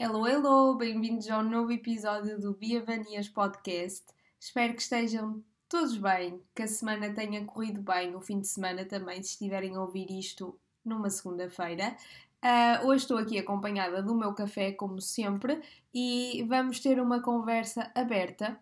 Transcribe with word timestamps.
Hello, 0.00 0.28
hello! 0.28 0.76
Bem-vindos 0.76 1.28
ao 1.28 1.42
novo 1.42 1.72
episódio 1.72 2.38
do 2.38 2.54
Bia 2.54 2.80
Vanias 2.84 3.28
Podcast. 3.28 4.06
Espero 4.38 4.72
que 4.72 4.80
estejam 4.80 5.42
todos 5.68 5.96
bem, 5.96 6.40
que 6.54 6.62
a 6.62 6.68
semana 6.68 7.12
tenha 7.12 7.44
corrido 7.44 7.82
bem, 7.82 8.14
o 8.14 8.20
fim 8.20 8.38
de 8.38 8.46
semana 8.46 8.84
também, 8.84 9.20
se 9.24 9.30
estiverem 9.30 9.74
a 9.74 9.80
ouvir 9.80 10.08
isto 10.08 10.56
numa 10.84 11.10
segunda-feira. 11.10 11.96
Uh, 12.40 12.86
hoje 12.86 13.02
estou 13.02 13.18
aqui 13.18 13.40
acompanhada 13.40 14.00
do 14.00 14.14
meu 14.14 14.32
café, 14.34 14.70
como 14.70 15.00
sempre, 15.00 15.60
e 15.92 16.46
vamos 16.48 16.78
ter 16.78 17.00
uma 17.00 17.20
conversa 17.20 17.90
aberta. 17.92 18.56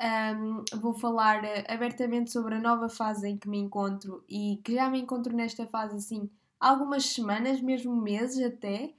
Um, 0.00 0.64
vou 0.80 0.94
falar 0.94 1.42
abertamente 1.68 2.32
sobre 2.32 2.54
a 2.54 2.60
nova 2.60 2.88
fase 2.88 3.28
em 3.28 3.36
que 3.36 3.46
me 3.46 3.58
encontro 3.58 4.24
e 4.26 4.58
que 4.64 4.72
já 4.72 4.88
me 4.88 5.02
encontro 5.02 5.36
nesta 5.36 5.66
fase 5.66 5.96
assim 5.96 6.30
algumas 6.58 7.04
semanas, 7.04 7.60
mesmo 7.60 7.94
meses 7.94 8.42
até, 8.42 8.94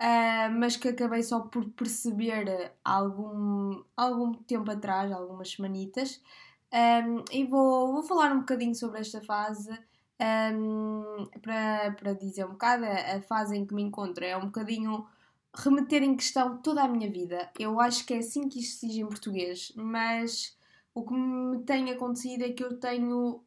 uh, 0.00 0.50
mas 0.58 0.76
que 0.76 0.88
acabei 0.88 1.22
só 1.22 1.40
por 1.40 1.68
perceber 1.70 2.72
algum, 2.84 3.82
algum 3.96 4.32
tempo 4.34 4.70
atrás, 4.70 5.12
algumas 5.12 5.50
semanitas. 5.50 6.20
Um, 6.72 7.24
e 7.30 7.44
vou, 7.44 7.92
vou 7.92 8.02
falar 8.02 8.32
um 8.32 8.40
bocadinho 8.40 8.74
sobre 8.74 9.00
esta 9.00 9.20
fase 9.20 9.70
um, 10.20 11.26
para, 11.40 11.92
para 11.92 12.12
dizer 12.14 12.44
um 12.46 12.52
bocado 12.52 12.84
a 12.84 13.20
fase 13.22 13.56
em 13.56 13.66
que 13.66 13.74
me 13.74 13.82
encontro. 13.82 14.24
É 14.24 14.36
um 14.36 14.46
bocadinho 14.46 15.06
remeter 15.54 16.02
em 16.02 16.16
questão 16.16 16.58
toda 16.58 16.82
a 16.82 16.88
minha 16.88 17.10
vida. 17.10 17.50
Eu 17.58 17.80
acho 17.80 18.04
que 18.04 18.14
é 18.14 18.18
assim 18.18 18.48
que 18.48 18.60
isto 18.60 18.80
se 18.80 18.88
diz 18.88 18.96
em 18.96 19.06
português, 19.06 19.72
mas 19.76 20.56
o 20.94 21.04
que 21.04 21.14
me 21.14 21.62
tem 21.64 21.90
acontecido 21.90 22.42
é 22.42 22.52
que 22.52 22.64
eu 22.64 22.78
tenho 22.78 23.42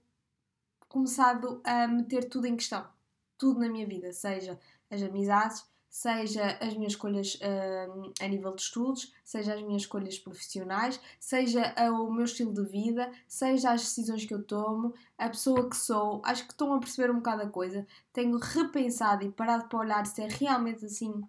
começado 0.88 1.62
a 1.66 1.88
meter 1.88 2.30
tudo 2.30 2.48
em 2.48 2.56
questão 2.56 2.86
tudo 3.38 3.60
na 3.60 3.70
minha 3.70 3.86
vida, 3.86 4.12
seja 4.12 4.60
as 4.90 5.02
amizades, 5.02 5.66
seja 5.98 6.60
as 6.62 6.76
minhas 6.76 6.94
escolhas 6.94 7.40
uh, 7.42 8.14
a 8.22 8.28
nível 8.28 8.54
de 8.54 8.62
estudos, 8.62 9.12
seja 9.24 9.56
as 9.56 9.64
minhas 9.64 9.82
escolhas 9.82 10.20
profissionais, 10.20 11.00
seja 11.20 11.74
o 11.92 12.12
meu 12.12 12.26
estilo 12.26 12.54
de 12.54 12.64
vida, 12.66 13.12
seja 13.28 13.72
as 13.72 13.82
decisões 13.82 14.24
que 14.24 14.32
eu 14.32 14.44
tomo, 14.44 14.94
a 15.18 15.28
pessoa 15.28 15.68
que 15.68 15.76
sou. 15.76 16.22
Acho 16.24 16.46
que 16.46 16.52
estão 16.52 16.72
a 16.72 16.80
perceber 16.80 17.10
um 17.10 17.16
bocado 17.16 17.42
a 17.42 17.50
coisa. 17.50 17.88
Tenho 18.14 18.38
repensado 18.38 19.26
e 19.26 19.32
parado 19.32 19.68
para 19.68 19.80
olhar 19.80 20.06
se 20.06 20.22
é 20.22 20.28
realmente 20.28 20.86
assim 20.86 21.28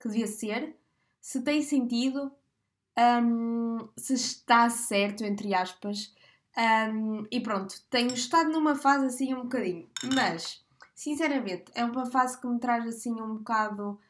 que 0.00 0.08
devia 0.08 0.26
ser, 0.26 0.76
se 1.20 1.40
tem 1.42 1.62
sentido, 1.62 2.32
um, 3.22 3.88
se 3.96 4.14
está 4.14 4.68
certo, 4.68 5.22
entre 5.22 5.54
aspas. 5.54 6.12
Um, 6.92 7.24
e 7.30 7.38
pronto, 7.38 7.80
tenho 7.88 8.12
estado 8.12 8.50
numa 8.50 8.74
fase 8.74 9.06
assim 9.06 9.32
um 9.32 9.42
bocadinho, 9.42 9.88
mas 10.12 10.60
sinceramente, 10.92 11.70
é 11.76 11.84
uma 11.84 12.06
fase 12.06 12.40
que 12.40 12.48
me 12.48 12.58
traz 12.58 12.84
assim 12.84 13.12
um 13.12 13.36
bocado. 13.36 14.00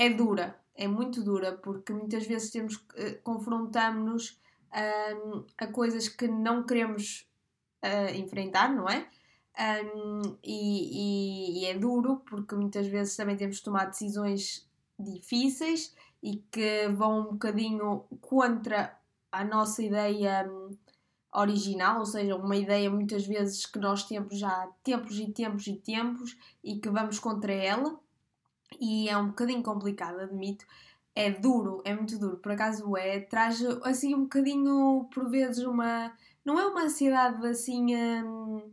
É 0.00 0.08
dura, 0.08 0.58
é 0.74 0.88
muito 0.88 1.22
dura, 1.22 1.52
porque 1.58 1.92
muitas 1.92 2.26
vezes 2.26 2.50
temos 2.50 2.76
uh, 2.76 3.20
confrontamos-nos 3.22 4.40
um, 4.72 5.44
a 5.58 5.66
coisas 5.66 6.08
que 6.08 6.26
não 6.26 6.64
queremos 6.64 7.28
uh, 7.84 8.14
enfrentar, 8.16 8.74
não 8.74 8.88
é? 8.88 9.06
Um, 9.84 10.38
e, 10.42 11.58
e, 11.60 11.60
e, 11.60 11.66
é 11.66 11.76
duro 11.76 12.22
porque 12.26 12.54
muitas 12.54 12.86
vezes 12.86 13.14
também 13.14 13.36
temos 13.36 13.56
de 13.56 13.62
tomar 13.62 13.90
decisões 13.90 14.66
difíceis 14.98 15.94
e 16.22 16.38
que 16.50 16.88
vão 16.88 17.20
um 17.20 17.32
bocadinho 17.32 18.06
contra 18.22 18.98
a 19.30 19.44
nossa 19.44 19.82
ideia 19.82 20.50
um, 20.50 20.70
original, 21.34 21.98
ou 21.98 22.06
seja, 22.06 22.36
uma 22.36 22.56
ideia 22.56 22.88
muitas 22.88 23.26
vezes 23.26 23.66
que 23.66 23.78
nós 23.78 24.04
temos 24.04 24.38
já 24.38 24.48
há 24.48 24.68
tempos 24.82 25.18
e 25.18 25.30
tempos 25.30 25.66
e 25.66 25.76
tempos 25.76 26.38
e 26.64 26.78
que 26.78 26.88
vamos 26.88 27.18
contra 27.18 27.52
ela 27.52 28.00
e 28.78 29.08
é 29.08 29.16
um 29.16 29.28
bocadinho 29.28 29.62
complicado, 29.62 30.20
admito. 30.20 30.66
É 31.14 31.30
duro, 31.30 31.82
é 31.84 31.94
muito 31.94 32.18
duro, 32.18 32.38
por 32.38 32.52
acaso 32.52 32.96
é, 32.96 33.20
traz 33.20 33.62
assim 33.82 34.14
um 34.14 34.22
bocadinho, 34.22 35.08
por 35.12 35.28
vezes, 35.28 35.64
uma. 35.64 36.12
Não 36.44 36.58
é 36.58 36.66
uma 36.66 36.84
ansiedade 36.84 37.44
assim 37.46 37.94
hum, 37.96 38.72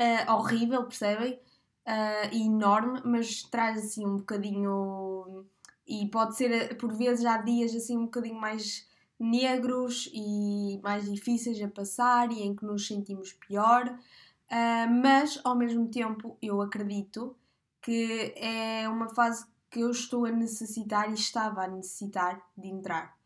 uh, 0.00 0.32
horrível, 0.32 0.84
percebem? 0.84 1.40
Uh, 1.86 2.34
enorme, 2.34 3.00
mas 3.04 3.42
traz 3.44 3.78
assim 3.78 4.06
um 4.06 4.18
bocadinho. 4.18 5.46
E 5.86 6.06
pode 6.08 6.36
ser, 6.36 6.76
por 6.76 6.92
vezes, 6.92 7.24
há 7.24 7.38
dias 7.38 7.74
assim 7.74 7.96
um 7.96 8.04
bocadinho 8.04 8.40
mais 8.40 8.88
negros 9.18 10.10
e 10.14 10.80
mais 10.82 11.10
difíceis 11.10 11.60
a 11.62 11.68
passar 11.68 12.32
e 12.32 12.42
em 12.42 12.54
que 12.56 12.64
nos 12.64 12.86
sentimos 12.86 13.32
pior, 13.34 13.86
uh, 13.88 14.90
mas 15.02 15.38
ao 15.44 15.54
mesmo 15.54 15.88
tempo 15.88 16.38
eu 16.40 16.62
acredito 16.62 17.36
que 17.80 18.34
é 18.36 18.88
uma 18.88 19.08
fase 19.08 19.46
que 19.70 19.80
eu 19.80 19.90
estou 19.90 20.26
a 20.26 20.30
necessitar 20.30 21.10
e 21.10 21.14
estava 21.14 21.64
a 21.64 21.68
necessitar 21.68 22.40
de 22.56 22.68
entrar, 22.68 23.16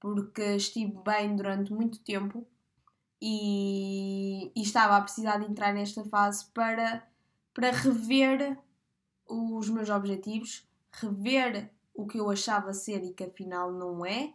porque 0.00 0.42
estive 0.56 0.92
bem 1.04 1.36
durante 1.36 1.72
muito 1.72 2.00
tempo 2.00 2.46
e, 3.20 4.52
e 4.54 4.62
estava 4.62 4.96
a 4.96 5.00
precisar 5.00 5.38
de 5.38 5.46
entrar 5.46 5.72
nesta 5.72 6.04
fase 6.04 6.46
para, 6.52 7.06
para 7.54 7.70
rever 7.70 8.58
os 9.28 9.68
meus 9.70 9.88
objetivos, 9.88 10.68
rever 10.92 11.70
o 11.94 12.06
que 12.06 12.18
eu 12.18 12.30
achava 12.30 12.72
ser 12.74 13.02
e 13.04 13.12
que 13.12 13.24
afinal 13.24 13.72
não 13.72 14.04
é 14.04 14.34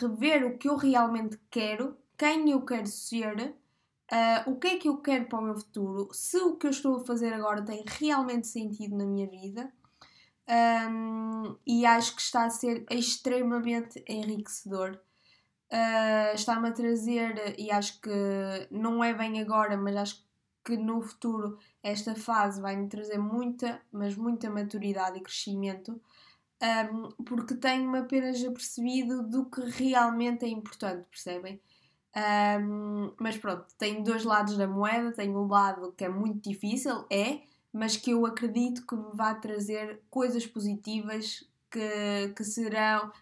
rever 0.00 0.44
o 0.46 0.58
que 0.58 0.68
eu 0.68 0.76
realmente 0.76 1.38
quero, 1.50 1.96
quem 2.16 2.50
eu 2.50 2.64
quero 2.64 2.86
ser, 2.86 3.54
uh, 4.12 4.50
o 4.50 4.58
que 4.58 4.68
é 4.68 4.78
que 4.78 4.88
eu 4.88 4.98
quero 4.98 5.26
para 5.26 5.38
o 5.38 5.42
meu 5.42 5.54
futuro, 5.54 6.08
se 6.12 6.38
o 6.38 6.56
que 6.56 6.66
eu 6.66 6.70
estou 6.70 6.96
a 6.96 7.04
fazer 7.04 7.32
agora 7.32 7.64
tem 7.64 7.84
realmente 7.86 8.46
sentido 8.46 8.96
na 8.96 9.04
minha 9.04 9.28
vida. 9.28 9.72
Um, 10.48 11.56
e 11.64 11.86
acho 11.86 12.16
que 12.16 12.22
está 12.22 12.44
a 12.44 12.50
ser 12.50 12.84
extremamente 12.90 14.02
enriquecedor. 14.08 15.00
Uh, 15.72 16.34
Está-me 16.34 16.68
a 16.68 16.72
trazer, 16.72 17.54
e 17.56 17.70
acho 17.70 18.00
que 18.00 18.10
não 18.70 19.04
é 19.04 19.14
bem 19.14 19.40
agora, 19.40 19.76
mas 19.76 19.96
acho 19.96 20.26
que 20.64 20.76
no 20.76 21.00
futuro 21.00 21.56
esta 21.82 22.14
fase 22.14 22.60
vai 22.60 22.76
me 22.76 22.88
trazer 22.88 23.18
muita, 23.18 23.80
mas 23.92 24.16
muita 24.16 24.50
maturidade 24.50 25.18
e 25.18 25.22
crescimento 25.22 26.00
um, 26.62 27.08
porque 27.24 27.54
tenho-me 27.54 27.98
apenas 28.00 28.44
apercebido 28.44 29.22
do 29.22 29.46
que 29.46 29.62
realmente 29.62 30.44
é 30.44 30.48
importante, 30.48 31.06
percebem? 31.08 31.60
Um, 32.16 33.12
mas 33.18 33.38
pronto, 33.38 33.66
tenho 33.78 34.02
dois 34.02 34.24
lados 34.24 34.56
da 34.56 34.66
moeda, 34.66 35.14
o 35.16 35.44
um 35.44 35.46
lado 35.46 35.92
que 35.92 36.04
é 36.04 36.08
muito 36.08 36.48
difícil, 36.48 37.04
é, 37.10 37.42
mas 37.72 37.96
que 37.96 38.10
eu 38.10 38.26
acredito 38.26 38.84
que 38.86 38.96
me 38.96 39.10
vai 39.14 39.38
trazer 39.40 40.02
coisas 40.10 40.46
positivas 40.46 41.48
que, 41.70 42.32
que 42.36 42.44
serão, 42.44 43.12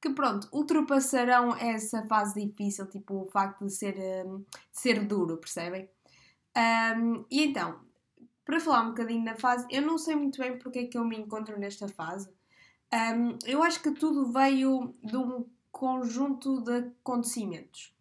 que 0.00 0.10
pronto, 0.10 0.48
ultrapassarão 0.52 1.54
essa 1.56 2.04
fase 2.06 2.44
difícil, 2.44 2.86
tipo 2.86 3.22
o 3.22 3.30
facto 3.30 3.64
de 3.64 3.72
ser, 3.72 3.96
um, 4.26 4.44
ser 4.72 5.04
duro, 5.06 5.36
percebem? 5.36 5.88
Um, 6.56 7.24
e 7.30 7.44
então, 7.44 7.80
para 8.44 8.58
falar 8.58 8.82
um 8.82 8.88
bocadinho 8.88 9.24
da 9.24 9.36
fase, 9.36 9.66
eu 9.70 9.82
não 9.82 9.96
sei 9.96 10.16
muito 10.16 10.38
bem 10.38 10.58
porque 10.58 10.80
é 10.80 10.86
que 10.86 10.98
eu 10.98 11.04
me 11.04 11.16
encontro 11.16 11.58
nesta 11.58 11.86
fase. 11.86 12.28
Eu 13.44 13.62
acho 13.62 13.82
que 13.82 13.90
tudo 13.90 14.32
veio 14.32 14.94
de 15.04 15.16
um 15.16 15.44
conjunto 15.70 16.62
de 16.62 16.78
acontecimentos, 16.78 17.94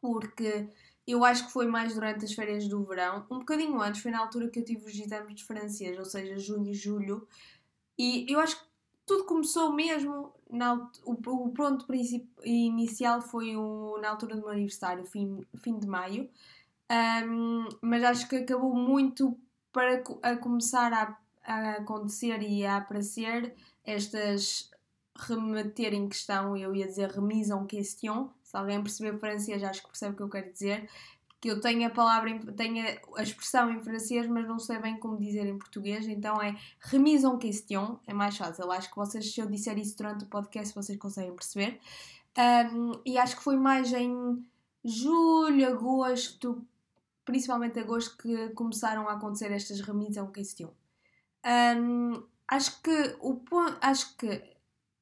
porque 0.00 0.68
eu 1.06 1.24
acho 1.24 1.46
que 1.46 1.52
foi 1.52 1.66
mais 1.66 1.94
durante 1.94 2.24
as 2.24 2.32
férias 2.32 2.68
do 2.68 2.84
verão, 2.84 3.26
um 3.30 3.38
bocadinho 3.38 3.80
antes, 3.80 4.02
foi 4.02 4.10
na 4.10 4.20
altura 4.20 4.48
que 4.48 4.58
eu 4.58 4.64
tive 4.64 4.84
os 4.84 4.98
exames 4.98 5.34
de 5.34 5.44
francês, 5.44 5.98
ou 5.98 6.04
seja, 6.04 6.38
junho 6.38 6.70
e 6.70 6.74
julho, 6.74 7.26
e 7.98 8.26
eu 8.28 8.38
acho 8.40 8.60
que 8.60 8.68
tudo 9.06 9.24
começou 9.24 9.72
mesmo, 9.72 10.34
na, 10.50 10.90
o, 11.04 11.50
pronto 11.50 11.86
inicial 12.44 13.22
foi 13.22 13.56
o, 13.56 13.98
na 14.00 14.10
altura 14.10 14.36
do 14.36 14.42
meu 14.42 14.50
aniversário, 14.50 15.04
fim, 15.04 15.40
fim 15.62 15.78
de 15.78 15.86
maio, 15.86 16.28
um, 17.26 17.68
mas 17.80 18.04
acho 18.04 18.28
que 18.28 18.36
acabou 18.36 18.74
muito 18.74 19.38
para 19.72 20.02
a 20.22 20.36
começar 20.36 20.92
a, 20.92 21.18
a 21.42 21.72
acontecer 21.72 22.42
e 22.42 22.64
a 22.64 22.76
aparecer 22.76 23.54
estas 23.84 24.70
remeter 25.16 25.94
em 25.94 26.08
questão, 26.08 26.56
eu 26.56 26.74
ia 26.74 26.86
dizer 26.86 27.10
remise 27.10 27.52
en 27.52 27.66
question, 27.66 28.30
se 28.48 28.56
alguém 28.56 28.82
perceber 28.82 29.18
francês 29.18 29.62
acho 29.62 29.82
que 29.82 29.88
percebe 29.88 30.14
o 30.14 30.16
que 30.16 30.22
eu 30.22 30.28
quero 30.28 30.52
dizer, 30.52 30.88
que 31.40 31.48
eu 31.48 31.60
tenho 31.60 31.86
a 31.86 31.90
palavra, 31.90 32.36
tenho 32.56 32.84
a 33.16 33.22
expressão 33.22 33.70
em 33.70 33.80
francês, 33.80 34.26
mas 34.26 34.46
não 34.46 34.58
sei 34.58 34.78
bem 34.78 34.98
como 34.98 35.18
dizer 35.18 35.46
em 35.46 35.58
português, 35.58 36.08
então 36.08 36.40
é 36.42 36.56
remise 36.80 37.26
en 37.26 37.38
question, 37.38 37.98
é 38.06 38.12
mais 38.12 38.36
fácil, 38.36 38.70
acho 38.72 38.90
que 38.90 38.96
vocês, 38.96 39.32
se 39.32 39.40
eu 39.40 39.46
disser 39.46 39.78
isso 39.78 39.96
durante 39.96 40.24
o 40.24 40.28
podcast, 40.28 40.74
vocês 40.74 40.98
conseguem 40.98 41.34
perceber, 41.34 41.80
um, 42.72 42.92
e 43.04 43.18
acho 43.18 43.36
que 43.36 43.42
foi 43.42 43.56
mais 43.56 43.92
em 43.92 44.44
julho, 44.84 45.68
agosto, 45.68 46.64
principalmente 47.24 47.78
agosto, 47.78 48.16
que 48.16 48.48
começaram 48.50 49.08
a 49.08 49.12
acontecer 49.12 49.52
estas 49.52 49.80
remises 49.80 50.16
en 50.16 50.32
question. 50.32 50.70
Um, 51.44 52.22
Acho 52.48 52.80
que 52.80 53.16
o 53.20 53.34
ponto, 53.36 53.76
acho 53.82 54.16
que 54.16 54.42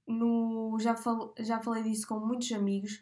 no, 0.04 0.76
já, 0.80 0.96
fal, 0.96 1.32
já 1.38 1.60
falei 1.60 1.84
disso 1.84 2.08
com 2.08 2.18
muitos 2.18 2.50
amigos. 2.50 3.00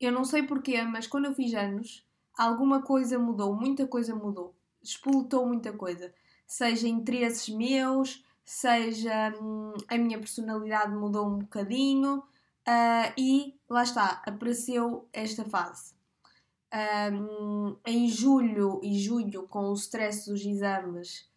Eu 0.00 0.10
não 0.10 0.24
sei 0.24 0.42
porquê, 0.42 0.82
mas 0.82 1.06
quando 1.06 1.26
eu 1.26 1.34
fiz 1.34 1.52
anos, 1.54 2.06
alguma 2.36 2.82
coisa 2.82 3.18
mudou, 3.18 3.54
muita 3.54 3.86
coisa 3.86 4.14
mudou. 4.14 4.54
Explotou 4.82 5.46
muita 5.46 5.72
coisa. 5.72 6.12
Seja 6.46 6.88
interesses 6.88 7.48
meus, 7.50 8.24
seja 8.44 9.32
hum, 9.40 9.74
a 9.86 9.98
minha 9.98 10.18
personalidade 10.18 10.94
mudou 10.94 11.26
um 11.26 11.38
bocadinho 11.38 12.18
uh, 12.66 13.12
e 13.16 13.54
lá 13.68 13.82
está, 13.82 14.22
apareceu 14.24 15.06
esta 15.12 15.44
fase. 15.44 15.94
Um, 17.12 17.76
em 17.84 18.08
julho 18.08 18.80
e 18.82 18.98
julho, 18.98 19.46
com 19.48 19.70
o 19.70 19.74
stress 19.74 20.30
dos 20.30 20.44
exames, 20.44 21.29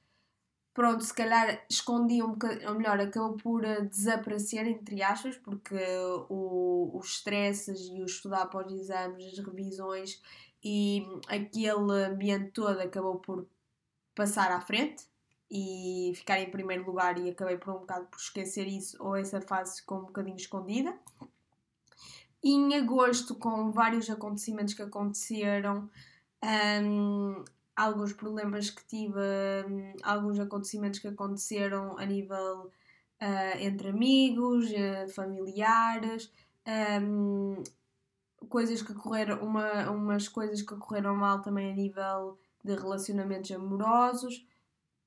pronto, 0.74 1.04
se 1.04 1.14
calhar 1.14 1.64
escondi 1.70 2.22
um 2.24 2.32
bocadinho, 2.32 2.70
ou 2.70 2.76
melhor, 2.76 3.00
acabou 3.00 3.38
por 3.38 3.64
eh, 3.64 3.82
desaparecer, 3.82 4.68
entre 4.68 5.02
aspas, 5.04 5.38
porque 5.38 5.76
o, 6.30 6.92
os 6.98 7.18
stresses 7.18 7.88
e 7.88 8.02
o 8.02 8.06
estudar 8.06 8.48
para 8.48 8.68
os 8.68 8.74
exames, 8.74 9.26
as 9.26 9.46
revisões 9.46 10.22
e 10.64 11.06
aquele 11.28 12.06
ambiente 12.06 12.52
todo 12.52 12.80
acabou 12.80 13.20
por 13.20 13.46
passar 14.16 14.52
à 14.52 14.62
frente 14.62 15.06
e 15.52 16.14
ficar 16.16 16.40
em 16.40 16.50
primeiro 16.50 16.86
lugar 16.86 17.18
e 17.18 17.30
acabei 17.30 17.58
por 17.58 17.76
um 17.76 17.80
bocado 17.80 18.08
por 18.08 18.18
esquecer 18.18 18.68
isso 18.68 18.98
ou 19.00 19.16
essa 19.16 19.42
fase 19.42 19.82
ficou 19.82 20.00
um 20.00 20.06
bocadinho 20.06 20.38
escondida. 20.38 20.98
E 22.44 22.52
em 22.52 22.76
agosto, 22.76 23.36
com 23.36 23.72
vários 23.72 24.10
acontecimentos 24.10 24.74
que 24.74 24.82
aconteceram, 24.82 25.90
um, 26.44 27.44
alguns 27.76 28.14
problemas 28.14 28.70
que 28.70 28.86
tive, 28.86 29.20
um, 29.68 29.94
alguns 30.04 30.40
acontecimentos 30.40 31.00
que 31.00 31.08
aconteceram 31.08 31.98
a 31.98 32.06
nível 32.06 32.72
uh, 33.22 33.58
entre 33.60 33.90
amigos, 33.90 34.70
uh, 34.72 35.10
familiares, 35.14 36.32
um, 37.02 37.64
coisas 38.50 38.82
que 38.82 38.94
correram, 38.94 39.40
uma, 39.44 39.90
umas 39.90 40.28
coisas 40.28 40.62
que 40.62 40.76
correram 40.76 41.16
mal 41.16 41.42
também 41.42 41.72
a 41.72 41.76
nível 41.76 42.38
de 42.64 42.76
relacionamentos 42.76 43.52
amorosos. 43.52 44.46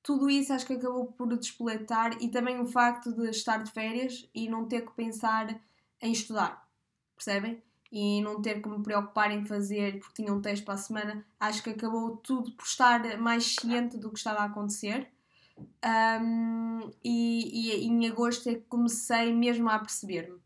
Tudo 0.02 0.30
isso 0.30 0.52
acho 0.52 0.66
que 0.66 0.74
acabou 0.74 1.06
por 1.06 1.36
despoletar 1.36 2.16
e 2.22 2.28
também 2.28 2.60
o 2.60 2.66
facto 2.66 3.12
de 3.12 3.28
estar 3.30 3.62
de 3.62 3.70
férias 3.70 4.28
e 4.34 4.48
não 4.48 4.66
ter 4.66 4.82
que 4.82 4.92
pensar 4.92 5.60
em 6.00 6.12
estudar, 6.12 6.68
percebem? 7.16 7.62
E 7.90 8.20
não 8.20 8.42
ter 8.42 8.60
que 8.60 8.68
me 8.68 8.82
preocupar 8.82 9.30
em 9.30 9.44
fazer 9.44 9.98
porque 9.98 10.22
tinha 10.22 10.32
um 10.32 10.40
teste 10.40 10.64
para 10.64 10.74
a 10.74 10.78
semana, 10.78 11.26
acho 11.38 11.62
que 11.62 11.70
acabou 11.70 12.16
tudo 12.16 12.52
por 12.52 12.64
estar 12.64 13.18
mais 13.18 13.54
ciente 13.54 13.96
do 13.96 14.10
que 14.10 14.18
estava 14.18 14.40
a 14.40 14.44
acontecer. 14.44 15.10
Um, 15.58 16.90
e, 17.02 17.70
e, 17.70 17.86
em 17.86 18.06
agosto 18.08 18.48
é 18.50 18.54
que 18.54 18.66
comecei 18.68 19.32
mesmo 19.32 19.68
a 19.70 19.78
perceber-me. 19.78 20.38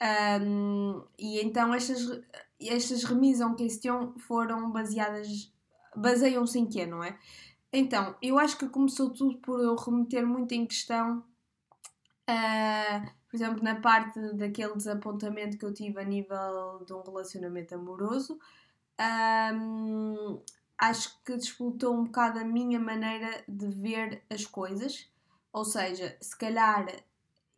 Um, 0.00 1.02
e 1.18 1.40
então 1.40 1.74
estas, 1.74 2.20
estas 2.60 3.04
remisas 3.04 3.46
on 3.46 3.54
question 3.54 4.14
foram 4.18 4.70
baseadas, 4.70 5.52
baseiam-se 5.96 6.58
em 6.58 6.66
quê, 6.66 6.86
não 6.86 7.02
é? 7.02 7.18
Então, 7.72 8.14
eu 8.22 8.38
acho 8.38 8.56
que 8.58 8.68
começou 8.68 9.10
tudo 9.10 9.38
por 9.38 9.60
eu 9.60 9.74
remeter 9.76 10.26
muito 10.26 10.52
em 10.52 10.66
questão 10.66 11.24
uh, 12.28 13.10
por 13.28 13.36
exemplo, 13.36 13.62
na 13.62 13.80
parte 13.80 14.18
daquele 14.34 14.74
desapontamento 14.74 15.58
que 15.58 15.64
eu 15.64 15.72
tive 15.72 16.00
a 16.00 16.04
nível 16.04 16.82
de 16.86 16.94
um 16.94 17.02
relacionamento 17.02 17.74
amoroso, 17.74 18.38
um, 19.54 20.40
acho 20.78 21.22
que 21.22 21.36
disputou 21.36 21.94
um 21.94 22.04
bocado 22.04 22.38
a 22.38 22.44
minha 22.44 22.80
maneira 22.80 23.44
de 23.46 23.66
ver 23.66 24.22
as 24.30 24.46
coisas. 24.46 25.10
Ou 25.52 25.64
seja, 25.64 26.16
se 26.20 26.36
calhar 26.36 26.86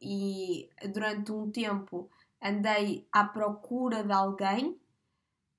e 0.00 0.69
durante 0.93 1.31
um 1.31 1.50
tempo 1.50 2.11
andei 2.43 3.06
à 3.12 3.25
procura 3.25 4.02
de 4.02 4.12
alguém 4.12 4.70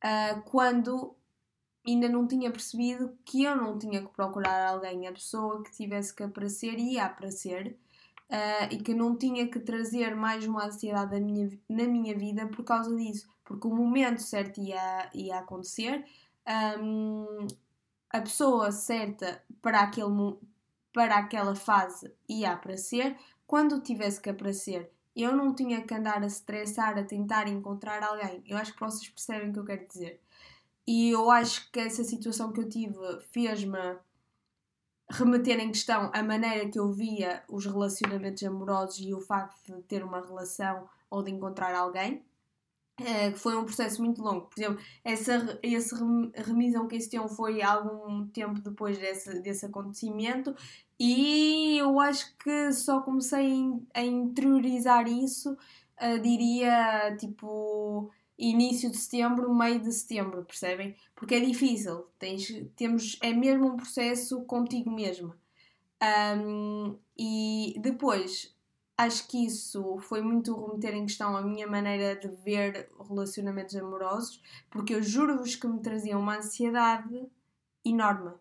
uh, 0.04 0.42
quando 0.46 1.16
ainda 1.86 2.10
não 2.10 2.28
tinha 2.28 2.52
percebido 2.52 3.18
que 3.24 3.44
eu 3.44 3.56
não 3.56 3.78
tinha 3.78 4.02
que 4.02 4.10
procurar 4.10 4.70
alguém, 4.70 5.08
a 5.08 5.12
pessoa 5.12 5.64
que 5.64 5.72
tivesse 5.72 6.14
que 6.14 6.24
aparecer 6.24 6.78
ia 6.78 7.06
aparecer 7.06 7.78
uh, 8.32 8.74
e 8.74 8.78
que 8.78 8.94
não 8.94 9.16
tinha 9.18 9.48
que 9.48 9.60
trazer 9.60 10.16
mais 10.16 10.46
uma 10.48 10.66
ansiedade 10.66 11.12
na 11.12 11.20
minha, 11.20 11.50
na 11.70 11.84
minha 11.84 12.18
vida 12.18 12.48
por 12.48 12.64
causa 12.64 12.96
disso, 12.96 13.30
porque 13.44 13.68
o 13.68 13.76
momento 13.76 14.22
certo 14.22 14.62
ia, 14.62 15.10
ia 15.14 15.40
acontecer, 15.40 16.06
um, 16.80 17.46
a 18.10 18.22
pessoa 18.22 18.72
certa 18.72 19.44
para, 19.62 19.82
aquele, 19.82 20.38
para 20.94 21.18
aquela 21.18 21.56
fase 21.56 22.14
ia 22.28 22.54
aparecer, 22.54 23.18
quando 23.46 23.82
tivesse 23.82 24.22
que 24.22 24.30
aparecer. 24.30 24.90
Eu 25.14 25.36
não 25.36 25.54
tinha 25.54 25.82
que 25.82 25.94
andar 25.94 26.24
a 26.24 26.26
estressar, 26.26 26.98
a 26.98 27.04
tentar 27.04 27.50
encontrar 27.50 28.02
alguém. 28.02 28.42
Eu 28.48 28.58
acho 28.58 28.74
que 28.74 28.80
vocês 28.80 29.10
percebem 29.10 29.50
o 29.50 29.54
que 29.54 29.60
eu 29.60 29.66
quero 29.66 29.86
dizer. 29.86 30.22
E 30.88 31.10
eu 31.10 31.30
acho 31.30 31.70
que 31.70 31.80
essa 31.82 32.02
situação 32.04 32.54
que 32.54 32.62
eu 32.62 32.70
tive 32.70 32.96
fez-me 33.32 33.98
remeter 35.12 35.60
em 35.60 35.72
questão 35.72 36.10
a 36.14 36.24
maneira 36.24 36.70
que 36.70 36.80
eu 36.80 36.92
via 36.92 37.44
os 37.50 37.66
relacionamentos 37.66 38.44
amorosos 38.44 39.00
e 39.00 39.14
o 39.14 39.22
facto 39.22 39.76
de 39.76 39.82
ter 39.84 40.04
uma 40.04 40.22
relação 40.22 40.88
ou 41.10 41.22
de 41.22 41.32
encontrar 41.32 41.76
alguém. 41.76 42.24
Uh, 43.00 43.36
foi 43.36 43.56
um 43.56 43.66
processo 43.66 44.02
muito 44.04 44.22
longo. 44.22 44.48
Por 44.48 44.60
exemplo, 44.60 44.80
essa, 45.04 45.60
esse 45.64 45.96
remisão 46.36 46.88
questão 46.88 47.28
foi 47.28 47.62
algum 47.62 48.28
tempo 48.28 48.60
depois 48.62 48.98
desse, 48.98 49.40
desse 49.42 49.66
acontecimento 49.66 50.56
e 51.00 51.78
eu 51.80 52.00
acho 52.00 52.36
que 52.38 52.72
só 52.72 53.02
comecei 53.02 53.74
a 53.94 54.04
interiorizar 54.04 55.08
isso, 55.08 55.54
uh, 55.54 56.20
diria, 56.22 57.16
tipo, 57.18 58.12
início 58.38 58.90
de 58.90 58.98
setembro, 58.98 59.54
meio 59.54 59.80
de 59.80 59.92
setembro, 59.92 60.44
percebem? 60.44 60.96
Porque 61.16 61.36
é 61.36 61.40
difícil, 61.40 62.08
tens, 62.18 62.48
temos, 62.76 63.18
é 63.22 63.34
mesmo 63.34 63.74
um 63.74 63.78
processo 63.78 64.44
contigo 64.46 64.92
mesmo. 64.92 65.34
Um, 66.02 66.98
e 67.18 67.76
depois, 67.80 68.56
acho 68.98 69.28
que 69.28 69.46
isso 69.46 69.98
foi 70.00 70.22
muito 70.22 70.56
remeter 70.56 70.96
em 70.96 71.06
questão 71.06 71.36
a 71.36 71.42
minha 71.42 71.68
maneira 71.68 72.16
de 72.16 72.28
ver 72.44 72.90
relacionamentos 73.08 73.76
amorosos, 73.76 74.42
porque 74.70 74.96
eu 74.96 75.04
juro-vos 75.04 75.56
que 75.56 75.68
me 75.68 75.80
trazia 75.80 76.18
uma 76.18 76.38
ansiedade 76.38 77.26
enorme. 77.86 78.32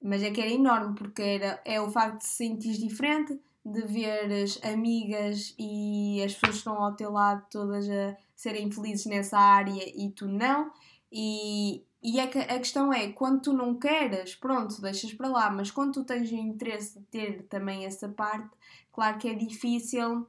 Mas 0.00 0.22
é 0.22 0.30
que 0.30 0.40
era 0.40 0.50
enorme, 0.50 0.94
porque 0.94 1.22
era, 1.22 1.60
é 1.64 1.80
o 1.80 1.90
facto 1.90 2.18
de 2.18 2.24
se 2.24 2.36
sentir 2.36 2.78
diferente, 2.78 3.40
de 3.64 3.82
veres 3.82 4.60
amigas 4.64 5.54
e 5.58 6.22
as 6.24 6.32
pessoas 6.34 6.52
que 6.52 6.58
estão 6.58 6.82
ao 6.82 6.94
teu 6.94 7.12
lado 7.12 7.44
todas 7.50 7.88
a 7.90 8.16
serem 8.38 8.70
felizes 8.70 9.04
nessa 9.06 9.36
área 9.36 9.82
e 9.96 10.12
tu 10.12 10.28
não. 10.28 10.70
E, 11.10 11.82
e 12.00 12.20
é 12.20 12.26
que 12.28 12.38
a 12.38 12.58
questão 12.58 12.92
é, 12.92 13.10
quando 13.10 13.42
tu 13.42 13.52
não 13.52 13.74
queres, 13.74 14.36
pronto, 14.36 14.80
deixas 14.80 15.12
para 15.12 15.26
lá, 15.26 15.50
mas 15.50 15.72
quando 15.72 15.94
tu 15.94 16.04
tens 16.04 16.30
o 16.30 16.36
interesse 16.36 17.00
de 17.00 17.04
ter 17.06 17.42
também 17.48 17.84
essa 17.84 18.08
parte, 18.08 18.48
claro 18.92 19.18
que 19.18 19.28
é 19.28 19.34
difícil. 19.34 20.24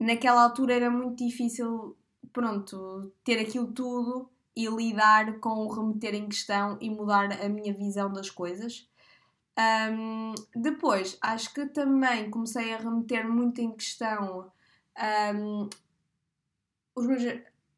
Naquela 0.00 0.42
altura 0.42 0.74
era 0.74 0.90
muito 0.90 1.24
difícil, 1.24 1.96
pronto, 2.32 3.12
ter 3.22 3.38
aquilo 3.38 3.68
tudo 3.68 4.28
e 4.56 4.66
lidar 4.66 5.38
com 5.38 5.50
o 5.50 5.68
remeter 5.68 6.12
em 6.16 6.28
questão 6.28 6.76
e 6.80 6.90
mudar 6.90 7.40
a 7.40 7.48
minha 7.48 7.72
visão 7.72 8.12
das 8.12 8.30
coisas. 8.30 8.88
Um, 9.56 10.34
depois, 10.56 11.16
acho 11.20 11.54
que 11.54 11.66
também 11.66 12.28
comecei 12.30 12.74
a 12.74 12.78
remeter 12.78 13.28
muito 13.30 13.60
em 13.60 13.70
questão 13.70 14.50
um, 15.36 15.68
os 16.94 17.06
meus, 17.06 17.22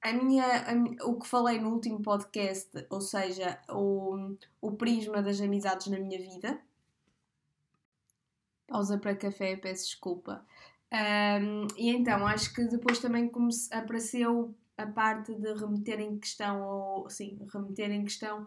a 0.03 0.13
minha, 0.13 0.45
a, 0.45 1.07
o 1.07 1.19
que 1.19 1.27
falei 1.27 1.59
no 1.59 1.71
último 1.71 2.01
podcast, 2.03 2.87
ou 2.91 3.01
seja, 3.01 3.61
o, 3.69 4.37
o 4.61 4.73
prisma 4.73 5.23
das 5.23 5.41
amizades 5.41 5.89
na 5.89 5.99
minha 5.99 6.19
vida. 6.19 6.61
Pausa 8.67 8.99
para 8.99 9.17
café, 9.17 9.57
peço 9.57 9.87
desculpa. 9.87 10.45
Um, 10.93 11.67
e 11.77 11.91
então, 11.91 12.27
acho 12.27 12.53
que 12.55 12.65
depois 12.65 12.99
também 12.99 13.29
comece, 13.29 13.73
apareceu 13.75 14.55
a 14.77 14.87
parte 14.87 15.35
de 15.35 15.53
remeter 15.55 16.01
em 16.01 16.19
questão, 16.19 16.63
ou 16.63 17.11
sim, 17.11 17.39
remeter 17.53 17.91
em 17.91 18.05
questão 18.05 18.47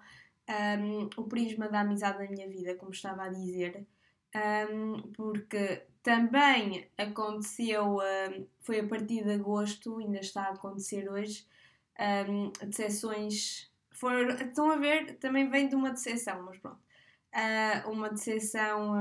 um, 0.80 1.10
o 1.18 1.24
prisma 1.24 1.68
da 1.70 1.82
amizade 1.82 2.24
na 2.24 2.30
minha 2.30 2.48
vida, 2.48 2.76
como 2.76 2.92
estava 2.92 3.24
a 3.24 3.30
dizer, 3.30 3.86
um, 4.72 5.02
porque 5.14 5.84
também 6.02 6.90
aconteceu, 6.98 7.98
um, 7.98 8.48
foi 8.62 8.80
a 8.80 8.88
partir 8.88 9.24
de 9.24 9.32
agosto, 9.32 9.98
ainda 10.00 10.20
está 10.20 10.44
a 10.44 10.54
acontecer 10.54 11.10
hoje, 11.10 11.46
de 12.66 12.76
sessões. 12.76 13.72
Foram, 13.92 14.30
estão 14.36 14.72
a 14.72 14.78
ver, 14.78 15.18
também 15.18 15.50
vem 15.50 15.68
de 15.68 15.76
uma 15.76 15.92
decepção, 15.92 16.42
mas 16.44 16.58
pronto. 16.58 16.80
Uh, 17.34 17.92
uma 17.92 18.10
decepção 18.10 18.96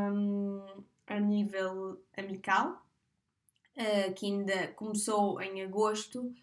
a 1.06 1.20
nível 1.20 2.02
amical, 2.16 2.84
uh, 3.76 4.14
que 4.14 4.26
ainda 4.26 4.68
começou 4.68 5.40
em 5.40 5.62
agosto 5.62 6.34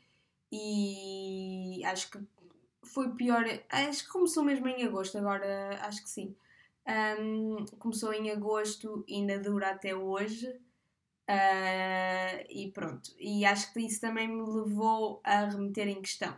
e 0.51 1.83
acho 1.85 2.09
que 2.09 2.19
foi 2.83 3.13
pior. 3.13 3.43
Acho 3.69 4.05
que 4.05 4.09
começou 4.09 4.43
mesmo 4.43 4.67
em 4.67 4.83
agosto, 4.83 5.17
agora 5.17 5.77
acho 5.81 6.01
que 6.03 6.09
sim. 6.09 6.35
Um, 6.87 7.65
começou 7.79 8.13
em 8.13 8.29
agosto 8.31 9.03
e 9.07 9.15
ainda 9.15 9.39
dura 9.39 9.71
até 9.71 9.95
hoje. 9.95 10.47
Uh, 11.27 12.45
e 12.49 12.71
pronto. 12.71 13.11
E 13.19 13.45
acho 13.45 13.73
que 13.73 13.79
isso 13.79 13.99
também 13.99 14.27
me 14.27 14.41
levou 14.41 15.21
a 15.23 15.45
remeter 15.45 15.87
em 15.87 16.01
questão. 16.01 16.35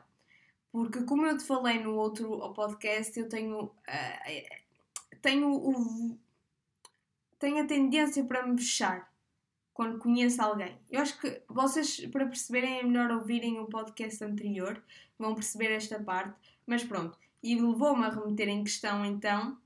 Porque, 0.72 1.04
como 1.04 1.26
eu 1.26 1.38
te 1.38 1.44
falei 1.44 1.80
no 1.80 1.96
outro 1.96 2.54
podcast, 2.54 3.18
eu 3.20 3.28
tenho. 3.28 3.66
Uh, 3.66 5.18
tenho 5.22 5.52
o. 5.52 6.18
tenho 7.40 7.64
a 7.64 7.68
tendência 7.68 8.24
para 8.24 8.46
me 8.46 8.58
fechar 8.58 9.12
quando 9.74 10.00
conheço 10.00 10.42
alguém. 10.42 10.76
Eu 10.90 11.02
acho 11.02 11.20
que 11.20 11.42
vocês, 11.48 12.06
para 12.08 12.26
perceberem, 12.26 12.80
é 12.80 12.84
melhor 12.84 13.12
ouvirem 13.12 13.60
o 13.60 13.66
podcast 13.66 14.24
anterior, 14.24 14.82
vão 15.20 15.36
perceber 15.36 15.72
esta 15.72 16.02
parte, 16.02 16.36
mas 16.66 16.84
pronto. 16.84 17.18
E 17.44 17.56
levou-me 17.56 18.06
a 18.06 18.10
remeter 18.10 18.50
em 18.50 18.64
questão 18.64 19.06
então 19.06 19.58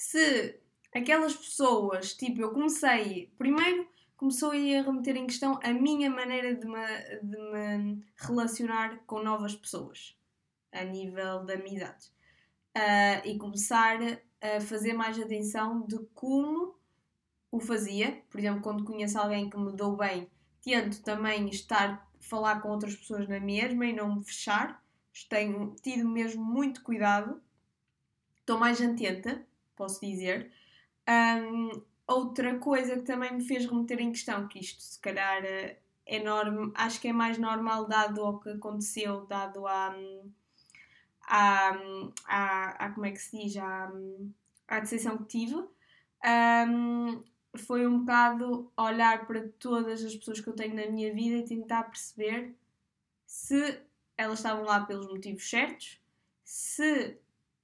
se 0.00 0.58
aquelas 0.94 1.36
pessoas, 1.36 2.14
tipo, 2.14 2.40
eu 2.40 2.52
comecei, 2.52 3.30
primeiro 3.36 3.86
começou 4.16 4.50
a 4.50 4.54
remeter 4.54 5.14
em 5.14 5.26
questão 5.26 5.60
a 5.62 5.74
minha 5.74 6.08
maneira 6.08 6.54
de 6.54 6.66
me, 6.66 7.20
de 7.22 7.36
me 7.36 8.02
relacionar 8.16 8.98
com 9.06 9.22
novas 9.22 9.54
pessoas, 9.54 10.16
a 10.72 10.84
nível 10.84 11.44
de 11.44 11.52
amizades. 11.52 12.06
Uh, 12.74 13.26
e 13.26 13.36
começar 13.36 13.98
a 14.40 14.60
fazer 14.62 14.94
mais 14.94 15.18
atenção 15.18 15.86
de 15.86 15.98
como 16.14 16.74
o 17.52 17.60
fazia. 17.60 18.22
Por 18.30 18.38
exemplo, 18.40 18.62
quando 18.62 18.84
conheço 18.84 19.18
alguém 19.18 19.50
que 19.50 19.58
me 19.58 19.72
dou 19.72 19.98
bem, 19.98 20.30
tento 20.62 21.02
também 21.02 21.46
estar, 21.50 22.10
falar 22.20 22.62
com 22.62 22.70
outras 22.70 22.96
pessoas 22.96 23.28
na 23.28 23.38
mesma 23.38 23.84
e 23.84 23.92
não 23.92 24.16
me 24.16 24.24
fechar. 24.24 24.82
Tenho 25.28 25.76
tido 25.82 26.08
mesmo 26.08 26.42
muito 26.42 26.82
cuidado. 26.82 27.38
Estou 28.38 28.58
mais 28.58 28.80
atenta, 28.80 29.46
posso 29.80 30.00
dizer. 30.00 30.52
Um, 31.08 31.82
outra 32.06 32.58
coisa 32.58 32.96
que 32.96 33.02
também 33.02 33.32
me 33.32 33.42
fez 33.42 33.64
remeter 33.64 33.98
em 34.00 34.12
questão, 34.12 34.46
que 34.46 34.58
isto 34.58 34.82
se 34.82 35.00
calhar 35.00 35.42
é 35.42 35.78
enorme, 36.06 36.70
acho 36.74 37.00
que 37.00 37.08
é 37.08 37.12
mais 37.12 37.38
normal 37.38 37.86
dado 37.86 38.20
ao 38.20 38.38
que 38.38 38.50
aconteceu, 38.50 39.24
dado 39.26 39.66
a, 39.66 39.96
a, 41.22 41.70
a, 42.26 42.86
a 42.86 42.90
como 42.90 43.06
é 43.06 43.12
que 43.12 43.18
se 43.18 43.38
diz, 43.38 43.56
a, 43.56 43.90
a 44.68 44.80
decisão 44.80 45.16
que 45.18 45.24
tive, 45.24 45.54
um, 46.66 47.22
foi 47.56 47.86
um 47.86 48.00
bocado 48.00 48.70
olhar 48.76 49.26
para 49.26 49.48
todas 49.58 50.04
as 50.04 50.14
pessoas 50.14 50.40
que 50.40 50.48
eu 50.48 50.54
tenho 50.54 50.74
na 50.74 50.86
minha 50.90 51.14
vida 51.14 51.36
e 51.38 51.44
tentar 51.44 51.84
perceber 51.84 52.54
se 53.24 53.80
elas 54.16 54.40
estavam 54.40 54.64
lá 54.64 54.84
pelos 54.84 55.06
motivos 55.06 55.48
certos, 55.48 55.98
se 56.44 57.16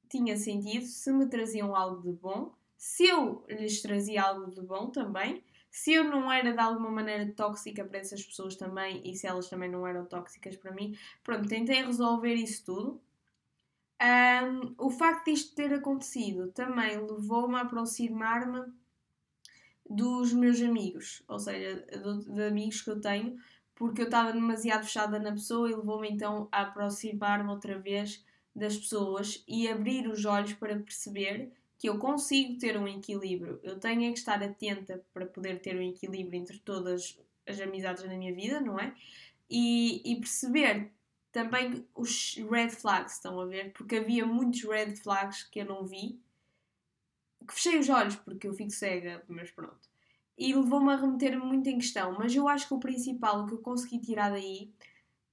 tinha 0.09 0.37
sentido, 0.37 0.85
se 0.87 1.13
me 1.13 1.27
traziam 1.27 1.75
algo 1.75 2.03
de 2.03 2.13
bom 2.13 2.53
se 2.77 3.07
eu 3.07 3.45
lhes 3.49 3.81
trazia 3.81 4.23
algo 4.23 4.51
de 4.51 4.61
bom 4.61 4.91
também, 4.91 5.43
se 5.71 5.93
eu 5.93 6.05
não 6.05 6.31
era 6.31 6.53
de 6.53 6.61
alguma 6.61 6.91
maneira 6.91 7.33
tóxica 7.33 7.85
para 7.85 7.99
essas 7.99 8.25
pessoas 8.25 8.57
também 8.57 9.03
e 9.05 9.15
se 9.17 9.27
elas 9.27 9.49
também 9.49 9.71
não 9.71 9.87
eram 9.87 10.05
tóxicas 10.05 10.57
para 10.57 10.73
mim. 10.73 10.97
Pronto, 11.23 11.49
tentei 11.49 11.83
resolver 11.83 12.35
isso 12.35 12.65
tudo. 12.65 13.01
Um, 14.01 14.75
o 14.79 14.91
facto 14.91 15.27
disto 15.27 15.55
ter 15.55 15.73
acontecido 15.73 16.53
também 16.53 16.99
levou-me 16.99 17.57
a 17.57 17.63
aproximar-me 17.63 18.73
dos 19.89 20.33
meus 20.33 20.61
amigos, 20.61 21.23
ou 21.29 21.39
seja, 21.39 21.87
de, 21.87 22.35
de 22.35 22.43
amigos 22.43 22.83
que 22.83 22.91
eu 22.91 23.01
tenho, 23.01 23.37
porque 23.75 24.03
eu 24.03 24.07
estava 24.07 24.33
demasiado 24.33 24.85
fechada 24.85 25.19
na 25.19 25.33
pessoa 25.33 25.71
e 25.71 25.75
levou-me 25.75 26.11
então 26.11 26.49
a 26.53 26.63
aproximar-me 26.63 27.51
outra 27.51 27.79
vez 27.79 28.25
das 28.57 28.77
pessoas 28.77 29.45
e 29.47 29.69
abrir 29.69 30.09
os 30.09 30.25
olhos 30.25 30.55
para 30.55 30.79
perceber 30.79 31.53
que 31.79 31.89
eu 31.89 31.99
consigo 31.99 32.59
ter 32.59 32.79
um 32.79 32.89
equilíbrio. 32.89 33.61
Eu 33.63 33.79
tenho 33.79 34.05
é 34.05 34.13
que 34.13 34.19
estar 34.19 34.43
atenta 34.43 35.05
para 35.13 35.27
poder 35.27 35.61
ter 35.61 35.77
um 35.77 35.83
equilíbrio 35.83 36.41
entre 36.41 36.59
todas 36.61 37.21
as 37.47 37.61
amizades 37.61 38.03
na 38.05 38.17
minha 38.17 38.35
vida, 38.35 38.59
não 38.59 38.81
é? 38.81 38.95
E, 39.49 40.01
e 40.11 40.17
perceber 40.17 40.91
também 41.31 41.87
os 41.95 42.35
red 42.51 42.71
flags, 42.71 43.17
estão 43.17 43.39
a 43.39 43.45
ver? 43.45 43.75
Porque 43.75 43.97
havia 43.97 44.25
muitos 44.25 44.63
red 44.65 44.97
flags 44.97 45.43
que 45.43 45.61
eu 45.61 45.67
não 45.67 45.85
vi, 45.85 46.19
que 47.47 47.53
fechei 47.53 47.79
os 47.79 47.91
olhos 47.91 48.17
porque 48.17 48.49
eu 48.49 48.55
fico 48.55 48.71
cega, 48.71 49.23
mas 49.29 49.51
pronto. 49.51 49.87
E 50.39 50.55
levou-me 50.55 50.93
a 50.93 50.97
remeter-me 50.97 51.45
muito 51.45 51.69
em 51.69 51.77
questão. 51.77 52.17
Mas 52.19 52.35
eu 52.35 52.49
acho 52.49 52.67
que 52.67 52.75
o 52.75 52.81
principal, 52.81 53.47
que 53.47 53.53
eu 53.53 53.59
consegui 53.59 53.99
tirar 53.99 54.31
daí, 54.31 54.73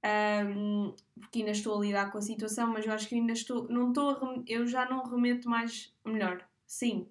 um, 0.03 0.93
porque 1.19 1.39
ainda 1.39 1.51
estou 1.51 1.77
a 1.77 1.81
lidar 1.81 2.11
com 2.11 2.17
a 2.17 2.21
situação, 2.21 2.67
mas 2.67 2.85
eu 2.85 2.91
acho 2.91 3.07
que 3.07 3.15
ainda 3.15 3.33
estou, 3.33 3.67
não 3.69 3.89
estou 3.89 4.09
a, 4.09 4.43
eu 4.47 4.67
já 4.67 4.89
não 4.89 5.03
remeto 5.03 5.49
mais, 5.49 5.93
melhor, 6.05 6.45
sim, 6.65 7.07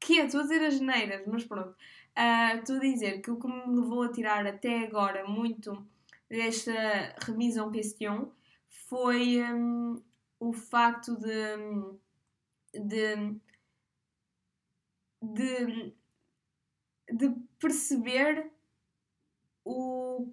que 0.00 0.18
é, 0.18 0.24
estou 0.24 0.40
a 0.40 0.42
dizer 0.44 0.64
as 0.64 0.74
geneiras, 0.74 1.26
mas 1.26 1.44
pronto, 1.44 1.70
uh, 1.70 2.58
estou 2.58 2.76
a 2.76 2.80
dizer 2.80 3.20
que 3.20 3.30
o 3.30 3.38
que 3.38 3.46
me 3.46 3.76
levou 3.76 4.02
a 4.02 4.12
tirar 4.12 4.46
até 4.46 4.86
agora 4.86 5.26
muito 5.26 5.86
desta 6.28 7.14
remise 7.20 7.58
en 7.58 7.70
question 7.70 8.32
foi 8.68 9.42
um, 9.42 10.02
o 10.38 10.52
facto 10.52 11.16
de, 11.16 11.56
de, 12.72 13.40
de, 15.22 15.94
de 17.12 17.30
perceber 17.58 18.50
o 19.64 20.32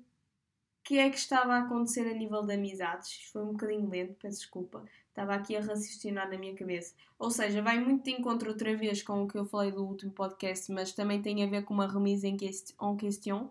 que 0.87 0.97
é 0.97 1.09
que 1.09 1.17
estava 1.17 1.55
a 1.55 1.59
acontecer 1.59 2.07
a 2.09 2.13
nível 2.13 2.43
de 2.43 2.53
amizades. 2.53 3.29
Foi 3.33 3.43
um 3.43 3.51
bocadinho 3.51 3.89
lento, 3.89 4.15
peço 4.21 4.37
desculpa. 4.37 4.85
Estava 5.09 5.35
aqui 5.35 5.53
a 5.53 5.59
raciocinar 5.59 6.29
na 6.29 6.37
minha 6.37 6.55
cabeça. 6.55 6.95
Ou 7.19 7.29
seja, 7.29 7.61
vai 7.61 7.77
muito 7.77 8.05
de 8.05 8.11
encontro 8.11 8.49
outra 8.51 8.73
vez 8.73 9.03
com 9.03 9.23
o 9.23 9.27
que 9.27 9.37
eu 9.37 9.43
falei 9.43 9.69
do 9.69 9.83
último 9.83 10.13
podcast, 10.13 10.71
mas 10.71 10.93
também 10.93 11.21
tem 11.21 11.43
a 11.43 11.47
ver 11.47 11.65
com 11.65 11.73
uma 11.73 11.91
remise 11.91 12.25
em 12.25 12.37
question. 12.37 13.49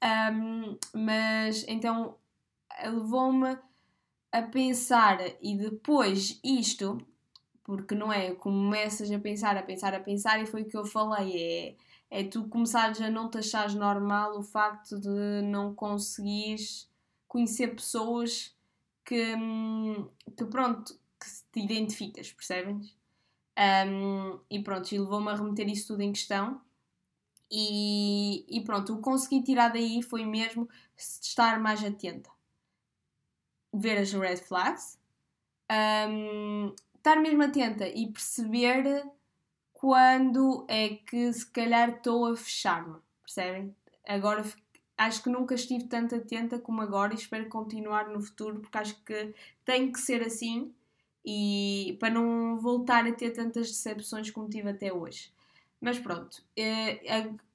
Um, 0.00 0.78
mas 0.94 1.64
então 1.66 2.14
levou-me 2.80 3.58
a 4.30 4.42
pensar 4.42 5.18
e 5.42 5.56
depois 5.56 6.38
isto, 6.44 7.04
porque 7.64 7.96
não 7.96 8.12
é, 8.12 8.36
começas 8.36 9.10
a 9.10 9.18
pensar, 9.18 9.56
a 9.56 9.64
pensar, 9.64 9.94
a 9.94 10.00
pensar, 10.00 10.40
e 10.40 10.46
foi 10.46 10.62
o 10.62 10.68
que 10.68 10.76
eu 10.76 10.86
falei, 10.86 11.42
é 11.42 11.87
é 12.10 12.24
tu 12.24 12.48
começares 12.48 13.00
a 13.00 13.10
não 13.10 13.28
te 13.30 13.38
achares 13.38 13.74
normal 13.74 14.38
o 14.38 14.42
facto 14.42 14.98
de 14.98 15.42
não 15.42 15.74
conseguires 15.74 16.88
conhecer 17.26 17.68
pessoas 17.74 18.56
que, 19.04 19.34
hum, 19.34 20.08
que 20.36 20.44
pronto, 20.46 20.94
que 21.20 21.26
te 21.52 21.60
identificas, 21.60 22.32
percebes? 22.32 22.96
Um, 23.58 24.38
e 24.50 24.62
pronto, 24.62 24.92
e 24.92 24.98
levou-me 24.98 25.30
a 25.30 25.34
remeter 25.34 25.68
isso 25.68 25.88
tudo 25.88 26.02
em 26.02 26.12
questão. 26.12 26.60
E, 27.50 28.44
e 28.48 28.62
pronto, 28.62 28.92
o 28.92 28.96
que 28.96 29.02
consegui 29.02 29.42
tirar 29.42 29.68
daí 29.68 30.02
foi 30.02 30.24
mesmo 30.24 30.68
estar 30.96 31.58
mais 31.58 31.82
atenta. 31.82 32.30
Ver 33.72 33.98
as 33.98 34.12
red 34.12 34.36
flags, 34.36 34.98
um, 35.70 36.74
estar 36.94 37.16
mesmo 37.16 37.42
atenta 37.42 37.88
e 37.88 38.10
perceber 38.10 39.04
quando 39.78 40.66
é 40.68 40.88
que 40.88 41.32
se 41.32 41.46
calhar 41.46 41.90
estou 41.90 42.26
a 42.26 42.36
fechar-me, 42.36 42.96
percebem? 43.22 43.74
Agora 44.04 44.44
acho 44.96 45.22
que 45.22 45.30
nunca 45.30 45.54
estive 45.54 45.84
tanto 45.84 46.16
atenta 46.16 46.58
como 46.58 46.82
agora 46.82 47.12
e 47.14 47.16
espero 47.16 47.48
continuar 47.48 48.08
no 48.08 48.20
futuro 48.20 48.58
porque 48.58 48.76
acho 48.76 49.04
que 49.04 49.32
tem 49.64 49.92
que 49.92 50.00
ser 50.00 50.20
assim 50.22 50.74
e 51.24 51.96
para 52.00 52.10
não 52.10 52.58
voltar 52.58 53.06
a 53.06 53.12
ter 53.12 53.30
tantas 53.30 53.68
decepções 53.68 54.30
como 54.32 54.48
tive 54.48 54.68
até 54.70 54.92
hoje. 54.92 55.32
Mas 55.80 55.96
pronto, 55.96 56.42
eh, 56.56 57.00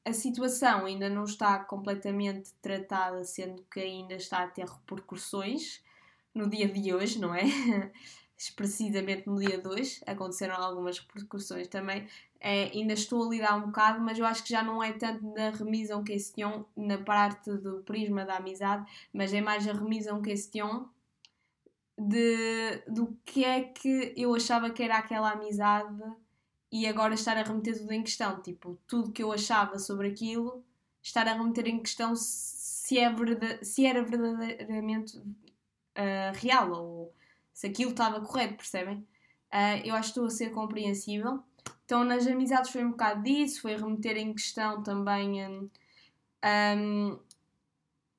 a, 0.05 0.09
a 0.09 0.13
situação 0.13 0.85
ainda 0.85 1.09
não 1.09 1.25
está 1.25 1.59
completamente 1.59 2.53
tratada, 2.61 3.21
sendo 3.25 3.63
que 3.63 3.81
ainda 3.81 4.15
está 4.15 4.43
a 4.43 4.47
ter 4.47 4.65
repercussões 4.65 5.83
no 6.33 6.49
dia 6.49 6.69
de 6.69 6.93
hoje, 6.93 7.19
não 7.19 7.35
é? 7.35 7.43
precisamente 8.49 9.27
no 9.27 9.39
dia 9.39 9.59
2, 9.59 10.03
aconteceram 10.05 10.55
algumas 10.55 10.99
repercussões 10.99 11.67
também. 11.67 12.07
É, 12.39 12.65
ainda 12.65 12.93
estou 12.93 13.25
a 13.25 13.29
lidar 13.29 13.55
um 13.55 13.67
bocado, 13.67 14.01
mas 14.01 14.19
eu 14.19 14.25
acho 14.25 14.43
que 14.43 14.49
já 14.49 14.61
não 14.61 14.83
é 14.83 14.91
tanto 14.91 15.33
da 15.33 15.51
remise 15.51 15.93
en 15.93 16.03
question 16.03 16.65
na 16.75 16.97
parte 16.97 17.51
do 17.57 17.83
prisma 17.83 18.25
da 18.25 18.37
amizade, 18.37 18.85
mas 19.13 19.33
é 19.33 19.41
mais 19.41 19.67
a 19.67 19.73
remise 19.73 20.09
en 20.09 20.21
question 20.21 20.89
de, 21.97 22.83
do 22.87 23.17
que 23.23 23.45
é 23.45 23.63
que 23.63 24.13
eu 24.17 24.35
achava 24.35 24.69
que 24.69 24.83
era 24.83 24.97
aquela 24.97 25.31
amizade 25.31 26.03
e 26.71 26.87
agora 26.87 27.13
estar 27.13 27.37
a 27.37 27.43
remeter 27.43 27.77
tudo 27.77 27.91
em 27.91 28.03
questão. 28.03 28.41
Tipo, 28.41 28.77
tudo 28.87 29.11
que 29.11 29.23
eu 29.23 29.31
achava 29.31 29.77
sobre 29.77 30.07
aquilo, 30.09 30.63
estar 31.01 31.27
a 31.27 31.33
remeter 31.33 31.67
em 31.67 31.79
questão 31.79 32.13
se, 32.15 32.97
é 32.97 33.09
verdade, 33.11 33.63
se 33.63 33.85
era 33.85 34.03
verdadeiramente 34.03 35.17
uh, 35.17 36.33
real 36.33 36.71
ou 36.71 37.13
se 37.53 37.67
aquilo 37.67 37.91
estava 37.91 38.21
correto, 38.21 38.55
percebem? 38.55 38.97
Uh, 39.53 39.85
eu 39.85 39.95
acho 39.95 40.13
que 40.13 40.19
estou 40.19 40.25
a 40.25 40.29
ser 40.29 40.49
compreensível. 40.51 41.43
Então, 41.85 42.03
nas 42.03 42.25
amizades 42.25 42.71
foi 42.71 42.83
um 42.83 42.91
bocado 42.91 43.23
disso, 43.23 43.61
foi 43.61 43.75
remeter 43.75 44.17
em 44.17 44.33
questão 44.33 44.81
também 44.81 45.45
um, 45.45 45.69
um, 46.77 47.19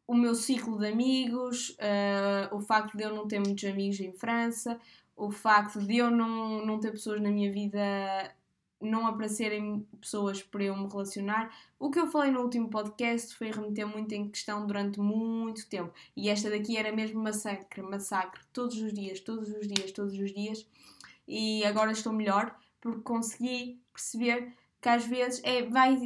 o 0.06 0.14
meu 0.14 0.34
ciclo 0.34 0.78
de 0.78 0.86
amigos, 0.86 1.70
uh, 1.70 2.54
o 2.54 2.60
facto 2.60 2.96
de 2.96 3.02
eu 3.02 3.14
não 3.14 3.26
ter 3.26 3.40
muitos 3.40 3.64
amigos 3.64 3.98
em 4.00 4.12
França, 4.12 4.78
o 5.16 5.30
facto 5.30 5.80
de 5.80 5.96
eu 5.96 6.10
não, 6.10 6.64
não 6.64 6.78
ter 6.78 6.92
pessoas 6.92 7.20
na 7.20 7.30
minha 7.30 7.50
vida 7.50 7.78
não 8.80 9.06
aparecerem 9.06 9.86
pessoas 10.00 10.42
para 10.42 10.64
eu 10.64 10.76
me 10.76 10.88
relacionar. 10.88 11.50
O 11.78 11.90
que 11.90 11.98
eu 11.98 12.06
falei 12.06 12.30
no 12.30 12.40
último 12.40 12.68
podcast 12.68 13.34
foi 13.34 13.50
remeter 13.50 13.86
muito 13.86 14.12
em 14.12 14.28
questão 14.28 14.66
durante 14.66 15.00
muito 15.00 15.68
tempo. 15.68 15.92
E 16.16 16.28
esta 16.28 16.50
daqui 16.50 16.76
era 16.76 16.92
mesmo 16.92 17.22
massacre, 17.22 17.82
massacre, 17.82 18.40
todos 18.52 18.80
os 18.80 18.92
dias, 18.92 19.20
todos 19.20 19.48
os 19.48 19.66
dias, 19.66 19.92
todos 19.92 20.14
os 20.18 20.32
dias. 20.32 20.66
E 21.26 21.64
agora 21.64 21.92
estou 21.92 22.12
melhor 22.12 22.54
porque 22.80 23.00
consegui 23.00 23.80
perceber 23.92 24.52
que 24.84 24.88
às 24.90 25.06
vezes 25.06 25.40
é, 25.42 25.62
vai, 25.62 25.96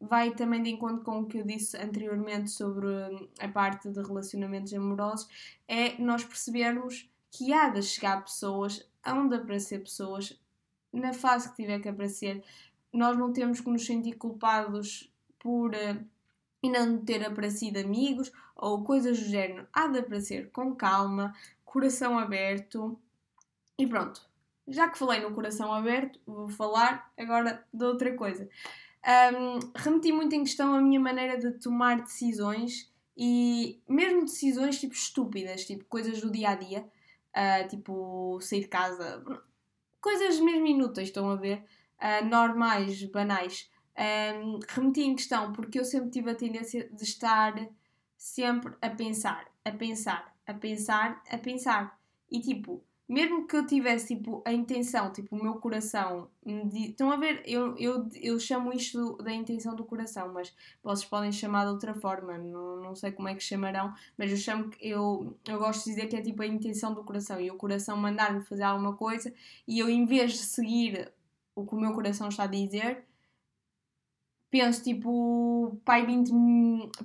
vai 0.00 0.32
também 0.32 0.60
de 0.60 0.70
encontro 0.70 1.04
com 1.04 1.20
o 1.20 1.26
que 1.26 1.38
eu 1.38 1.46
disse 1.46 1.76
anteriormente 1.76 2.50
sobre 2.50 2.88
hum, 2.88 3.28
a 3.38 3.46
parte 3.46 3.88
de 3.88 4.02
relacionamentos 4.02 4.74
amorosos, 4.74 5.28
é 5.68 5.96
nós 6.02 6.24
percebermos 6.24 7.08
que 7.30 7.52
há 7.52 7.68
de 7.68 7.80
chegar 7.80 8.24
pessoas, 8.24 8.84
hão 9.04 9.28
de 9.28 9.36
aparecer 9.36 9.78
pessoas 9.78 10.36
na 10.92 11.12
fase 11.12 11.50
que 11.50 11.56
tiver 11.56 11.80
que 11.80 11.88
aparecer. 11.88 12.42
Nós 12.92 13.16
não 13.16 13.32
temos 13.32 13.60
que 13.60 13.70
nos 13.70 13.86
sentir 13.86 14.14
culpados 14.14 15.12
por 15.38 15.70
uh, 15.70 16.04
não 16.62 16.98
ter 16.98 17.24
aparecido 17.24 17.78
amigos 17.78 18.32
ou 18.56 18.82
coisas 18.82 19.18
do 19.18 19.24
género. 19.26 19.66
Há 19.72 19.86
de 19.86 19.98
aparecer 20.00 20.50
com 20.50 20.74
calma, 20.74 21.34
coração 21.64 22.18
aberto 22.18 22.98
e 23.78 23.86
pronto 23.86 24.30
já 24.70 24.88
que 24.88 24.98
falei 24.98 25.20
no 25.20 25.34
coração 25.34 25.72
aberto, 25.72 26.18
vou 26.24 26.48
falar 26.48 27.12
agora 27.18 27.64
de 27.72 27.84
outra 27.84 28.14
coisa. 28.14 28.48
Um, 29.34 29.58
remeti 29.74 30.12
muito 30.12 30.34
em 30.34 30.44
questão 30.44 30.74
a 30.74 30.80
minha 30.80 31.00
maneira 31.00 31.36
de 31.36 31.50
tomar 31.58 32.00
decisões 32.00 32.90
e 33.16 33.80
mesmo 33.88 34.22
decisões 34.22 34.78
tipo 34.78 34.94
estúpidas, 34.94 35.64
tipo 35.64 35.84
coisas 35.86 36.20
do 36.20 36.30
dia 36.30 36.50
a 36.50 36.54
dia, 36.54 36.86
uh, 37.34 37.68
tipo 37.68 38.38
sair 38.40 38.60
de 38.60 38.68
casa, 38.68 39.22
coisas 40.00 40.40
mesmo 40.40 40.66
inúteis, 40.66 41.08
estão 41.08 41.30
a 41.30 41.36
ver, 41.36 41.64
uh, 41.98 42.24
normais, 42.24 43.02
banais. 43.04 43.70
Um, 43.96 44.60
remeti 44.66 45.02
em 45.02 45.14
questão 45.14 45.52
porque 45.52 45.78
eu 45.78 45.84
sempre 45.84 46.10
tive 46.10 46.30
a 46.30 46.34
tendência 46.34 46.88
de 46.90 47.02
estar 47.02 47.54
sempre 48.16 48.74
a 48.80 48.88
pensar, 48.88 49.46
a 49.64 49.72
pensar, 49.72 50.34
a 50.46 50.54
pensar, 50.54 51.22
a 51.30 51.38
pensar. 51.38 52.00
E 52.30 52.40
tipo, 52.40 52.82
mesmo 53.10 53.44
que 53.44 53.56
eu 53.56 53.66
tivesse 53.66 54.14
tipo, 54.14 54.40
a 54.46 54.52
intenção, 54.52 55.12
tipo, 55.12 55.34
o 55.34 55.42
meu 55.42 55.54
coração. 55.54 56.30
De... 56.46 56.90
Estão 56.90 57.10
a 57.10 57.16
ver? 57.16 57.42
Eu, 57.44 57.76
eu, 57.76 58.08
eu 58.14 58.38
chamo 58.38 58.72
isto 58.72 59.16
da 59.16 59.32
intenção 59.32 59.74
do 59.74 59.84
coração, 59.84 60.32
mas 60.32 60.54
vocês 60.80 61.08
podem 61.08 61.32
chamar 61.32 61.64
de 61.64 61.72
outra 61.72 61.92
forma, 61.92 62.38
não, 62.38 62.76
não 62.76 62.94
sei 62.94 63.10
como 63.10 63.26
é 63.28 63.34
que 63.34 63.42
chamarão, 63.42 63.92
mas 64.16 64.30
eu 64.30 64.36
chamo 64.36 64.70
que 64.70 64.88
eu, 64.88 65.36
eu 65.44 65.58
gosto 65.58 65.84
de 65.84 65.90
dizer 65.90 66.06
que 66.06 66.14
é 66.14 66.22
tipo 66.22 66.40
a 66.40 66.46
intenção 66.46 66.94
do 66.94 67.02
coração 67.02 67.40
e 67.40 67.50
o 67.50 67.56
coração 67.56 67.96
mandar-me 67.96 68.42
fazer 68.42 68.62
alguma 68.62 68.94
coisa 68.94 69.34
e 69.66 69.80
eu, 69.80 69.90
em 69.90 70.04
vez 70.06 70.32
de 70.32 70.38
seguir 70.38 71.12
o 71.54 71.66
que 71.66 71.74
o 71.74 71.80
meu 71.80 71.92
coração 71.92 72.28
está 72.28 72.44
a 72.44 72.46
dizer, 72.46 73.04
penso 74.50 74.82
tipo, 74.82 75.80
pai, 75.84 76.04
20, 76.04 76.32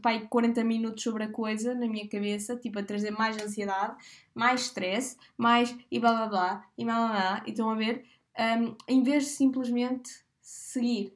pai 0.02 0.28
40 0.28 0.64
minutos 0.64 1.04
sobre 1.04 1.24
a 1.24 1.32
coisa 1.32 1.76
na 1.76 1.88
minha 1.88 2.08
cabeça, 2.10 2.56
tipo 2.56 2.80
a 2.80 2.84
trazer 2.84 3.12
mais 3.12 3.42
ansiedade, 3.42 3.96
mais 4.34 4.62
stress, 4.62 5.16
mais 5.38 5.76
e 5.92 6.00
blá 6.00 6.14
blá 6.14 6.28
blá, 6.28 6.68
e 6.78 6.84
blá 6.84 6.96
blá 6.96 7.08
blá, 7.08 7.44
e 7.46 7.52
estão 7.52 7.70
a 7.70 7.76
ver, 7.76 8.04
um, 8.38 8.76
em 8.88 9.04
vez 9.04 9.26
de 9.26 9.30
simplesmente 9.30 10.26
seguir 10.42 11.14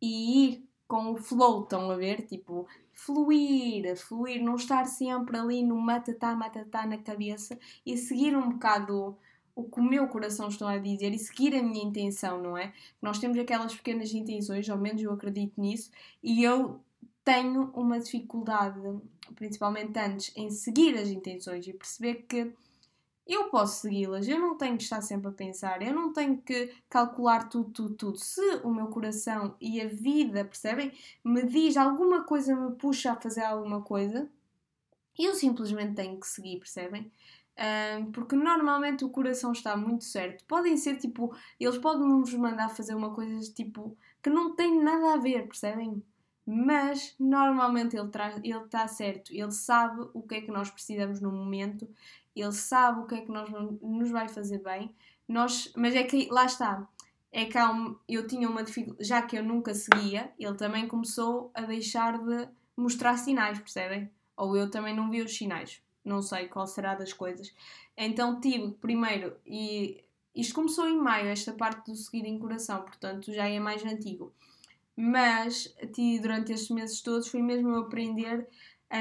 e 0.00 0.48
ir 0.48 0.68
com 0.86 1.12
o 1.12 1.16
flow, 1.16 1.62
estão 1.62 1.90
a 1.90 1.96
ver, 1.96 2.26
tipo, 2.26 2.66
fluir, 2.92 3.96
fluir, 3.96 4.42
não 4.42 4.56
estar 4.56 4.84
sempre 4.84 5.38
ali 5.38 5.62
no 5.62 5.80
matatá, 5.80 6.34
matatá 6.34 6.84
na 6.86 6.98
cabeça 6.98 7.58
e 7.86 7.96
seguir 7.96 8.36
um 8.36 8.50
bocado 8.50 9.16
o 9.54 9.64
que 9.64 9.80
o 9.80 9.82
meu 9.82 10.08
coração 10.08 10.48
está 10.48 10.70
a 10.70 10.78
dizer 10.78 11.12
e 11.12 11.18
seguir 11.18 11.54
a 11.54 11.62
minha 11.62 11.84
intenção, 11.84 12.42
não 12.42 12.56
é? 12.56 12.72
Nós 13.00 13.18
temos 13.18 13.38
aquelas 13.38 13.74
pequenas 13.74 14.12
intenções, 14.12 14.68
ao 14.68 14.78
menos 14.78 15.02
eu 15.02 15.12
acredito 15.12 15.60
nisso, 15.60 15.90
e 16.22 16.42
eu 16.42 16.80
tenho 17.24 17.70
uma 17.74 18.00
dificuldade, 18.00 18.80
principalmente 19.34 19.98
antes, 19.98 20.32
em 20.36 20.50
seguir 20.50 20.96
as 20.96 21.08
intenções 21.08 21.66
e 21.66 21.72
perceber 21.72 22.24
que 22.28 22.52
eu 23.26 23.48
posso 23.48 23.82
segui-las, 23.82 24.26
eu 24.26 24.40
não 24.40 24.56
tenho 24.56 24.76
que 24.76 24.82
estar 24.82 25.00
sempre 25.02 25.28
a 25.28 25.32
pensar, 25.32 25.80
eu 25.82 25.94
não 25.94 26.12
tenho 26.12 26.38
que 26.38 26.74
calcular 26.88 27.48
tudo, 27.48 27.70
tudo, 27.70 27.94
tudo. 27.94 28.18
Se 28.18 28.40
o 28.64 28.70
meu 28.70 28.88
coração 28.88 29.54
e 29.60 29.80
a 29.80 29.86
vida, 29.86 30.44
percebem, 30.44 30.92
me 31.24 31.44
diz 31.46 31.76
alguma 31.76 32.24
coisa, 32.24 32.56
me 32.56 32.74
puxa 32.74 33.12
a 33.12 33.20
fazer 33.20 33.42
alguma 33.42 33.82
coisa, 33.82 34.28
eu 35.16 35.34
simplesmente 35.34 35.94
tenho 35.94 36.18
que 36.18 36.26
seguir, 36.26 36.58
percebem? 36.58 37.10
Porque 38.12 38.34
normalmente 38.34 39.04
o 39.04 39.10
coração 39.10 39.52
está 39.52 39.76
muito 39.76 40.04
certo. 40.04 40.44
Podem 40.46 40.76
ser 40.78 40.96
tipo, 40.96 41.34
eles 41.58 41.76
podem 41.76 42.08
nos 42.08 42.32
mandar 42.32 42.70
fazer 42.70 42.94
uma 42.94 43.12
coisa 43.12 43.38
tipo 43.52 43.96
que 44.22 44.30
não 44.30 44.54
tem 44.54 44.82
nada 44.82 45.14
a 45.14 45.16
ver, 45.18 45.46
percebem? 45.46 46.02
Mas 46.46 47.14
normalmente 47.18 47.96
ele 47.96 48.08
ele 48.42 48.64
está 48.64 48.88
certo, 48.88 49.30
ele 49.30 49.52
sabe 49.52 50.08
o 50.14 50.22
que 50.22 50.36
é 50.36 50.40
que 50.40 50.50
nós 50.50 50.70
precisamos 50.70 51.20
no 51.20 51.30
momento, 51.30 51.88
ele 52.34 52.52
sabe 52.52 53.00
o 53.00 53.06
que 53.06 53.14
é 53.16 53.20
que 53.20 53.30
nós, 53.30 53.50
nos 53.82 54.10
vai 54.10 54.26
fazer 54.28 54.62
bem. 54.62 54.94
Nós, 55.28 55.72
mas 55.76 55.94
é 55.94 56.02
que 56.02 56.28
lá 56.30 56.46
está, 56.46 56.88
é 57.30 57.44
que 57.44 57.58
um, 57.58 57.94
eu 58.08 58.26
tinha 58.26 58.48
uma 58.48 58.64
dificuldade, 58.64 59.06
já 59.06 59.22
que 59.22 59.36
eu 59.36 59.44
nunca 59.44 59.74
seguia, 59.74 60.32
ele 60.38 60.54
também 60.54 60.88
começou 60.88 61.50
a 61.54 61.62
deixar 61.62 62.18
de 62.18 62.48
mostrar 62.76 63.16
sinais, 63.18 63.58
percebem? 63.58 64.10
Ou 64.36 64.56
eu 64.56 64.70
também 64.70 64.96
não 64.96 65.10
vi 65.10 65.20
os 65.22 65.36
sinais 65.36 65.82
não 66.10 66.20
sei 66.22 66.48
qual 66.48 66.66
será 66.66 66.94
das 66.94 67.12
coisas. 67.12 67.54
Então 67.96 68.40
tive 68.40 68.72
primeiro, 68.72 69.36
e 69.46 70.04
isto 70.34 70.54
começou 70.54 70.88
em 70.88 70.96
maio, 70.96 71.28
esta 71.28 71.52
parte 71.52 71.90
do 71.90 71.96
seguir 71.96 72.26
em 72.26 72.38
coração, 72.38 72.82
portanto 72.82 73.32
já 73.32 73.48
é 73.48 73.58
mais 73.58 73.84
antigo. 73.84 74.32
Mas 74.96 75.74
tive, 75.94 76.20
durante 76.20 76.52
estes 76.52 76.70
meses 76.70 77.00
todos 77.00 77.28
foi 77.28 77.42
mesmo 77.42 77.70
eu 77.70 77.82
aprender 77.82 78.46
a 78.90 78.98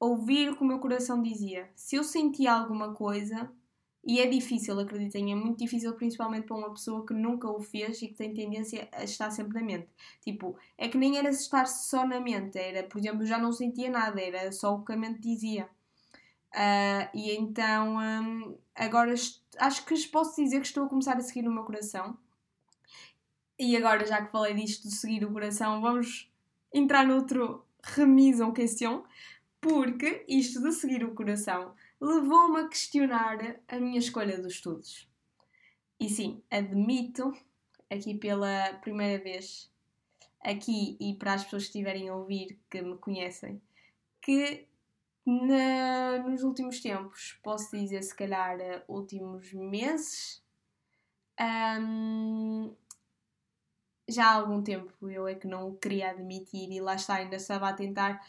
ouvir 0.00 0.50
o 0.50 0.56
que 0.56 0.62
o 0.62 0.66
meu 0.66 0.78
coração 0.78 1.22
dizia. 1.22 1.70
Se 1.74 1.96
eu 1.96 2.04
sentia 2.04 2.52
alguma 2.52 2.94
coisa, 2.94 3.50
e 4.06 4.20
é 4.20 4.26
difícil, 4.26 4.78
acreditem, 4.78 5.32
é 5.32 5.34
muito 5.34 5.58
difícil, 5.58 5.92
principalmente 5.94 6.46
para 6.46 6.56
uma 6.56 6.70
pessoa 6.70 7.04
que 7.04 7.12
nunca 7.12 7.50
o 7.50 7.60
fez 7.60 8.00
e 8.00 8.06
que 8.08 8.14
tem 8.14 8.32
tendência 8.32 8.88
a 8.92 9.02
estar 9.02 9.30
sempre 9.32 9.54
na 9.60 9.66
mente. 9.66 9.88
Tipo, 10.22 10.56
é 10.78 10.88
que 10.88 10.96
nem 10.96 11.18
era 11.18 11.28
estar 11.28 11.66
só 11.66 12.06
na 12.06 12.20
mente, 12.20 12.56
era, 12.56 12.84
por 12.84 12.98
exemplo, 12.98 13.22
eu 13.22 13.26
já 13.26 13.36
não 13.36 13.50
sentia 13.50 13.90
nada, 13.90 14.20
era 14.20 14.52
só 14.52 14.76
o 14.76 14.84
que 14.84 14.92
a 14.92 14.96
mente 14.96 15.20
dizia. 15.20 15.68
Uh, 16.56 17.10
e 17.12 17.32
então 17.32 17.98
um, 17.98 18.58
agora 18.74 19.12
acho 19.58 19.84
que 19.84 20.08
posso 20.08 20.42
dizer 20.42 20.60
que 20.60 20.66
estou 20.66 20.86
a 20.86 20.88
começar 20.88 21.14
a 21.16 21.20
seguir 21.20 21.46
o 21.46 21.52
meu 21.52 21.64
coração. 21.64 22.16
E 23.58 23.76
agora, 23.76 24.06
já 24.06 24.24
que 24.24 24.32
falei 24.32 24.54
disto 24.54 24.88
de 24.88 24.94
seguir 24.94 25.24
o 25.24 25.32
coração, 25.32 25.82
vamos 25.82 26.30
entrar 26.72 27.06
noutro 27.06 27.64
remise 27.82 28.42
en 28.42 28.52
question, 28.52 29.04
porque 29.60 30.24
isto 30.28 30.62
de 30.62 30.72
seguir 30.72 31.04
o 31.04 31.14
coração 31.14 31.74
levou-me 32.00 32.60
a 32.60 32.68
questionar 32.68 33.38
a 33.68 33.78
minha 33.78 33.98
escolha 33.98 34.40
dos 34.40 34.54
estudos. 34.54 35.08
E 36.00 36.08
sim, 36.08 36.42
admito, 36.50 37.32
aqui 37.90 38.14
pela 38.14 38.74
primeira 38.82 39.22
vez, 39.22 39.70
aqui 40.40 40.96
e 41.00 41.14
para 41.14 41.34
as 41.34 41.44
pessoas 41.44 41.64
que 41.64 41.68
estiverem 41.68 42.08
a 42.08 42.14
ouvir 42.14 42.58
que 42.70 42.80
me 42.82 42.96
conhecem, 42.96 43.60
que 44.20 44.66
na, 45.26 46.18
nos 46.20 46.44
últimos 46.44 46.80
tempos, 46.80 47.38
posso 47.42 47.76
dizer, 47.76 48.02
se 48.02 48.14
calhar, 48.14 48.60
eh, 48.60 48.84
últimos 48.86 49.52
meses, 49.52 50.40
um, 51.80 52.72
já 54.08 54.26
há 54.30 54.34
algum 54.34 54.62
tempo 54.62 55.10
eu 55.10 55.26
é 55.26 55.34
que 55.34 55.48
não 55.48 55.68
o 55.68 55.76
queria 55.76 56.10
admitir 56.10 56.70
e 56.70 56.80
lá 56.80 56.94
está, 56.94 57.16
ainda 57.16 57.36
estava 57.36 57.68
a 57.68 57.72
tentar 57.72 58.24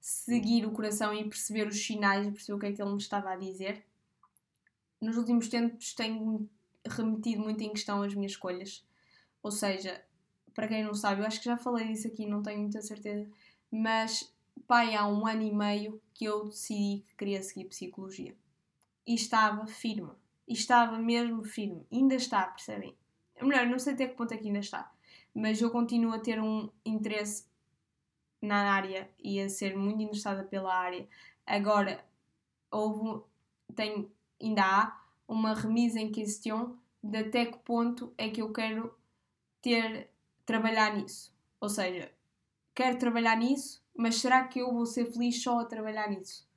seguir 0.00 0.66
o 0.66 0.72
coração 0.72 1.14
e 1.14 1.22
perceber 1.24 1.68
os 1.68 1.80
sinais 1.80 2.26
e 2.26 2.32
perceber 2.32 2.56
o 2.56 2.58
que 2.58 2.66
é 2.66 2.72
que 2.72 2.82
ele 2.82 2.92
me 2.92 2.98
estava 2.98 3.30
a 3.30 3.36
dizer. 3.36 3.84
Nos 5.00 5.16
últimos 5.16 5.48
tempos 5.48 5.94
tenho 5.94 6.48
remetido 6.86 7.42
muito 7.42 7.62
em 7.62 7.70
questão 7.70 8.02
as 8.02 8.14
minhas 8.14 8.32
escolhas. 8.32 8.84
Ou 9.42 9.52
seja, 9.52 10.02
para 10.52 10.66
quem 10.68 10.82
não 10.82 10.94
sabe, 10.94 11.22
eu 11.22 11.26
acho 11.26 11.38
que 11.38 11.46
já 11.46 11.56
falei 11.56 11.86
disso 11.86 12.08
aqui, 12.08 12.26
não 12.26 12.42
tenho 12.42 12.60
muita 12.60 12.82
certeza, 12.82 13.30
mas 13.70 14.32
pai, 14.70 14.94
há 14.94 15.04
um 15.04 15.26
ano 15.26 15.42
e 15.42 15.52
meio 15.52 16.00
que 16.14 16.24
eu 16.24 16.44
decidi 16.44 17.02
que 17.08 17.16
queria 17.16 17.42
seguir 17.42 17.64
psicologia. 17.64 18.36
E 19.04 19.14
estava 19.16 19.66
firme. 19.66 20.12
E 20.46 20.52
estava 20.52 20.96
mesmo 20.96 21.42
firme. 21.42 21.84
Ainda 21.90 22.14
está, 22.14 22.46
percebem? 22.46 22.96
Melhor, 23.42 23.66
não 23.66 23.80
sei 23.80 23.94
até 23.94 24.06
que 24.06 24.14
ponto 24.14 24.32
é 24.32 24.36
que 24.36 24.46
ainda 24.46 24.60
está. 24.60 24.88
Mas 25.34 25.60
eu 25.60 25.72
continuo 25.72 26.12
a 26.12 26.20
ter 26.20 26.40
um 26.40 26.70
interesse 26.86 27.48
na 28.40 28.72
área 28.72 29.10
e 29.18 29.40
a 29.40 29.48
ser 29.48 29.76
muito 29.76 30.02
interessada 30.02 30.44
pela 30.44 30.72
área. 30.72 31.08
Agora, 31.44 32.04
houve, 32.70 33.24
tem, 33.74 34.08
ainda 34.40 34.62
há 34.62 35.00
uma 35.26 35.52
remise 35.52 35.98
em 35.98 36.12
questão 36.12 36.78
de 37.02 37.18
até 37.18 37.44
que 37.44 37.58
ponto 37.58 38.14
é 38.16 38.30
que 38.30 38.40
eu 38.40 38.52
quero 38.52 38.96
ter, 39.60 40.08
trabalhar 40.46 40.94
nisso. 40.94 41.34
Ou 41.60 41.68
seja, 41.68 42.12
quero 42.80 42.98
trabalhar 42.98 43.36
nisso, 43.36 43.82
mas 43.94 44.16
será 44.16 44.42
que 44.44 44.58
eu 44.58 44.72
vou 44.72 44.86
ser 44.86 45.04
feliz 45.12 45.42
só 45.42 45.60
a 45.60 45.66
trabalhar 45.66 46.08
nisso? 46.08 46.48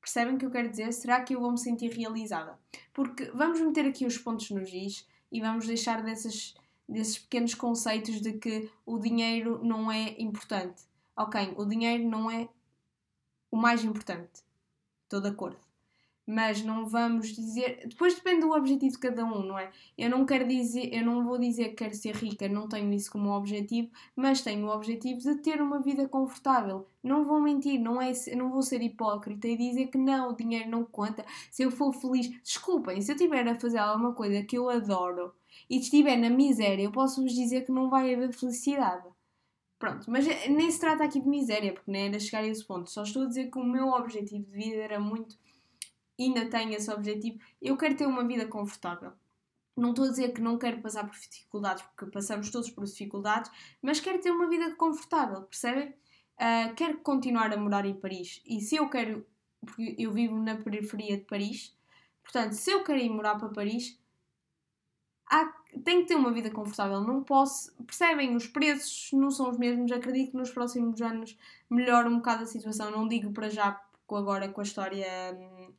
Percebem 0.00 0.34
o 0.34 0.38
que 0.38 0.44
eu 0.44 0.50
quero 0.50 0.68
dizer? 0.68 0.92
Será 0.92 1.22
que 1.22 1.36
eu 1.36 1.40
vou 1.40 1.52
me 1.52 1.58
sentir 1.58 1.92
realizada? 1.92 2.58
Porque 2.92 3.26
vamos 3.26 3.60
meter 3.60 3.86
aqui 3.86 4.04
os 4.04 4.18
pontos 4.18 4.50
nos 4.50 4.68
is 4.72 5.06
e 5.30 5.40
vamos 5.40 5.64
deixar 5.64 6.02
desses, 6.02 6.56
desses 6.88 7.16
pequenos 7.16 7.54
conceitos 7.54 8.20
de 8.20 8.32
que 8.32 8.68
o 8.84 8.98
dinheiro 8.98 9.64
não 9.64 9.92
é 9.92 10.20
importante. 10.20 10.82
Ok, 11.16 11.54
o 11.56 11.64
dinheiro 11.64 12.08
não 12.08 12.28
é 12.28 12.48
o 13.48 13.56
mais 13.56 13.84
importante. 13.84 14.42
Estou 15.04 15.20
de 15.20 15.28
acordo. 15.28 15.61
Mas 16.26 16.62
não 16.62 16.86
vamos 16.86 17.28
dizer. 17.28 17.86
Depois 17.86 18.14
depende 18.14 18.42
do 18.42 18.52
objetivo 18.52 18.92
de 18.92 18.98
cada 18.98 19.24
um, 19.24 19.42
não 19.42 19.58
é? 19.58 19.70
Eu 19.96 20.10
não 20.10 20.24
quero 20.24 20.46
dizer, 20.46 20.92
eu 20.94 21.04
não 21.04 21.24
vou 21.24 21.38
dizer 21.38 21.70
que 21.70 21.76
quero 21.76 21.94
ser 21.94 22.14
rica, 22.14 22.48
não 22.48 22.68
tenho 22.68 22.92
isso 22.92 23.10
como 23.10 23.30
objetivo, 23.30 23.90
mas 24.14 24.42
tenho 24.42 24.66
o 24.66 24.70
objetivo 24.70 25.20
de 25.20 25.36
ter 25.36 25.60
uma 25.60 25.80
vida 25.80 26.08
confortável. 26.08 26.86
Não 27.02 27.24
vou 27.24 27.40
mentir, 27.40 27.80
não 27.80 28.00
é, 28.00 28.12
não 28.36 28.50
vou 28.50 28.62
ser 28.62 28.80
hipócrita 28.82 29.48
e 29.48 29.56
dizer 29.56 29.88
que 29.88 29.98
não, 29.98 30.30
o 30.30 30.36
dinheiro 30.36 30.70
não 30.70 30.84
conta. 30.84 31.24
Se 31.50 31.62
eu 31.62 31.70
for 31.70 31.92
feliz, 31.92 32.28
desculpem, 32.42 33.00
se 33.00 33.10
eu 33.10 33.16
estiver 33.16 33.46
a 33.48 33.58
fazer 33.58 33.78
alguma 33.78 34.14
coisa 34.14 34.42
que 34.42 34.56
eu 34.56 34.70
adoro 34.70 35.34
e 35.68 35.78
estiver 35.78 36.16
na 36.16 36.30
miséria, 36.30 36.84
eu 36.84 36.92
posso 36.92 37.22
vos 37.22 37.32
dizer 37.32 37.64
que 37.64 37.72
não 37.72 37.90
vai 37.90 38.14
haver 38.14 38.32
felicidade. 38.32 39.08
Pronto, 39.78 40.08
mas 40.08 40.24
nem 40.48 40.70
se 40.70 40.78
trata 40.78 41.02
aqui 41.02 41.20
de 41.20 41.28
miséria, 41.28 41.72
porque 41.72 41.90
nem 41.90 42.06
era 42.06 42.20
chegar 42.20 42.44
a 42.44 42.46
esse 42.46 42.64
ponto. 42.64 42.88
Só 42.88 43.02
estou 43.02 43.24
a 43.24 43.26
dizer 43.26 43.50
que 43.50 43.58
o 43.58 43.64
meu 43.64 43.88
objetivo 43.88 44.44
de 44.44 44.52
vida 44.52 44.76
era 44.76 45.00
muito 45.00 45.36
ainda 46.18 46.48
tenho 46.48 46.72
esse 46.74 46.90
objetivo, 46.90 47.38
eu 47.60 47.76
quero 47.76 47.96
ter 47.96 48.06
uma 48.06 48.24
vida 48.26 48.46
confortável. 48.46 49.12
Não 49.76 49.90
estou 49.90 50.04
a 50.04 50.08
dizer 50.08 50.32
que 50.32 50.40
não 50.40 50.58
quero 50.58 50.80
passar 50.82 51.06
por 51.06 51.16
dificuldades, 51.16 51.82
porque 51.82 52.12
passamos 52.12 52.50
todos 52.50 52.70
por 52.70 52.84
dificuldades, 52.84 53.50
mas 53.80 54.00
quero 54.00 54.20
ter 54.20 54.30
uma 54.30 54.48
vida 54.48 54.74
confortável, 54.76 55.42
percebem? 55.42 55.94
Uh, 56.38 56.74
quero 56.76 56.98
continuar 56.98 57.52
a 57.52 57.56
morar 57.56 57.86
em 57.86 57.94
Paris. 57.94 58.42
E 58.44 58.60
se 58.60 58.76
eu 58.76 58.88
quero, 58.90 59.26
porque 59.60 59.94
eu 59.98 60.12
vivo 60.12 60.36
na 60.38 60.56
periferia 60.56 61.16
de 61.16 61.24
Paris, 61.24 61.74
portanto, 62.22 62.52
se 62.52 62.70
eu 62.70 62.84
quero 62.84 62.98
ir 62.98 63.10
morar 63.10 63.36
para 63.36 63.48
Paris, 63.48 63.98
há, 65.32 65.46
tenho 65.84 66.02
que 66.02 66.08
ter 66.08 66.16
uma 66.16 66.32
vida 66.32 66.50
confortável. 66.50 67.00
Não 67.00 67.22
posso. 67.22 67.72
Percebem? 67.84 68.36
Os 68.36 68.46
preços 68.46 69.10
não 69.12 69.30
são 69.30 69.50
os 69.50 69.58
mesmos. 69.58 69.90
Acredito 69.90 70.32
que 70.32 70.36
nos 70.36 70.50
próximos 70.50 71.00
anos 71.00 71.36
melhora 71.70 72.08
um 72.08 72.16
bocado 72.16 72.42
a 72.42 72.46
situação. 72.46 72.90
Não 72.90 73.08
digo 73.08 73.32
para 73.32 73.48
já 73.48 73.80
agora 74.10 74.48
com 74.48 74.60
a 74.60 74.64
história. 74.64 75.06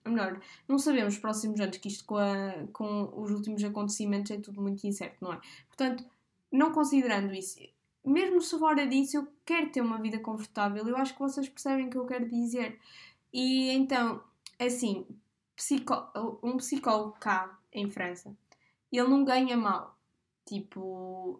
Hum, 0.05 0.11
melhor, 0.11 0.41
não 0.67 0.77
sabemos 0.77 1.17
próximos 1.17 1.59
anos 1.59 1.77
que 1.77 1.87
isto 1.87 2.05
com, 2.05 2.17
a, 2.17 2.67
com 2.71 3.11
os 3.15 3.31
últimos 3.31 3.63
acontecimentos 3.63 4.31
é 4.31 4.37
tudo 4.39 4.61
muito 4.61 4.85
incerto, 4.85 5.17
não 5.21 5.33
é? 5.33 5.41
Portanto, 5.67 6.03
não 6.51 6.71
considerando 6.71 7.33
isso, 7.33 7.59
mesmo 8.05 8.41
se 8.41 8.57
fora 8.59 8.85
disso, 8.85 9.17
eu 9.17 9.27
quero 9.45 9.69
ter 9.71 9.81
uma 9.81 9.97
vida 9.99 10.19
confortável. 10.19 10.87
Eu 10.87 10.97
acho 10.97 11.13
que 11.13 11.19
vocês 11.19 11.47
percebem 11.47 11.87
o 11.87 11.89
que 11.89 11.97
eu 11.97 12.05
quero 12.05 12.29
dizer. 12.29 12.79
E 13.31 13.69
então, 13.71 14.21
assim, 14.59 15.05
psico, 15.55 15.93
um 16.43 16.57
psicólogo 16.57 17.15
cá 17.19 17.57
em 17.71 17.89
França, 17.89 18.35
ele 18.91 19.07
não 19.07 19.23
ganha 19.23 19.57
mal. 19.57 19.97
Tipo, 20.45 21.39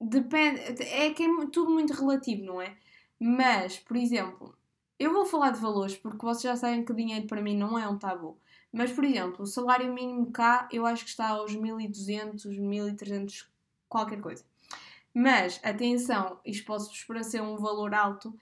depende. 0.00 0.60
É 0.82 1.10
que 1.12 1.24
é 1.24 1.46
tudo 1.52 1.70
muito 1.70 1.92
relativo, 1.92 2.44
não 2.44 2.60
é? 2.62 2.76
Mas, 3.18 3.78
por 3.78 3.96
exemplo, 3.96 4.56
eu 4.98 5.12
vou 5.12 5.26
falar 5.26 5.50
de 5.50 5.60
valores 5.60 5.96
porque 5.96 6.24
vocês 6.24 6.42
já 6.42 6.56
sabem 6.56 6.84
que 6.84 6.94
dinheiro 6.94 7.26
para 7.26 7.42
mim 7.42 7.56
não 7.56 7.78
é 7.78 7.88
um 7.88 7.98
tabu. 7.98 8.38
Mas, 8.72 8.90
por 8.92 9.04
exemplo, 9.04 9.42
o 9.42 9.46
salário 9.46 9.92
mínimo 9.92 10.32
cá 10.32 10.68
eu 10.72 10.86
acho 10.86 11.04
que 11.04 11.10
está 11.10 11.28
aos 11.28 11.54
1200, 11.54 12.44
1300, 12.56 13.50
qualquer 13.88 14.20
coisa. 14.20 14.44
Mas, 15.14 15.60
atenção, 15.62 16.40
isto 16.44 16.64
pode-vos 16.66 17.04
parecer 17.04 17.42
um 17.42 17.56
valor 17.58 17.94
alto, 17.94 18.34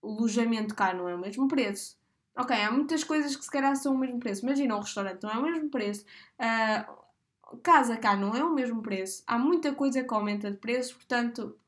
o 0.00 0.18
alojamento 0.18 0.74
cá 0.74 0.94
não 0.94 1.08
é 1.08 1.14
o 1.14 1.18
mesmo 1.18 1.46
preço. 1.48 1.98
Ok, 2.36 2.56
há 2.56 2.70
muitas 2.70 3.04
coisas 3.04 3.36
que 3.36 3.44
se 3.44 3.50
calhar 3.50 3.74
são 3.76 3.94
o 3.94 3.98
mesmo 3.98 4.18
preço. 4.20 4.44
Imagina, 4.44 4.76
um 4.76 4.80
restaurante 4.80 5.22
não 5.22 5.30
é 5.30 5.38
o 5.38 5.42
mesmo 5.42 5.68
preço. 5.68 6.06
Uh, 6.38 7.58
casa 7.62 7.96
cá 7.96 8.16
não 8.16 8.34
é 8.34 8.44
o 8.44 8.54
mesmo 8.54 8.80
preço. 8.80 9.22
Há 9.26 9.38
muita 9.38 9.74
coisa 9.74 10.02
que 10.04 10.14
aumenta 10.14 10.50
de 10.50 10.56
preço, 10.56 10.94
portanto, 10.94 11.58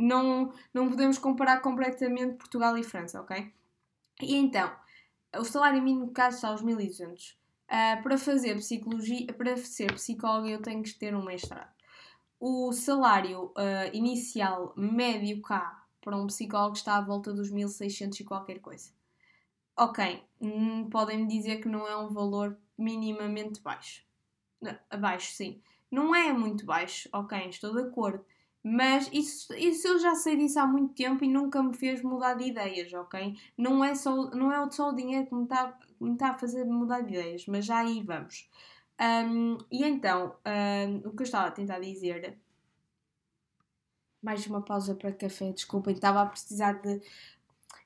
não, 0.00 0.52
não 0.72 0.88
podemos 0.88 1.18
comparar 1.18 1.60
completamente 1.60 2.36
Portugal 2.36 2.76
e 2.76 2.82
França, 2.82 3.20
ok? 3.20 3.52
E 4.22 4.36
então, 4.36 4.70
o 5.36 5.44
salário 5.44 5.82
mínimo 5.82 6.10
cá 6.10 6.28
está 6.28 6.48
aos 6.48 6.62
1200. 6.62 7.30
Uh, 7.30 7.36
ah, 7.68 8.00
para 8.02 8.18
fazer 8.18 8.56
psicologia, 8.56 9.32
para 9.32 9.56
ser 9.56 9.94
psicóloga 9.94 10.48
eu 10.48 10.60
tenho 10.60 10.82
que 10.82 10.94
ter 10.94 11.14
um 11.14 11.24
mestrado. 11.24 11.70
O 12.38 12.72
salário 12.72 13.52
uh, 13.56 13.90
inicial 13.92 14.72
médio 14.76 15.40
cá 15.42 15.84
para 16.00 16.16
um 16.16 16.26
psicólogo 16.26 16.76
está 16.76 16.96
à 16.96 17.00
volta 17.00 17.32
dos 17.32 17.50
1600 17.50 18.20
e 18.20 18.24
qualquer 18.24 18.60
coisa. 18.60 18.90
Ok, 19.76 20.22
hum, 20.40 20.88
podem-me 20.90 21.26
dizer 21.26 21.58
que 21.58 21.68
não 21.68 21.86
é 21.86 21.96
um 21.96 22.08
valor 22.08 22.58
minimamente 22.76 23.60
baixo. 23.60 24.02
Abaixo, 24.90 25.32
sim. 25.32 25.60
Não 25.90 26.14
é 26.14 26.32
muito 26.32 26.64
baixo, 26.64 27.08
ok, 27.12 27.48
estou 27.48 27.72
de 27.74 27.82
acordo. 27.82 28.24
Mas 28.62 29.08
isso, 29.12 29.54
isso 29.54 29.88
eu 29.88 29.98
já 29.98 30.14
sei 30.14 30.36
disso 30.36 30.58
há 30.58 30.66
muito 30.66 30.94
tempo 30.94 31.24
e 31.24 31.28
nunca 31.28 31.62
me 31.62 31.74
fez 31.74 32.02
mudar 32.02 32.34
de 32.34 32.44
ideias, 32.44 32.92
ok? 32.92 33.34
Não 33.56 33.82
é 33.82 33.94
só, 33.94 34.30
não 34.30 34.52
é 34.52 34.70
só 34.70 34.90
o 34.90 34.94
dinheiro 34.94 35.26
que 35.26 35.34
me 35.34 35.44
está, 35.44 35.78
me 35.98 36.12
está 36.12 36.30
a 36.30 36.38
fazer 36.38 36.64
mudar 36.64 37.00
de 37.00 37.14
ideias, 37.14 37.46
mas 37.46 37.64
já 37.64 37.78
aí 37.78 38.02
vamos. 38.02 38.48
Um, 39.00 39.56
e 39.70 39.82
então, 39.84 40.36
um, 40.46 41.08
o 41.08 41.12
que 41.12 41.22
eu 41.22 41.24
estava 41.24 41.48
a 41.48 41.50
tentar 41.50 41.80
dizer. 41.80 42.38
Mais 44.22 44.46
uma 44.46 44.62
pausa 44.62 44.94
para 44.94 45.12
café, 45.12 45.50
desculpem, 45.52 45.94
estava 45.94 46.20
a 46.20 46.26
precisar 46.26 46.74
de, 46.82 47.00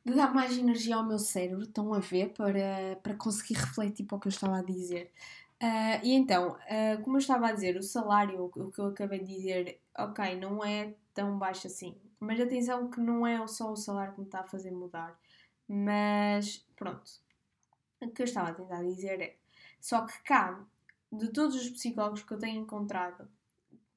de 0.05 0.15
dar 0.15 0.35
mais 0.35 0.59
energia 0.59 0.97
ao 0.97 1.07
meu 1.07 1.19
cérebro, 1.19 1.63
estão 1.63 1.95
a 1.95 2.01
ver, 2.01 2.33
para, 2.35 2.97
para 3.03 3.15
conseguir 3.15 3.55
refletir 3.55 4.05
para 4.05 4.17
o 4.17 4.21
que 4.21 4.27
eu 4.27 4.31
estava 4.31 4.59
a 4.59 4.63
dizer. 4.63 5.13
Uh, 5.63 6.03
e 6.03 6.13
então, 6.15 6.57
uh, 6.57 7.03
como 7.03 7.17
eu 7.17 7.21
estava 7.21 7.49
a 7.49 7.53
dizer, 7.53 7.77
o 7.77 7.83
salário, 7.83 8.51
o 8.57 8.71
que 8.73 8.81
eu 8.81 8.87
acabei 8.89 9.21
de 9.21 9.27
dizer, 9.37 9.81
ok, 9.99 10.37
não 10.37 10.65
é 10.65 10.95
tão 11.13 11.39
baixo 11.39 11.67
assim. 11.67 11.97
Mas 12.21 12.41
atenção 12.41 12.91
que 12.91 13.01
não 13.01 13.27
é 13.27 13.47
só 13.47 13.73
o 13.73 13.77
salário 13.77 14.15
que 14.15 14.21
me 14.21 14.27
está 14.27 14.41
a 14.41 14.47
fazer 14.47 14.71
mudar. 14.71 15.19
Mas 15.69 16.65
pronto. 16.77 17.11
O 18.01 18.11
que 18.11 18.23
eu 18.23 18.25
estava 18.25 18.51
a 18.51 18.55
tentar 18.55 18.83
dizer 18.83 19.21
é. 19.21 19.37
Só 19.81 20.07
que 20.07 20.23
cá, 20.23 20.65
de 21.13 21.29
todos 21.31 21.57
os 21.57 21.69
psicólogos 21.71 22.23
que 22.23 22.33
eu 22.33 22.39
tenho 22.39 22.63
encontrado 22.63 23.29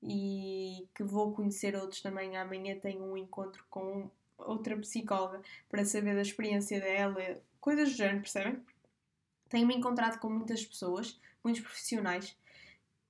e 0.02 0.88
que 0.94 1.04
vou 1.04 1.34
conhecer 1.34 1.76
outros 1.76 2.02
também, 2.02 2.38
amanhã 2.38 2.78
tenho 2.80 3.04
um 3.04 3.18
encontro 3.18 3.66
com 3.70 4.10
outra 4.38 4.78
psicóloga 4.78 5.42
para 5.70 5.84
saber 5.84 6.16
da 6.16 6.22
experiência 6.22 6.80
dela, 6.80 7.42
coisas 7.60 7.90
do 7.90 7.96
género, 7.96 8.22
percebem? 8.22 8.62
Tenho-me 9.50 9.76
encontrado 9.76 10.20
com 10.20 10.30
muitas 10.30 10.66
pessoas 10.66 11.20
muitos 11.48 11.62
profissionais, 11.62 12.38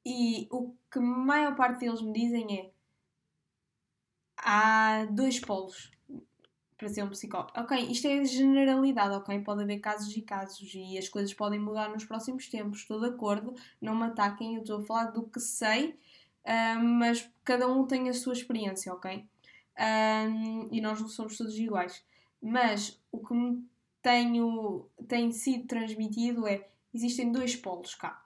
e 0.05 0.47
o 0.51 0.73
que 0.91 0.99
a 0.99 1.01
maior 1.01 1.55
parte 1.55 1.79
deles 1.79 2.01
me 2.01 2.13
dizem 2.13 2.59
é 2.59 2.71
há 4.47 5.05
dois 5.11 5.41
polos 5.41 5.91
para 6.77 6.87
ser 6.87 7.03
um 7.03 7.09
psicólogo. 7.09 7.51
Ok, 7.57 7.77
isto 7.91 8.07
é 8.07 8.23
generalidade, 8.23 9.13
ok? 9.13 9.39
Pode 9.41 9.63
haver 9.63 9.79
casos 9.79 10.15
e 10.15 10.21
casos 10.21 10.73
e 10.73 10.97
as 10.97 11.09
coisas 11.09 11.33
podem 11.33 11.59
mudar 11.59 11.89
nos 11.89 12.05
próximos 12.05 12.47
tempos. 12.47 12.79
Estou 12.79 12.99
de 13.01 13.07
acordo, 13.07 13.53
não 13.81 13.93
me 13.93 14.05
ataquem, 14.05 14.55
eu 14.55 14.61
estou 14.61 14.79
a 14.79 14.83
falar 14.83 15.05
do 15.05 15.23
que 15.23 15.39
sei, 15.41 15.99
uh, 16.45 16.81
mas 16.81 17.29
cada 17.43 17.67
um 17.67 17.85
tem 17.85 18.07
a 18.07 18.13
sua 18.13 18.33
experiência, 18.33 18.93
ok? 18.93 19.27
Um, 19.77 20.69
e 20.71 20.79
nós 20.79 21.01
não 21.01 21.09
somos 21.09 21.37
todos 21.37 21.57
iguais. 21.57 22.03
Mas 22.41 23.01
o 23.11 23.19
que 23.19 23.33
me 23.33 23.65
tenho, 24.01 24.87
tem 25.07 25.31
sido 25.31 25.67
transmitido 25.67 26.47
é 26.47 26.65
existem 26.93 27.31
dois 27.31 27.55
polos 27.55 27.95
cá. 27.95 28.23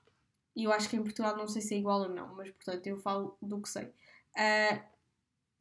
E 0.55 0.65
eu 0.65 0.71
acho 0.71 0.87
que 0.87 0.97
em 0.97 1.01
Portugal 1.01 1.35
não 1.35 1.47
sei 1.47 1.61
se 1.61 1.73
é 1.73 1.77
igual 1.77 2.01
ou 2.01 2.09
não, 2.09 2.35
mas 2.35 2.51
portanto 2.51 2.85
eu 2.85 2.97
falo 2.97 3.37
do 3.41 3.59
que 3.59 3.69
sei. 3.69 3.85
Uh, 3.85 4.91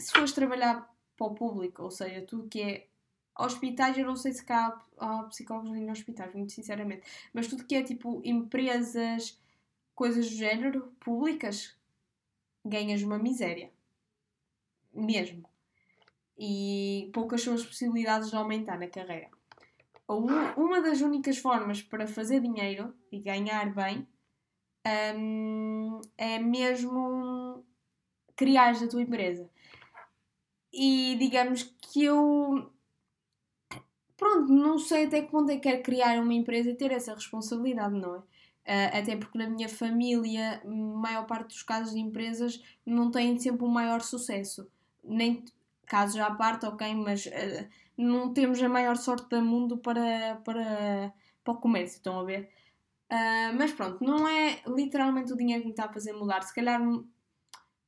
se 0.01 0.13
fores 0.13 0.33
trabalhar 0.33 0.89
para 1.17 1.27
o 1.27 1.35
público, 1.35 1.83
ou 1.83 1.91
seja, 1.91 2.23
tudo 2.23 2.49
que 2.49 2.63
é 2.63 2.87
hospitais, 3.39 3.97
eu 3.97 4.07
não 4.07 4.17
sei 4.17 4.33
se 4.33 4.45
cá 4.45 4.83
há, 4.99 5.23
psicólogos 5.25 5.77
em 5.77 5.91
hospitais, 5.91 6.35
muito 6.35 6.53
sinceramente, 6.53 7.03
mas 7.33 7.47
tudo 7.47 7.65
que 7.65 7.75
é 7.75 7.83
tipo 7.83 8.21
empresas, 8.25 9.39
coisas 9.95 10.29
do 10.29 10.37
género, 10.37 10.93
públicas, 11.01 11.77
ganhas 12.65 13.03
uma 13.03 13.19
miséria. 13.19 13.71
Mesmo. 14.93 15.49
E 16.37 17.11
poucas 17.13 17.43
são 17.43 17.55
as 17.55 17.65
possibilidades 17.65 18.31
de 18.31 18.37
aumentar 18.37 18.79
na 18.79 18.89
carreira. 18.89 19.29
Uma 20.57 20.81
das 20.81 21.01
únicas 21.01 21.39
formas 21.39 21.83
para 21.83 22.07
fazer 22.07 22.41
dinheiro 22.41 22.93
e 23.13 23.21
ganhar 23.21 23.73
bem 23.73 24.09
um, 25.17 26.01
é 26.17 26.39
mesmo 26.39 27.65
criar 28.35 28.75
a 28.75 28.89
tua 28.89 29.03
empresa. 29.03 29.49
E 30.73 31.17
digamos 31.19 31.63
que 31.63 32.05
eu. 32.05 32.71
Pronto, 34.17 34.53
não 34.53 34.79
sei 34.79 35.07
até 35.07 35.23
que 35.23 35.31
ponto 35.31 35.51
é 35.51 35.57
que 35.57 35.63
quero 35.63 35.83
criar 35.83 36.21
uma 36.23 36.35
empresa 36.35 36.71
e 36.71 36.75
ter 36.75 36.93
essa 36.93 37.15
responsabilidade, 37.15 37.95
não 37.95 38.17
é? 38.17 38.19
Uh, 38.19 38.99
até 38.99 39.17
porque 39.17 39.39
na 39.39 39.49
minha 39.49 39.69
família, 39.69 40.63
maior 40.65 41.27
parte 41.27 41.49
dos 41.49 41.63
casos 41.63 41.95
de 41.95 42.01
empresas 42.01 42.63
não 42.85 43.11
têm 43.11 43.39
sempre 43.39 43.65
o 43.65 43.69
um 43.69 43.71
maior 43.71 44.03
sucesso. 44.03 44.71
Nem 45.03 45.45
casos 45.87 46.21
à 46.21 46.31
parte, 46.31 46.67
ok, 46.67 46.95
mas 46.95 47.27
uh, 47.27 47.69
não 47.97 48.33
temos 48.33 48.63
a 48.63 48.69
maior 48.69 48.97
sorte 48.97 49.29
do 49.29 49.43
mundo 49.43 49.79
para, 49.79 50.37
para, 50.45 51.13
para 51.43 51.53
o 51.55 51.57
comércio, 51.57 51.97
estão 51.97 52.21
a 52.21 52.25
ver? 52.25 52.51
Uh, 53.11 53.57
mas 53.59 53.73
pronto, 53.73 54.05
não 54.05 54.29
é 54.29 54.63
literalmente 54.69 55.33
o 55.33 55.37
dinheiro 55.37 55.63
que 55.63 55.67
me 55.67 55.73
está 55.73 55.87
a 55.87 55.93
fazer 55.93 56.13
mudar. 56.13 56.43
Se 56.43 56.55
calhar, 56.55 56.81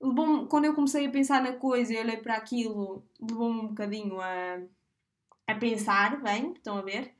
levou 0.03 0.47
quando 0.49 0.65
eu 0.65 0.75
comecei 0.75 1.07
a 1.07 1.11
pensar 1.11 1.41
na 1.43 1.53
coisa 1.53 1.93
e 1.93 1.99
olhei 1.99 2.17
para 2.17 2.35
aquilo, 2.35 3.05
levou-me 3.21 3.61
um 3.61 3.69
bocadinho 3.69 4.21
a, 4.21 4.61
a 5.47 5.55
pensar, 5.55 6.21
bem, 6.21 6.53
estão 6.53 6.77
a 6.77 6.83
ver? 6.83 7.15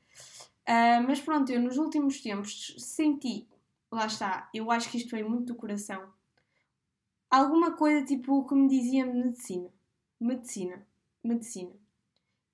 Uh, 0.67 1.01
mas 1.07 1.21
pronto, 1.21 1.51
eu 1.51 1.61
nos 1.61 1.77
últimos 1.77 2.21
tempos 2.21 2.75
senti, 2.77 3.47
lá 3.91 4.05
está, 4.05 4.49
eu 4.53 4.69
acho 4.69 4.89
que 4.89 4.97
isto 4.97 5.11
veio 5.11 5.29
muito 5.29 5.53
do 5.53 5.55
coração, 5.55 6.11
alguma 7.29 7.71
coisa 7.71 8.05
tipo 8.05 8.45
que 8.45 8.53
me 8.53 8.67
dizia 8.67 9.05
medicina. 9.05 9.69
Medicina. 10.19 10.85
Medicina. 11.23 11.71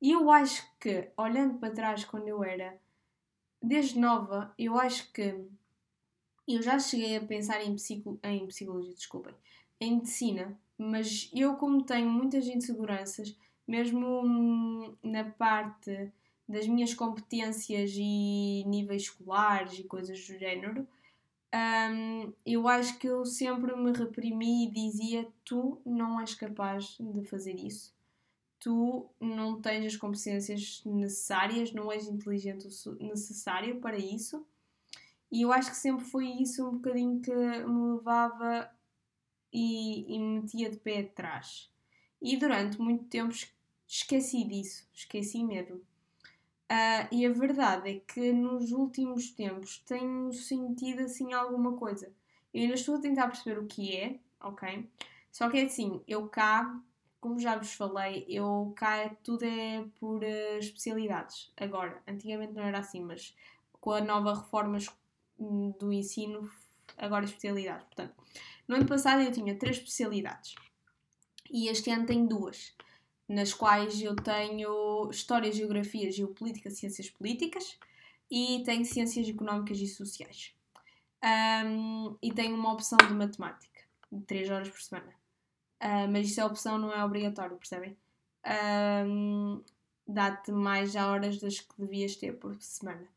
E 0.02 0.12
eu 0.12 0.32
acho 0.32 0.64
que, 0.80 1.12
olhando 1.18 1.60
para 1.60 1.74
trás 1.74 2.06
quando 2.06 2.28
eu 2.28 2.44
era 2.44 2.80
desde 3.62 4.00
nova, 4.00 4.54
eu 4.58 4.80
acho 4.80 5.12
que 5.12 5.36
eu 6.48 6.62
já 6.62 6.80
cheguei 6.80 7.18
a 7.18 7.22
pensar 7.22 7.62
em, 7.62 7.76
psico, 7.76 8.20
em 8.24 8.48
psicologia, 8.48 8.94
desculpem, 8.94 9.36
em 9.80 9.96
medicina, 9.96 10.58
mas 10.78 11.30
eu, 11.34 11.56
como 11.56 11.84
tenho 11.84 12.10
muitas 12.10 12.48
inseguranças, 12.48 13.36
mesmo 13.68 14.98
na 15.04 15.24
parte 15.24 16.12
das 16.48 16.68
minhas 16.68 16.94
competências 16.94 17.92
e 17.96 18.64
níveis 18.66 19.04
escolares 19.04 19.78
e 19.78 19.84
coisas 19.84 20.20
do 20.26 20.38
género, 20.38 20.88
um, 21.54 22.34
eu 22.46 22.68
acho 22.68 22.98
que 22.98 23.08
eu 23.08 23.26
sempre 23.26 23.76
me 23.76 23.92
reprimi 23.92 24.68
e 24.68 24.72
dizia: 24.72 25.28
Tu 25.44 25.80
não 25.86 26.20
és 26.20 26.34
capaz 26.36 26.98
de 27.00 27.24
fazer 27.24 27.56
isso, 27.56 27.94
tu 28.60 29.10
não 29.20 29.62
tens 29.62 29.86
as 29.86 29.96
competências 29.96 30.82
necessárias, 30.86 31.72
não 31.72 31.92
és 31.92 32.08
inteligente 32.08 32.68
o 32.88 33.04
necessário 33.04 33.80
para 33.80 33.98
isso. 33.98 34.46
E 35.32 35.44
eu 35.44 35.54
acho 35.54 35.70
que 35.70 35.78
sempre 35.78 36.06
foi 36.06 36.28
isso 36.28 36.68
um 36.68 36.74
bocadinho 36.74 37.22
que 37.22 37.32
me 37.32 37.96
levava 37.96 38.70
e, 39.52 40.16
e 40.16 40.20
me 40.20 40.42
metia 40.42 40.70
de 40.70 40.78
pé 40.78 41.00
atrás. 41.00 41.70
E 42.22 42.38
durante 42.38 42.80
muito 42.80 43.06
tempo 43.06 43.34
esqueci 43.88 44.44
disso, 44.44 44.88
esqueci 44.94 45.44
mesmo. 45.44 45.78
Uh, 46.72 47.08
e 47.12 47.26
a 47.26 47.32
verdade 47.32 47.90
é 47.90 48.00
que 48.00 48.32
nos 48.32 48.72
últimos 48.72 49.32
tempos 49.32 49.80
tenho 49.80 50.32
sentido 50.32 51.02
assim 51.02 51.34
alguma 51.34 51.76
coisa. 51.78 52.14
Eu 52.54 52.62
ainda 52.62 52.76
estou 52.76 52.96
a 52.96 53.02
tentar 53.02 53.28
perceber 53.28 53.60
o 53.60 53.66
que 53.66 53.96
é, 53.96 54.20
ok? 54.40 54.88
Só 55.32 55.50
que 55.50 55.58
é 55.58 55.64
assim, 55.64 56.02
eu 56.08 56.28
cá, 56.28 56.80
como 57.20 57.40
já 57.40 57.58
vos 57.58 57.74
falei, 57.74 58.26
eu 58.30 58.72
cá 58.76 58.98
é, 58.98 59.10
tudo 59.24 59.46
é 59.46 59.84
por 60.00 60.24
uh, 60.24 60.60
especialidades. 60.60 61.52
Agora, 61.58 62.02
antigamente 62.08 62.54
não 62.54 62.64
era 62.64 62.80
assim, 62.80 63.02
mas 63.02 63.36
com 63.82 63.92
a 63.92 64.02
nova 64.02 64.36
reforma 64.36 64.78
do 65.80 65.92
ensino, 65.92 66.52
agora 66.98 67.26
especialidades. 67.26 67.86
Portanto, 67.86 68.14
no 68.70 68.76
ano 68.76 68.86
passado 68.86 69.22
eu 69.22 69.32
tinha 69.32 69.58
três 69.58 69.78
especialidades 69.78 70.54
e 71.52 71.68
este 71.68 71.90
ano 71.90 72.06
tenho 72.06 72.28
duas, 72.28 72.76
nas 73.28 73.52
quais 73.52 74.00
eu 74.00 74.16
tenho 74.16 75.10
História, 75.10 75.52
Geografia, 75.52 76.12
Geopolítica, 76.12 76.70
Ciências 76.70 77.10
Políticas 77.10 77.78
e 78.30 78.62
tenho 78.64 78.86
Ciências 78.86 79.28
Económicas 79.28 79.80
e 79.80 79.88
Sociais. 79.88 80.54
Um, 81.66 82.16
e 82.22 82.32
tenho 82.32 82.56
uma 82.56 82.72
opção 82.72 82.98
de 83.00 83.12
Matemática, 83.14 83.82
de 84.12 84.24
3 84.26 84.50
horas 84.52 84.70
por 84.70 84.82
semana. 84.82 85.14
Uh, 85.82 86.08
mas 86.12 86.28
isso 86.28 86.40
é 86.40 86.46
opção, 86.46 86.78
não 86.78 86.94
é 86.94 87.04
obrigatório, 87.04 87.58
percebem? 87.58 87.98
Um, 89.06 89.64
Dá-te 90.08 90.52
mais 90.52 90.96
horas 90.96 91.40
das 91.40 91.60
que 91.60 91.74
devias 91.78 92.16
ter 92.16 92.34
por 92.34 92.60
semana. 92.62 93.08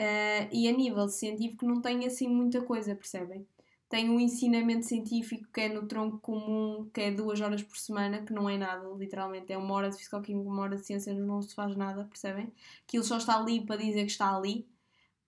Uh, 0.00 0.48
e 0.50 0.68
a 0.68 0.72
nível 0.72 1.06
científico 1.08 1.66
não 1.66 1.80
tem 1.80 2.06
assim 2.06 2.26
muita 2.26 2.62
coisa, 2.62 2.94
percebem? 2.94 3.46
Tem 3.92 4.08
um 4.08 4.18
ensinamento 4.18 4.86
científico 4.86 5.46
que 5.52 5.60
é 5.60 5.68
no 5.68 5.86
tronco 5.86 6.18
comum, 6.20 6.88
que 6.94 6.98
é 7.02 7.10
duas 7.10 7.42
horas 7.42 7.62
por 7.62 7.76
semana, 7.76 8.22
que 8.22 8.32
não 8.32 8.48
é 8.48 8.56
nada, 8.56 8.88
literalmente. 8.96 9.52
É 9.52 9.58
uma 9.58 9.74
hora 9.74 9.90
de 9.90 9.98
fisicoquímica, 9.98 10.48
uma 10.48 10.62
hora 10.62 10.76
de 10.76 10.86
ciência, 10.86 11.12
não 11.12 11.42
se 11.42 11.54
faz 11.54 11.76
nada, 11.76 12.02
percebem? 12.06 12.50
Aquilo 12.88 13.04
só 13.04 13.18
está 13.18 13.38
ali 13.38 13.60
para 13.66 13.76
dizer 13.76 14.06
que 14.06 14.12
está 14.12 14.34
ali. 14.34 14.66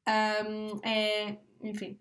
Um, 0.08 0.80
é, 0.82 1.40
enfim. 1.62 1.98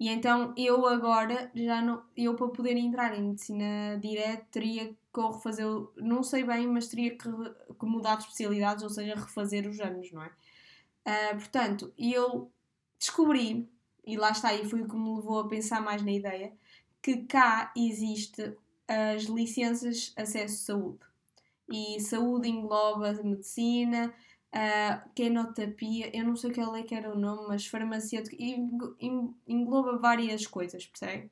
E 0.00 0.08
então 0.08 0.52
eu 0.56 0.84
agora 0.84 1.48
já 1.54 1.80
não. 1.80 2.02
Eu 2.16 2.34
para 2.34 2.48
poder 2.48 2.76
entrar 2.76 3.16
em 3.16 3.28
medicina 3.28 3.96
direto 4.02 4.46
teria 4.50 4.88
que 4.88 5.20
refazer. 5.20 5.64
Não 5.96 6.24
sei 6.24 6.42
bem, 6.42 6.66
mas 6.66 6.88
teria 6.88 7.16
que, 7.16 7.28
que 7.78 7.86
mudar 7.86 8.16
de 8.16 8.24
especialidades, 8.24 8.82
ou 8.82 8.90
seja, 8.90 9.14
refazer 9.14 9.68
os 9.68 9.78
anos, 9.78 10.10
não 10.10 10.24
é? 10.24 10.32
Uh, 11.06 11.38
portanto, 11.38 11.94
eu 11.96 12.50
descobri, 12.98 13.70
e 14.04 14.16
lá 14.16 14.30
está, 14.30 14.54
e 14.54 14.68
foi 14.68 14.82
o 14.82 14.88
que 14.88 14.96
me 14.96 15.14
levou 15.16 15.40
a 15.40 15.48
pensar 15.48 15.80
mais 15.80 16.02
na 16.02 16.12
ideia, 16.12 16.52
que 17.02 17.18
cá 17.18 17.72
existe 17.76 18.54
as 18.86 19.24
licenças 19.24 20.12
acesso 20.16 20.64
saúde. 20.64 20.98
E 21.68 22.00
saúde 22.00 22.48
engloba 22.48 23.12
medicina, 23.22 24.12
uh, 24.52 25.10
quenotapia, 25.14 26.14
eu 26.16 26.24
não 26.24 26.34
sei 26.34 26.52
qual 26.52 26.74
é 26.74 26.82
que 26.82 26.94
era 26.94 27.12
o 27.12 27.18
nome, 27.18 27.46
mas 27.48 27.66
farmacêutico, 27.66 28.36
engloba 29.46 29.98
várias 29.98 30.46
coisas, 30.46 30.86
percebe? 30.86 31.30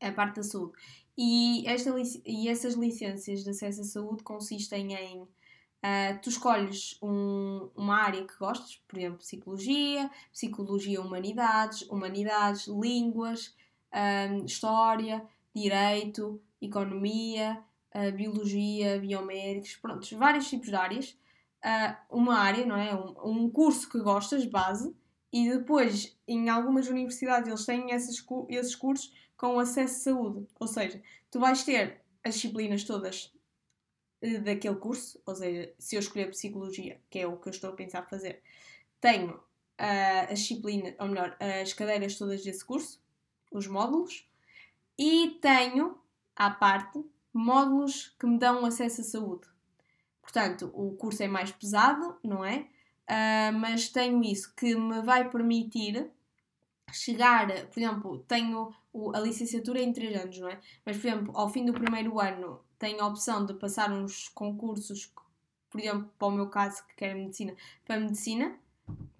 A 0.00 0.10
parte 0.12 0.36
da 0.36 0.42
saúde. 0.42 0.72
E, 1.16 1.64
esta, 1.66 1.94
e 2.26 2.48
essas 2.48 2.74
licenças 2.74 3.44
de 3.44 3.50
acesso 3.50 3.82
à 3.82 3.84
saúde 3.84 4.24
consistem 4.24 4.92
em 4.92 5.28
Uh, 5.84 6.18
tu 6.22 6.30
escolhes 6.30 6.98
um, 7.02 7.68
uma 7.76 7.96
área 7.96 8.24
que 8.24 8.38
gostes, 8.38 8.82
por 8.88 8.98
exemplo, 8.98 9.18
psicologia, 9.18 10.10
psicologia, 10.32 10.98
humanidades, 10.98 11.82
humanidades, 11.82 12.66
línguas, 12.66 13.54
um, 13.92 14.46
história, 14.46 15.22
direito, 15.54 16.40
economia, 16.58 17.62
uh, 17.94 18.10
biologia, 18.16 18.98
biomédicos, 18.98 19.76
pronto, 19.76 20.16
vários 20.16 20.48
tipos 20.48 20.68
de 20.68 20.74
áreas. 20.74 21.10
Uh, 21.62 22.16
uma 22.18 22.38
área, 22.38 22.64
não 22.64 22.76
é? 22.76 22.94
Um, 22.94 23.44
um, 23.44 23.50
curso 23.50 23.86
que 23.86 24.00
gostas, 24.00 24.46
base, 24.46 24.96
e 25.30 25.50
depois 25.50 26.16
em 26.26 26.48
algumas 26.48 26.88
universidades 26.88 27.46
eles 27.46 27.66
têm 27.66 27.90
esses, 27.90 28.24
esses 28.48 28.74
cursos 28.74 29.12
com 29.36 29.58
acesso 29.58 29.94
à 29.94 30.14
saúde, 30.14 30.46
ou 30.58 30.66
seja, 30.66 31.02
tu 31.30 31.38
vais 31.38 31.62
ter 31.62 32.00
as 32.24 32.36
disciplinas 32.36 32.84
todas 32.84 33.34
daquele 34.42 34.76
curso, 34.76 35.20
ou 35.26 35.34
seja, 35.34 35.72
se 35.78 35.96
eu 35.96 36.00
escolher 36.00 36.30
psicologia, 36.30 37.00
que 37.10 37.18
é 37.18 37.26
o 37.26 37.36
que 37.36 37.48
eu 37.48 37.52
estou 37.52 37.70
a 37.70 37.74
pensar 37.74 38.08
fazer, 38.08 38.42
tenho 39.00 39.34
uh, 39.34 40.32
as 40.32 40.38
disciplinas, 40.40 40.94
ou 40.98 41.08
melhor, 41.08 41.36
as 41.62 41.72
cadeiras 41.72 42.16
todas 42.16 42.42
desse 42.42 42.64
curso, 42.64 43.02
os 43.52 43.66
módulos, 43.66 44.26
e 44.98 45.38
tenho, 45.42 45.98
à 46.34 46.50
parte, 46.50 47.04
módulos 47.32 48.14
que 48.18 48.26
me 48.26 48.38
dão 48.38 48.64
acesso 48.64 49.00
à 49.00 49.04
saúde. 49.04 49.46
Portanto, 50.22 50.70
o 50.74 50.96
curso 50.96 51.22
é 51.22 51.28
mais 51.28 51.52
pesado, 51.52 52.16
não 52.22 52.44
é? 52.44 52.66
Uh, 53.06 53.52
mas 53.58 53.88
tenho 53.90 54.22
isso 54.24 54.54
que 54.54 54.74
me 54.74 55.02
vai 55.02 55.28
permitir 55.28 56.10
chegar, 56.90 57.66
por 57.66 57.80
exemplo, 57.80 58.18
tenho 58.26 58.74
a 59.14 59.20
licenciatura 59.20 59.80
em 59.80 59.92
3 59.92 60.22
anos, 60.22 60.38
não 60.38 60.48
é? 60.48 60.60
Mas, 60.84 60.96
por 60.96 61.06
exemplo, 61.06 61.32
ao 61.36 61.48
fim 61.48 61.64
do 61.64 61.72
primeiro 61.72 62.20
ano 62.20 62.60
tenho 62.78 63.00
a 63.02 63.06
opção 63.06 63.44
de 63.44 63.54
passar 63.54 63.90
uns 63.92 64.28
concursos, 64.28 65.12
por 65.70 65.80
exemplo, 65.80 66.10
para 66.18 66.28
o 66.28 66.30
meu 66.30 66.48
caso, 66.48 66.86
que 66.86 66.94
quero 66.94 67.18
medicina, 67.18 67.54
para 67.84 67.98
medicina, 67.98 68.58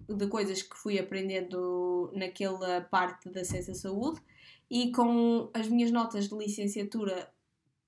de 0.07 0.27
coisas 0.27 0.61
que 0.61 0.77
fui 0.77 0.99
aprendendo 0.99 2.11
naquela 2.13 2.81
parte 2.81 3.29
da 3.29 3.41
acesso 3.41 3.71
à 3.71 3.75
saúde, 3.75 4.21
e 4.69 4.91
com 4.91 5.49
as 5.53 5.67
minhas 5.67 5.91
notas 5.91 6.29
de 6.29 6.35
licenciatura 6.35 7.31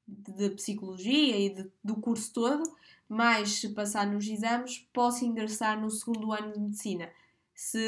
de 0.07 0.49
psicologia 0.51 1.37
e 1.37 1.49
de, 1.49 1.71
do 1.83 1.95
curso 1.97 2.33
todo, 2.33 2.63
mais 3.09 3.59
se 3.59 3.69
passar 3.69 4.07
nos 4.07 4.27
exames, 4.27 4.87
posso 4.93 5.23
ingressar 5.25 5.79
no 5.79 5.89
segundo 5.89 6.31
ano 6.31 6.53
de 6.53 6.59
medicina. 6.59 7.09
Se, 7.59 7.79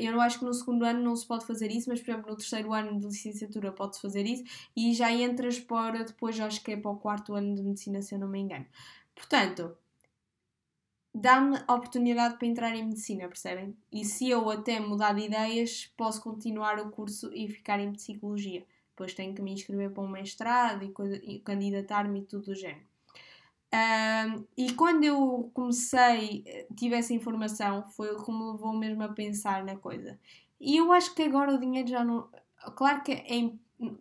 eu 0.00 0.10
não 0.10 0.20
acho 0.20 0.40
que 0.40 0.44
no 0.44 0.52
segundo 0.52 0.84
ano 0.84 1.00
não 1.00 1.14
se 1.14 1.24
pode 1.24 1.46
fazer 1.46 1.70
isso, 1.70 1.88
mas 1.88 2.00
por 2.00 2.10
exemplo 2.10 2.30
no 2.32 2.36
terceiro 2.36 2.72
ano 2.72 2.98
de 2.98 3.06
licenciatura 3.06 3.70
pode-se 3.70 4.02
fazer 4.02 4.26
isso 4.26 4.42
e 4.76 4.92
já 4.92 5.12
entras 5.12 5.60
para 5.60 6.02
depois, 6.02 6.40
acho 6.40 6.60
que 6.60 6.72
é 6.72 6.76
para 6.76 6.90
o 6.90 6.96
quarto 6.96 7.32
ano 7.34 7.54
de 7.54 7.62
medicina, 7.62 8.02
se 8.02 8.16
eu 8.16 8.18
não 8.18 8.26
me 8.26 8.40
engano. 8.40 8.66
Portanto, 9.14 9.76
dá-me 11.14 11.56
a 11.68 11.74
oportunidade 11.74 12.36
para 12.36 12.48
entrar 12.48 12.74
em 12.74 12.84
medicina, 12.84 13.28
percebem? 13.28 13.76
E 13.92 14.04
se 14.04 14.28
eu 14.28 14.50
até 14.50 14.80
mudar 14.80 15.14
de 15.14 15.22
ideias, 15.22 15.86
posso 15.96 16.20
continuar 16.20 16.80
o 16.80 16.90
curso 16.90 17.30
e 17.32 17.48
ficar 17.48 17.78
em 17.78 17.92
psicologia. 17.92 18.66
Depois 18.90 19.14
tenho 19.14 19.34
que 19.34 19.42
me 19.42 19.52
inscrever 19.52 19.92
para 19.92 20.02
um 20.02 20.08
mestrado 20.08 20.84
e, 20.84 21.38
candidatar-me 21.40 22.20
e 22.20 22.24
tudo 22.24 22.46
do 22.46 22.54
género. 22.56 22.91
E 24.56 24.72
quando 24.74 25.04
eu 25.04 25.50
comecei, 25.54 26.44
tive 26.76 26.96
essa 26.96 27.14
informação, 27.14 27.88
foi 27.90 28.10
o 28.10 28.22
que 28.22 28.30
me 28.30 28.52
levou 28.52 28.72
mesmo 28.74 29.02
a 29.02 29.08
pensar 29.08 29.64
na 29.64 29.76
coisa. 29.76 30.18
E 30.60 30.76
eu 30.76 30.92
acho 30.92 31.14
que 31.14 31.22
agora 31.22 31.54
o 31.54 31.58
dinheiro 31.58 31.88
já 31.88 32.04
não. 32.04 32.28
Claro 32.76 33.02
que 33.02 33.12
é. 33.12 33.52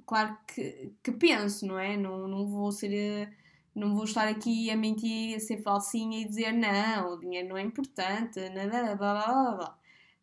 Claro 0.06 0.38
que, 0.48 0.94
que 1.02 1.12
penso, 1.12 1.66
não 1.66 1.80
é? 1.80 1.98
Não, 1.98 2.28
não 2.28 2.48
vou 2.48 2.72
ser. 2.72 3.32
Não 3.74 3.96
vou 3.96 4.04
estar 4.04 4.28
aqui 4.28 4.70
a 4.70 4.76
mentir, 4.76 5.36
a 5.36 5.40
ser 5.40 5.62
falsinha 5.62 6.20
e 6.22 6.26
dizer 6.26 6.52
não, 6.52 7.14
o 7.14 7.20
dinheiro 7.20 7.48
não 7.48 7.58
é 7.58 7.62
importante, 7.62 8.38
nada, 8.50 8.96
blá 8.98 9.14
blá 9.14 9.28
blá 9.28 9.52
blá. 9.56 9.80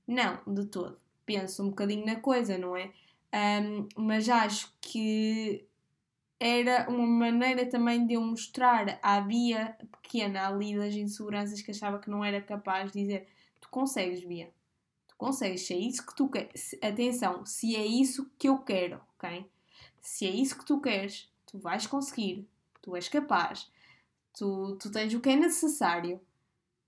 Não, 0.07 0.55
de 0.55 0.67
todo. 0.67 1.01
Penso 1.25 1.63
um 1.63 1.71
bocadinho 1.71 2.05
na 2.05 2.17
coisa, 2.17 2.59
não 2.59 2.77
é? 2.77 2.93
Um, 3.35 3.89
mas 3.97 4.29
acho 4.29 4.75
que 4.81 5.68
era 6.41 6.89
uma 6.89 7.07
maneira 7.07 7.67
também 7.67 8.07
de 8.07 8.15
eu 8.15 8.21
mostrar 8.21 8.99
à 9.03 9.21
Bia 9.21 9.77
pequena 10.03 10.47
ali 10.47 10.77
das 10.77 10.95
inseguranças 10.95 11.61
que 11.61 11.71
achava 11.71 11.99
que 11.99 12.11
não 12.11 12.25
era 12.25 12.41
capaz 12.41 12.93
de 12.93 13.01
dizer 13.01 13.29
tu 13.61 13.69
consegues, 13.69 14.25
Bia, 14.25 14.51
consegues, 15.17 15.63
se 15.63 15.75
é 15.75 15.79
isso 15.79 16.07
que 16.07 16.15
tu 16.15 16.29
queres. 16.29 16.75
Atenção, 16.81 17.45
se 17.45 17.75
é 17.75 17.85
isso 17.85 18.31
que 18.39 18.49
eu 18.49 18.59
quero, 18.59 19.01
ok? 19.17 19.45
Se 20.01 20.27
é 20.27 20.31
isso 20.31 20.57
que 20.57 20.65
tu 20.65 20.81
queres, 20.81 21.29
tu 21.45 21.59
vais 21.59 21.87
conseguir, 21.87 22.47
tu 22.81 22.95
és 22.95 23.09
capaz, 23.09 23.71
tu, 24.33 24.77
tu 24.81 24.91
tens 24.91 25.13
o 25.13 25.21
que 25.21 25.31
é 25.31 25.37
necessário. 25.37 26.21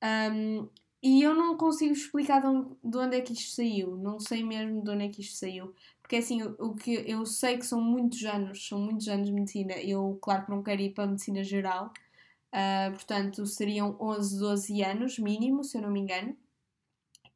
Um, 0.03 0.69
e 1.03 1.23
eu 1.23 1.35
não 1.35 1.57
consigo 1.57 1.93
explicar 1.93 2.41
de 2.41 2.99
onde, 2.99 3.17
é 3.17 3.21
que 3.21 3.33
isto 3.33 3.55
saiu, 3.55 3.97
não 3.97 4.21
sei 4.21 4.45
mesmo 4.45 4.83
de 4.83 4.91
onde 4.91 5.05
é 5.07 5.09
que 5.09 5.23
isto 5.23 5.37
saiu. 5.37 5.75
Porque 6.11 6.25
assim, 6.25 6.43
o, 6.43 6.75
que 6.75 7.05
eu 7.09 7.25
sei 7.25 7.57
que 7.57 7.65
são 7.65 7.81
muitos 7.81 8.25
anos, 8.25 8.67
são 8.67 8.81
muitos 8.81 9.07
anos 9.07 9.29
de 9.29 9.33
medicina. 9.33 9.75
Eu, 9.75 10.19
claro 10.21 10.45
que 10.45 10.51
não 10.51 10.61
quero 10.61 10.83
ir 10.83 10.93
para 10.93 11.05
a 11.05 11.07
medicina 11.07 11.45
geral, 11.45 11.93
uh, 12.49 12.93
portanto 12.93 13.47
seriam 13.47 13.97
11, 14.01 14.41
12 14.41 14.83
anos 14.83 15.21
mínimo, 15.21 15.63
se 15.63 15.79
eu 15.79 15.83
não 15.83 15.91
me 15.93 16.01
engano. 16.01 16.37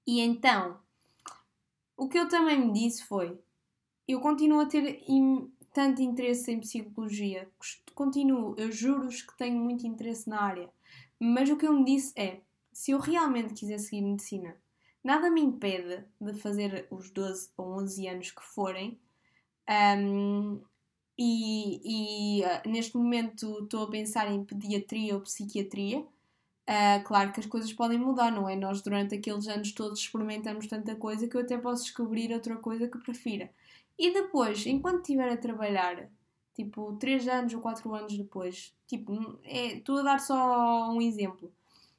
E 0.05 0.21
então, 0.21 0.77
o 1.97 2.09
que 2.09 2.19
eu 2.19 2.29
também 2.29 2.67
me 2.67 2.73
disse 2.73 3.05
foi: 3.05 3.39
eu 4.09 4.19
continuo 4.19 4.63
a 4.63 4.67
ter 4.67 5.05
tanto 5.73 6.03
interesse 6.03 6.51
em 6.51 6.59
psicologia, 6.59 7.49
continuo, 7.95 8.57
eu 8.59 8.73
juro-vos 8.73 9.23
que 9.23 9.37
tenho 9.39 9.57
muito 9.57 9.87
interesse 9.87 10.29
na 10.29 10.43
área, 10.43 10.69
mas 11.21 11.49
o 11.49 11.57
que 11.57 11.65
eu 11.65 11.73
me 11.73 11.85
disse 11.85 12.13
é: 12.17 12.41
se 12.73 12.91
eu 12.91 12.99
realmente 12.99 13.55
quiser 13.55 13.79
seguir 13.79 14.03
medicina, 14.03 14.57
nada 15.05 15.31
me 15.31 15.43
impede 15.43 16.03
de 16.19 16.35
fazer 16.35 16.89
os 16.91 17.11
12 17.11 17.51
ou 17.57 17.79
11 17.83 18.09
anos 18.09 18.31
que 18.31 18.43
forem. 18.43 18.99
Um, 19.69 20.61
e, 21.17 22.41
e 22.41 22.45
uh, 22.45 22.69
neste 22.69 22.97
momento 22.97 23.63
estou 23.63 23.85
a 23.85 23.91
pensar 23.91 24.33
em 24.33 24.45
pediatria 24.45 25.15
ou 25.15 25.21
psiquiatria. 25.21 26.01
Uh, 26.01 27.05
claro 27.05 27.31
que 27.33 27.41
as 27.41 27.47
coisas 27.47 27.73
podem 27.73 27.99
mudar, 27.99 28.33
não 28.33 28.49
é? 28.49 28.57
Nós 28.57 28.81
durante 28.81 29.15
aqueles 29.15 29.47
anos 29.47 29.73
todos 29.73 30.01
experimentamos 30.01 30.67
tanta 30.67 30.97
coisa 30.97 31.29
que 31.29 31.37
eu 31.37 31.43
até 31.43 31.59
posso 31.59 31.85
descobrir 31.85 32.33
outra 32.33 32.57
coisa 32.57 32.89
que 32.89 32.99
prefira. 32.99 33.51
E 33.99 34.13
depois, 34.13 34.67
enquanto 34.67 35.03
estiver 35.03 35.29
a 35.29 35.37
trabalhar, 35.37 36.09
tipo 36.55 36.95
3 36.97 37.29
anos 37.29 37.55
ou 37.55 37.61
4 37.61 37.95
anos 37.95 38.17
depois, 38.17 38.75
tipo, 38.87 39.39
é, 39.45 39.75
estou 39.75 39.99
a 39.99 40.03
dar 40.03 40.19
só 40.19 40.91
um 40.91 41.01
exemplo 41.03 41.53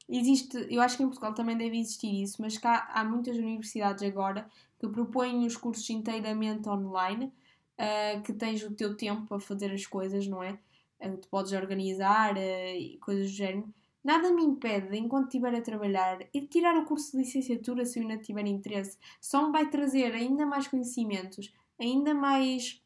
existe, 0.07 0.67
eu 0.69 0.81
acho 0.81 0.97
que 0.97 1.03
em 1.03 1.07
Portugal 1.07 1.33
também 1.33 1.57
deve 1.57 1.77
existir 1.79 2.21
isso, 2.21 2.41
mas 2.41 2.57
cá 2.57 2.89
há 2.93 3.03
muitas 3.03 3.37
universidades 3.37 4.03
agora 4.03 4.49
que 4.79 4.87
propõem 4.87 5.45
os 5.45 5.57
cursos 5.57 5.89
inteiramente 5.89 6.67
online, 6.69 7.31
uh, 7.79 8.21
que 8.21 8.33
tens 8.33 8.63
o 8.63 8.73
teu 8.73 8.95
tempo 8.95 9.25
para 9.27 9.39
fazer 9.39 9.71
as 9.71 9.85
coisas, 9.85 10.27
não 10.27 10.43
é? 10.43 10.59
Uh, 10.99 11.17
tu 11.17 11.27
podes 11.29 11.51
organizar 11.53 12.35
uh, 12.35 12.99
coisas 12.99 13.31
do 13.31 13.35
género. 13.35 13.73
Nada 14.03 14.31
me 14.31 14.43
impede, 14.43 14.95
enquanto 14.97 15.25
estiver 15.25 15.55
a 15.55 15.61
trabalhar, 15.61 16.19
e 16.31 16.41
tirar 16.41 16.77
o 16.77 16.85
curso 16.85 17.13
de 17.13 17.23
licenciatura 17.23 17.85
se 17.85 17.99
eu 17.99 18.03
ainda 18.03 18.21
tiver 18.21 18.45
interesse. 18.45 18.97
Só 19.19 19.47
me 19.47 19.51
vai 19.51 19.67
trazer 19.67 20.13
ainda 20.13 20.45
mais 20.45 20.67
conhecimentos, 20.67 21.51
ainda 21.79 22.13
mais 22.13 22.83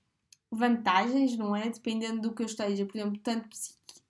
vantagens, 0.50 1.38
não 1.38 1.54
é? 1.54 1.70
Dependendo 1.70 2.22
do 2.22 2.34
que 2.34 2.42
eu 2.42 2.46
esteja. 2.46 2.86
Por 2.86 2.98
exemplo, 2.98 3.20
tanto 3.20 3.50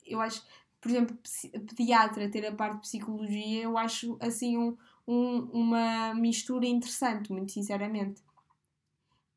eu 0.06 0.20
acho 0.20 0.44
por 0.82 0.90
exemplo, 0.90 1.18
pediatra 1.76 2.30
ter 2.30 2.46
a 2.46 2.56
parte 2.56 2.76
de 2.76 2.82
psicologia, 2.82 3.64
eu 3.64 3.78
acho 3.78 4.18
assim 4.22 4.58
um, 4.58 4.78
um, 5.08 5.40
uma 5.52 6.14
mistura 6.14 6.66
interessante, 6.66 7.32
muito 7.32 7.52
sinceramente. 7.52 8.22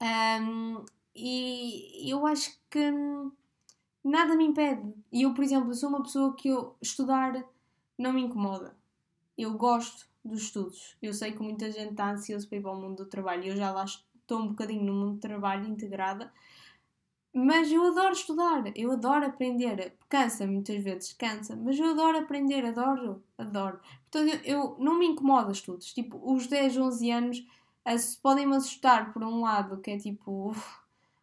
Um, 0.01 0.85
e 1.15 2.11
eu 2.13 2.27
acho 2.27 2.59
que 2.71 2.91
nada 4.05 4.37
me 4.37 4.47
impede. 4.47 4.95
E 5.11 5.23
eu, 5.23 5.35
por 5.35 5.45
exemplo, 5.45 5.75
sou 5.75 5.89
uma 5.89 6.03
pessoa 6.03 6.35
que 6.35 6.49
eu 6.49 6.77
estudar 6.81 7.45
não 7.99 8.13
me 8.13 8.23
incomoda. 8.23 8.77
Eu 9.37 9.55
gosto 9.55 10.09
dos 10.25 10.43
estudos. 10.43 10.97
Eu 11.01 11.13
sei 11.13 11.33
que 11.33 11.43
muita 11.43 11.71
gente 11.71 11.93
está 11.93 12.11
ansioso 12.11 12.49
para 12.49 12.59
ir 12.59 12.63
para 12.63 12.73
o 12.73 12.81
mundo 12.81 13.05
do 13.05 13.09
trabalho. 13.09 13.45
Eu 13.45 13.57
já 13.57 13.71
lá 13.71 13.85
estou 13.85 14.41
um 14.41 14.49
bocadinho 14.49 14.85
no 14.85 14.95
mundo 14.95 15.15
do 15.15 15.21
trabalho 15.21 15.69
integrada 15.69 16.33
mas 17.35 17.73
eu 17.73 17.87
adoro 17.87 18.13
estudar, 18.13 18.65
eu 18.77 18.93
adoro 18.93 19.25
aprender. 19.25 19.97
Cansa 20.09 20.47
muitas 20.47 20.83
vezes, 20.85 21.15
cansa, 21.15 21.57
mas 21.57 21.79
eu 21.79 21.91
adoro 21.91 22.19
aprender, 22.19 22.65
adoro, 22.65 23.23
adoro. 23.39 23.81
Portanto, 24.11 24.41
eu, 24.45 24.61
eu 24.61 24.77
não 24.79 24.99
me 24.99 25.07
incomoda 25.07 25.51
estudos. 25.51 25.95
Tipo, 25.95 26.21
os 26.23 26.47
10, 26.47 26.77
11 26.77 27.11
anos 27.11 27.47
podem-me 28.23 28.57
assustar 28.57 29.13
por 29.13 29.25
um 29.25 29.41
lado, 29.41 29.81
que 29.81 29.93
é 29.93 29.99
tipo, 29.99 30.55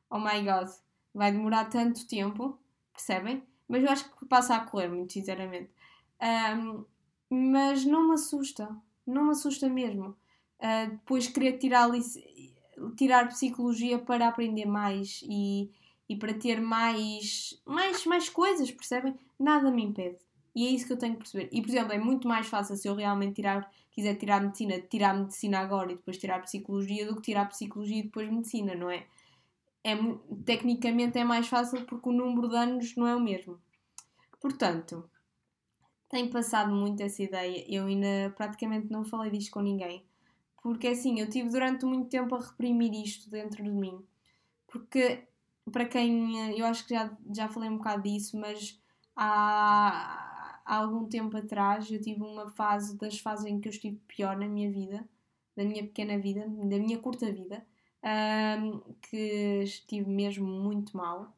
oh 0.10 0.20
my 0.20 0.44
god, 0.44 0.70
vai 1.14 1.32
demorar 1.32 1.66
tanto 1.66 2.08
tempo, 2.08 2.58
percebem? 2.92 3.44
Mas 3.68 3.84
eu 3.84 3.90
acho 3.92 4.10
que 4.18 4.26
passa 4.26 4.56
a 4.56 4.62
correr, 4.62 4.88
muito 4.88 5.14
sinceramente. 5.14 5.70
Um, 6.20 6.86
mas 7.30 7.86
não 7.86 8.08
me 8.08 8.16
assusta, 8.16 8.76
não 9.06 9.26
me 9.26 9.32
assusta 9.32 9.70
mesmo. 9.70 10.18
Uh, 10.60 10.90
depois 10.90 11.28
querer 11.28 11.60
tirar, 11.60 11.88
tirar 12.98 13.28
psicologia 13.28 14.00
para 14.00 14.28
aprender 14.28 14.66
mais 14.66 15.22
e 15.24 15.72
e 16.10 16.16
para 16.16 16.34
ter 16.34 16.60
mais, 16.60 17.62
mais, 17.66 18.04
mais 18.06 18.28
coisas, 18.28 18.72
percebem? 18.72 19.16
Nada 19.40 19.70
me 19.70 19.84
impede. 19.84 20.18
E 20.56 20.66
é 20.66 20.72
isso 20.72 20.88
que 20.88 20.94
eu 20.94 20.98
tenho 20.98 21.14
que 21.14 21.20
perceber. 21.20 21.48
E, 21.52 21.62
por 21.62 21.70
exemplo, 21.70 21.94
é 21.94 22.00
muito 22.00 22.28
mais 22.28 22.48
fácil 22.48 22.76
se 22.76 22.88
eu 22.88 22.96
realmente 22.96 23.36
tirar, 23.36 23.72
quiser 23.92 24.16
tirar 24.16 24.42
medicina, 24.42 24.82
tirar 24.82 25.14
medicina 25.14 25.60
agora 25.60 25.92
e 25.92 25.96
depois 25.96 26.18
tirar 26.18 26.42
psicologia 26.42 27.06
do 27.06 27.16
que 27.16 27.22
tirar 27.22 27.46
psicologia 27.46 28.00
e 28.00 28.04
depois 28.04 28.28
medicina, 28.28 28.74
não 28.74 28.90
é? 28.90 29.06
é 29.84 29.96
tecnicamente 30.46 31.20
é 31.20 31.24
mais 31.24 31.48
fácil 31.48 31.86
porque 31.86 32.10
o 32.10 32.12
número 32.12 32.50
de 32.50 32.58
anos 32.58 32.96
não 32.96 33.08
é 33.08 33.16
o 33.16 33.20
mesmo. 33.20 33.60
Portanto, 34.42 35.08
tenho 36.10 36.30
passado 36.32 36.74
muito 36.74 37.04
essa 37.04 37.22
ideia. 37.22 37.64
Eu 37.68 37.86
ainda 37.86 38.34
praticamente 38.36 38.92
não 38.92 39.06
falei 39.06 39.30
disto 39.30 39.52
com 39.52 39.62
ninguém. 39.62 40.04
Porque 40.62 40.88
assim, 40.88 41.20
eu 41.20 41.30
tive 41.30 41.50
durante 41.50 41.86
muito 41.86 42.10
tempo 42.10 42.36
a 42.36 42.40
reprimir 42.40 42.94
isto 42.94 43.30
dentro 43.30 43.64
de 43.64 43.70
mim. 43.70 44.04
Porque 44.68 45.24
para 45.70 45.86
quem. 45.86 46.52
Eh, 46.52 46.62
eu 46.62 46.66
acho 46.66 46.86
que 46.86 46.94
já, 46.94 47.16
já 47.34 47.48
falei 47.50 47.70
um 47.70 47.78
bocado 47.78 48.04
disso, 48.04 48.38
mas 48.38 48.80
há, 49.16 50.62
há 50.66 50.76
algum 50.76 51.08
tempo 51.08 51.36
atrás 51.38 51.90
eu 51.92 52.02
tive 52.02 52.22
uma 52.22 52.50
fase, 52.52 52.98
das 52.98 53.20
fases 53.20 53.46
em 53.46 53.60
que 53.60 53.68
eu 53.68 53.72
estive 53.72 53.98
pior 54.08 54.38
na 54.38 54.48
minha 54.48 54.72
vida, 54.72 55.08
da 55.56 55.64
minha 55.64 55.84
pequena 55.84 56.18
vida, 56.18 56.42
da 56.48 56.78
minha 56.78 57.00
curta 57.00 57.32
vida, 57.32 57.66
um, 58.62 58.80
que 59.02 59.62
estive 59.64 60.10
mesmo 60.10 60.48
muito 60.48 60.96
mal. 60.98 61.36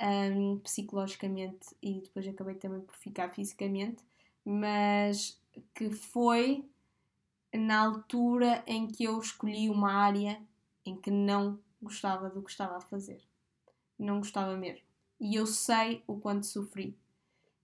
Um, 0.00 0.58
psicologicamente 0.58 1.76
e 1.80 2.00
depois 2.00 2.26
acabei 2.26 2.56
também 2.56 2.80
por 2.80 2.96
ficar 2.96 3.28
fisicamente, 3.28 4.02
mas 4.44 5.40
que 5.74 5.90
foi 5.90 6.68
na 7.54 7.82
altura 7.82 8.64
em 8.66 8.88
que 8.88 9.04
eu 9.04 9.20
escolhi 9.20 9.70
uma 9.70 9.92
área 9.92 10.42
em 10.84 10.96
que 10.96 11.10
não 11.10 11.60
gostava 11.80 12.28
do 12.30 12.42
que 12.42 12.50
estava 12.50 12.78
a 12.78 12.80
fazer 12.80 13.22
não 13.98 14.18
gostava 14.18 14.56
mesmo. 14.56 14.84
E 15.20 15.36
eu 15.36 15.46
sei 15.46 16.02
o 16.06 16.16
quanto 16.18 16.46
sofri. 16.46 16.96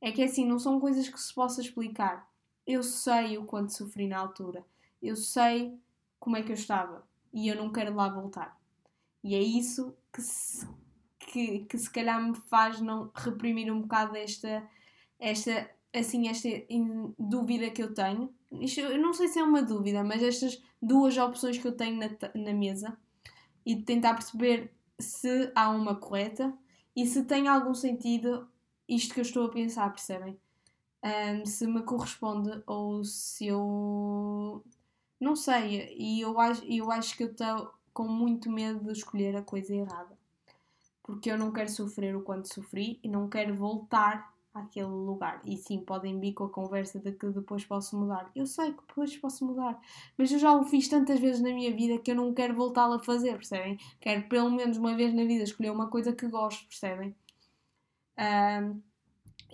É 0.00 0.12
que 0.12 0.22
assim, 0.22 0.46
não 0.46 0.58
são 0.58 0.78
coisas 0.78 1.08
que 1.08 1.20
se 1.20 1.34
possa 1.34 1.60
explicar. 1.60 2.30
Eu 2.66 2.82
sei 2.82 3.36
o 3.36 3.44
quanto 3.44 3.72
sofri 3.72 4.06
na 4.06 4.18
altura. 4.18 4.64
Eu 5.02 5.16
sei 5.16 5.76
como 6.20 6.36
é 6.36 6.42
que 6.42 6.50
eu 6.50 6.54
estava. 6.54 7.06
E 7.32 7.48
eu 7.48 7.56
não 7.56 7.72
quero 7.72 7.94
lá 7.94 8.08
voltar. 8.08 8.58
E 9.22 9.34
é 9.34 9.40
isso 9.40 9.94
que 10.12 10.22
se, 10.22 10.66
que, 11.18 11.60
que 11.60 11.78
se 11.78 11.90
calhar 11.90 12.22
me 12.22 12.34
faz 12.34 12.80
não 12.80 13.10
reprimir 13.14 13.72
um 13.72 13.82
bocado 13.82 14.16
esta, 14.16 14.66
esta, 15.18 15.70
assim, 15.92 16.28
esta 16.28 16.48
dúvida 17.18 17.70
que 17.70 17.82
eu 17.82 17.92
tenho. 17.92 18.32
Isto, 18.52 18.80
eu 18.80 19.00
não 19.00 19.12
sei 19.12 19.28
se 19.28 19.38
é 19.38 19.42
uma 19.42 19.62
dúvida, 19.62 20.02
mas 20.04 20.22
estas 20.22 20.62
duas 20.80 21.16
opções 21.18 21.58
que 21.58 21.66
eu 21.66 21.76
tenho 21.76 21.98
na, 21.98 22.08
na 22.34 22.54
mesa 22.54 22.96
e 23.66 23.76
tentar 23.76 24.14
perceber 24.14 24.72
se 24.98 25.52
há 25.54 25.70
uma 25.70 25.94
correta 25.94 26.56
e 26.94 27.06
se 27.06 27.24
tem 27.24 27.48
algum 27.48 27.74
sentido 27.74 28.48
isto 28.88 29.14
que 29.14 29.20
eu 29.20 29.22
estou 29.22 29.46
a 29.46 29.50
pensar, 29.50 29.90
percebem? 29.90 30.38
Um, 31.04 31.46
se 31.46 31.66
me 31.66 31.82
corresponde 31.82 32.62
ou 32.66 33.04
se 33.04 33.46
eu. 33.46 34.64
Não 35.20 35.36
sei, 35.36 35.94
e 35.96 36.20
eu 36.20 36.38
acho, 36.40 36.64
eu 36.64 36.90
acho 36.90 37.16
que 37.16 37.24
eu 37.24 37.30
estou 37.30 37.72
com 37.92 38.08
muito 38.08 38.50
medo 38.50 38.84
de 38.84 38.92
escolher 38.92 39.36
a 39.36 39.42
coisa 39.42 39.74
errada. 39.74 40.16
Porque 41.02 41.30
eu 41.30 41.38
não 41.38 41.52
quero 41.52 41.70
sofrer 41.70 42.16
o 42.16 42.22
quanto 42.22 42.52
sofri 42.52 42.98
e 43.02 43.08
não 43.08 43.28
quero 43.28 43.54
voltar 43.54 44.32
àquele 44.58 44.86
lugar. 44.86 45.40
E 45.44 45.56
sim, 45.56 45.80
podem 45.80 46.18
vir 46.18 46.32
com 46.32 46.44
a 46.44 46.50
conversa 46.50 46.98
de 46.98 47.12
que 47.12 47.26
depois 47.28 47.64
posso 47.64 47.98
mudar. 47.98 48.30
Eu 48.34 48.46
sei 48.46 48.72
que 48.72 48.82
depois 48.86 49.16
posso 49.16 49.44
mudar, 49.46 49.80
mas 50.16 50.30
eu 50.32 50.38
já 50.38 50.52
o 50.52 50.64
fiz 50.64 50.88
tantas 50.88 51.20
vezes 51.20 51.40
na 51.40 51.50
minha 51.50 51.74
vida 51.74 51.98
que 51.98 52.10
eu 52.10 52.16
não 52.16 52.34
quero 52.34 52.54
voltá-lo 52.54 52.94
a 52.94 52.98
fazer, 52.98 53.34
percebem? 53.34 53.78
Quero 54.00 54.28
pelo 54.28 54.50
menos 54.50 54.76
uma 54.76 54.94
vez 54.96 55.14
na 55.14 55.24
vida 55.24 55.44
escolher 55.44 55.70
uma 55.70 55.88
coisa 55.88 56.12
que 56.12 56.26
gosto, 56.28 56.66
percebem? 56.66 57.14
Um, 58.18 58.80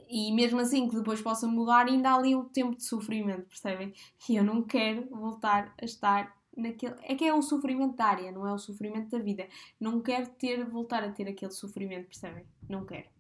e 0.09 0.33
mesmo 0.33 0.61
assim 0.61 0.89
que 0.89 0.97
depois 0.97 1.21
possa 1.21 1.47
mudar, 1.47 1.87
ainda 1.87 2.11
há 2.11 2.15
ali 2.17 2.35
um 2.35 2.45
tempo 2.45 2.77
de 2.77 2.85
sofrimento, 2.85 3.47
percebem? 3.49 3.93
E 4.29 4.37
eu 4.37 4.45
não 4.45 4.63
quero 4.63 5.09
voltar 5.11 5.75
a 5.81 5.85
estar 5.85 6.37
naquele. 6.57 6.95
É 7.03 7.15
que 7.15 7.25
é 7.25 7.35
o 7.35 7.43
sofrimento 7.43 7.97
da 7.97 8.07
área, 8.07 8.33
não 8.33 8.47
é 8.47 8.53
o 8.53 8.59
sofrimento 8.59 9.11
da 9.11 9.19
vida. 9.19 9.49
Não 9.81 10.01
quero 10.01 10.29
ter, 10.31 10.65
voltar 10.65 11.03
a 11.05 11.11
ter 11.11 11.29
aquele 11.29 11.53
sofrimento, 11.53 12.07
percebem? 12.07 12.45
Não 12.69 12.85
quero. 12.85 13.14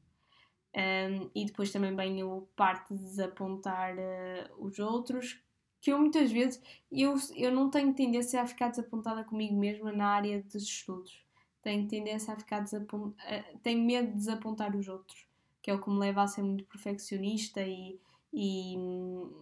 Um, 0.74 1.30
e 1.34 1.44
depois 1.44 1.70
também 1.70 1.94
vem 1.94 2.24
o 2.24 2.48
parte 2.56 2.94
de 2.94 3.00
desapontar 3.00 3.94
uh, 3.94 4.64
os 4.64 4.78
outros, 4.80 5.40
que 5.80 5.92
eu 5.92 5.98
muitas 5.98 6.32
vezes 6.32 6.60
eu, 6.90 7.14
eu 7.36 7.52
não 7.52 7.70
tenho 7.70 7.94
tendência 7.94 8.42
a 8.42 8.46
ficar 8.46 8.70
desapontada 8.70 9.22
comigo 9.22 9.54
mesma 9.54 9.92
na 9.92 10.08
área 10.08 10.42
dos 10.42 10.62
estudos. 10.64 11.24
Tenho 11.62 11.86
tendência 11.86 12.34
a 12.34 12.36
ficar 12.36 12.60
desapontada, 12.60 13.44
tenho 13.62 13.84
medo 13.84 14.08
de 14.08 14.16
desapontar 14.16 14.74
os 14.74 14.88
outros, 14.88 15.26
que 15.62 15.70
é 15.70 15.74
o 15.74 15.80
que 15.80 15.88
me 15.88 15.98
leva 15.98 16.22
a 16.22 16.26
ser 16.26 16.42
muito 16.42 16.64
perfeccionista 16.64 17.62
e, 17.62 18.00
e, 18.32 18.76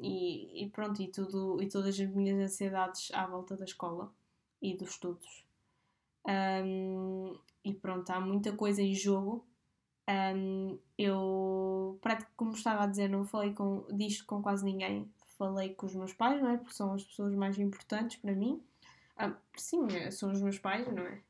e, 0.02 0.64
e 0.64 0.68
pronto, 0.68 1.00
e, 1.00 1.08
tudo, 1.08 1.62
e 1.62 1.68
todas 1.68 1.98
as 1.98 2.10
minhas 2.10 2.38
ansiedades 2.38 3.10
à 3.14 3.26
volta 3.26 3.56
da 3.56 3.64
escola 3.64 4.12
e 4.60 4.76
dos 4.76 4.90
estudos. 4.90 5.46
Um, 6.26 7.36
e 7.64 7.72
pronto, 7.72 8.10
há 8.10 8.20
muita 8.20 8.52
coisa 8.52 8.82
em 8.82 8.94
jogo. 8.94 9.44
Um, 10.08 10.78
eu, 10.98 12.00
como 12.36 12.52
estava 12.52 12.84
a 12.84 12.86
dizer, 12.86 13.08
não 13.08 13.24
falei 13.24 13.52
com, 13.52 13.86
disto 13.92 14.24
com 14.26 14.42
quase 14.42 14.64
ninguém. 14.64 15.10
Falei 15.38 15.74
com 15.74 15.86
os 15.86 15.94
meus 15.94 16.12
pais, 16.12 16.40
não 16.40 16.50
é? 16.50 16.56
Porque 16.56 16.74
são 16.74 16.92
as 16.94 17.04
pessoas 17.04 17.34
mais 17.34 17.58
importantes 17.58 18.16
para 18.18 18.34
mim. 18.34 18.62
Ah, 19.16 19.32
sim, 19.56 19.86
são 20.10 20.32
os 20.32 20.40
meus 20.40 20.58
pais, 20.58 20.86
não 20.92 21.02
é? 21.02 21.20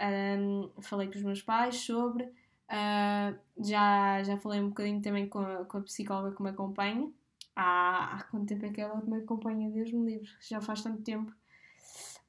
Um, 0.00 0.70
falei 0.80 1.08
com 1.08 1.16
os 1.16 1.22
meus 1.22 1.42
pais 1.42 1.76
sobre. 1.76 2.24
Uh, 2.24 3.38
já, 3.58 4.22
já 4.22 4.36
falei 4.36 4.60
um 4.60 4.68
bocadinho 4.68 5.00
também 5.00 5.26
com 5.26 5.38
a, 5.38 5.64
com 5.64 5.78
a 5.78 5.82
psicóloga 5.82 6.36
que 6.36 6.42
me 6.42 6.50
acompanha. 6.50 7.10
Há, 7.56 8.16
há 8.16 8.22
quanto 8.24 8.46
tempo 8.46 8.66
é 8.66 8.70
que 8.70 8.80
ela 8.80 9.00
me 9.04 9.16
acompanha? 9.18 9.70
Deus 9.70 9.90
me 9.92 10.12
livre, 10.12 10.28
já 10.40 10.60
faz 10.60 10.82
tanto 10.82 11.02
tempo. 11.02 11.32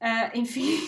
Uh, 0.00 0.30
enfim, 0.34 0.78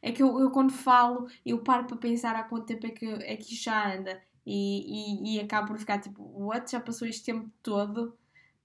é 0.00 0.12
que 0.12 0.22
eu, 0.22 0.38
eu, 0.38 0.50
quando 0.50 0.72
falo, 0.72 1.28
eu 1.44 1.58
paro 1.62 1.86
para 1.86 1.96
pensar 1.96 2.34
há 2.36 2.44
quanto 2.44 2.66
tempo 2.66 2.86
é 2.86 2.90
que, 2.90 3.06
é 3.06 3.36
que 3.36 3.52
isto 3.52 3.64
já 3.64 3.94
anda 3.94 4.22
e, 4.46 5.34
e, 5.34 5.36
e 5.36 5.40
acabo 5.40 5.68
por 5.68 5.78
ficar 5.78 6.00
tipo, 6.00 6.22
what? 6.22 6.70
Já 6.70 6.80
passou 6.80 7.08
este 7.08 7.24
tempo 7.24 7.50
todo? 7.62 8.16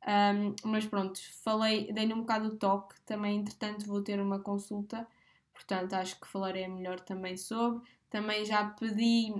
Um, 0.08 0.56
mas 0.70 0.86
pronto, 0.86 1.20
falei, 1.44 1.92
dei-lhe 1.94 2.14
um 2.14 2.22
bocado 2.22 2.48
o 2.50 2.58
toque. 2.58 3.00
Também, 3.02 3.40
entretanto, 3.40 3.86
vou 3.86 4.02
ter 4.04 4.20
uma 4.20 4.40
consulta, 4.40 5.08
portanto, 5.54 5.94
acho 5.94 6.20
que 6.20 6.28
falarei 6.28 6.68
melhor 6.68 7.00
também 7.00 7.38
sobre. 7.38 7.88
Também 8.10 8.46
já 8.46 8.66
pedi 8.72 9.34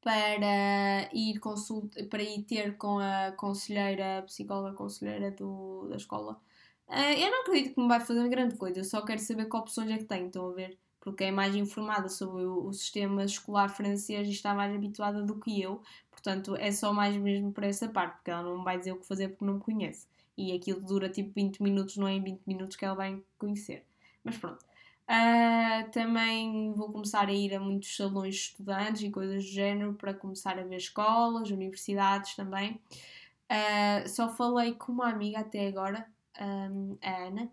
para 0.00 1.08
ir, 1.14 1.38
consulta, 1.40 2.04
para 2.06 2.22
ir 2.22 2.42
ter 2.44 2.76
com 2.76 2.98
a 2.98 3.32
conselheira, 3.32 4.18
a 4.18 4.22
psicóloga 4.22 4.76
conselheira 4.76 5.30
do, 5.30 5.88
da 5.88 5.96
escola 5.96 6.40
Uh, 6.88 7.12
eu 7.18 7.30
não 7.30 7.40
acredito 7.42 7.74
que 7.74 7.80
me 7.80 7.88
vai 7.88 8.00
fazer 8.00 8.28
grande 8.28 8.56
coisa, 8.56 8.80
eu 8.80 8.84
só 8.84 9.02
quero 9.02 9.20
saber 9.20 9.48
que 9.48 9.56
opções 9.56 9.90
é 9.90 9.98
que 9.98 10.04
tenho, 10.04 10.26
estão 10.26 10.50
a 10.50 10.52
ver? 10.52 10.78
Porque 11.04 11.24
é 11.24 11.30
mais 11.30 11.54
informada 11.54 12.08
sobre 12.08 12.44
o, 12.44 12.66
o, 12.66 12.72
sistema 12.72 13.24
escolar 13.24 13.68
francês 13.68 14.26
e 14.26 14.32
está 14.32 14.54
mais 14.54 14.74
habituada 14.74 15.22
do 15.22 15.38
que 15.38 15.60
eu, 15.60 15.82
portanto 16.10 16.56
é 16.56 16.72
só 16.72 16.94
mais 16.94 17.14
mesmo 17.16 17.52
para 17.52 17.66
essa 17.66 17.86
parte, 17.88 18.14
porque 18.16 18.30
ela 18.30 18.42
não 18.42 18.64
vai 18.64 18.78
dizer 18.78 18.92
o 18.92 18.96
que 18.96 19.06
fazer 19.06 19.28
porque 19.28 19.44
não 19.44 19.54
me 19.54 19.60
conhece. 19.60 20.08
E 20.36 20.52
aquilo 20.52 20.80
dura 20.80 21.08
tipo 21.10 21.30
20 21.34 21.62
minutos, 21.62 21.96
não 21.98 22.08
é 22.08 22.14
em 22.14 22.22
20 22.22 22.40
minutos 22.46 22.76
que 22.76 22.84
ela 22.84 22.94
vai 22.94 23.22
conhecer. 23.38 23.84
Mas 24.24 24.38
pronto. 24.38 24.64
Uh, 25.04 25.90
também 25.90 26.72
vou 26.72 26.90
começar 26.90 27.28
a 27.28 27.32
ir 27.32 27.54
a 27.54 27.60
muitos 27.60 27.94
salões 27.94 28.34
de 28.36 28.40
estudantes 28.40 29.02
e 29.02 29.10
coisas 29.10 29.44
do 29.44 29.50
género 29.50 29.92
para 29.92 30.14
começar 30.14 30.58
a 30.58 30.64
ver 30.64 30.76
escolas, 30.76 31.50
universidades 31.50 32.34
também. 32.34 32.80
Uh, 33.50 34.08
só 34.08 34.30
falei 34.30 34.74
com 34.74 34.92
uma 34.92 35.10
amiga 35.10 35.40
até 35.40 35.68
agora, 35.68 36.06
um, 36.40 36.96
a 37.02 37.10
Ana. 37.26 37.50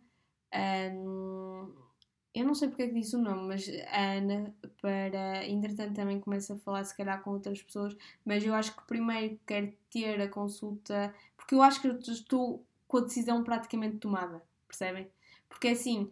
Um, 0.93 1.90
eu 2.34 2.45
não 2.45 2.55
sei 2.55 2.69
porque 2.69 2.84
é 2.84 2.88
que 2.88 2.93
disse 2.93 3.15
o 3.15 3.19
nome, 3.19 3.47
mas 3.47 3.69
a 3.88 4.13
Ana, 4.13 4.55
para. 4.82 5.45
Entretanto, 5.47 5.95
também 5.95 6.19
começa 6.19 6.53
a 6.53 6.57
falar, 6.59 6.84
se 6.86 6.95
calhar, 6.95 7.21
com 7.21 7.32
outras 7.32 7.61
pessoas, 7.61 7.95
mas 8.23 8.43
eu 8.43 8.53
acho 8.53 8.75
que 8.75 8.88
primeiro 8.88 9.39
quero 9.45 9.73
ter 9.89 10.21
a 10.21 10.29
consulta, 10.29 11.13
porque 11.36 11.55
eu 11.55 11.61
acho 11.61 11.82
que 11.82 11.88
eu 11.88 11.99
estou 11.99 12.65
com 12.88 12.97
a 12.97 13.01
decisão 13.01 13.43
praticamente 13.43 13.97
tomada, 13.97 14.41
percebem? 14.67 15.09
Porque 15.49 15.69
assim, 15.69 16.11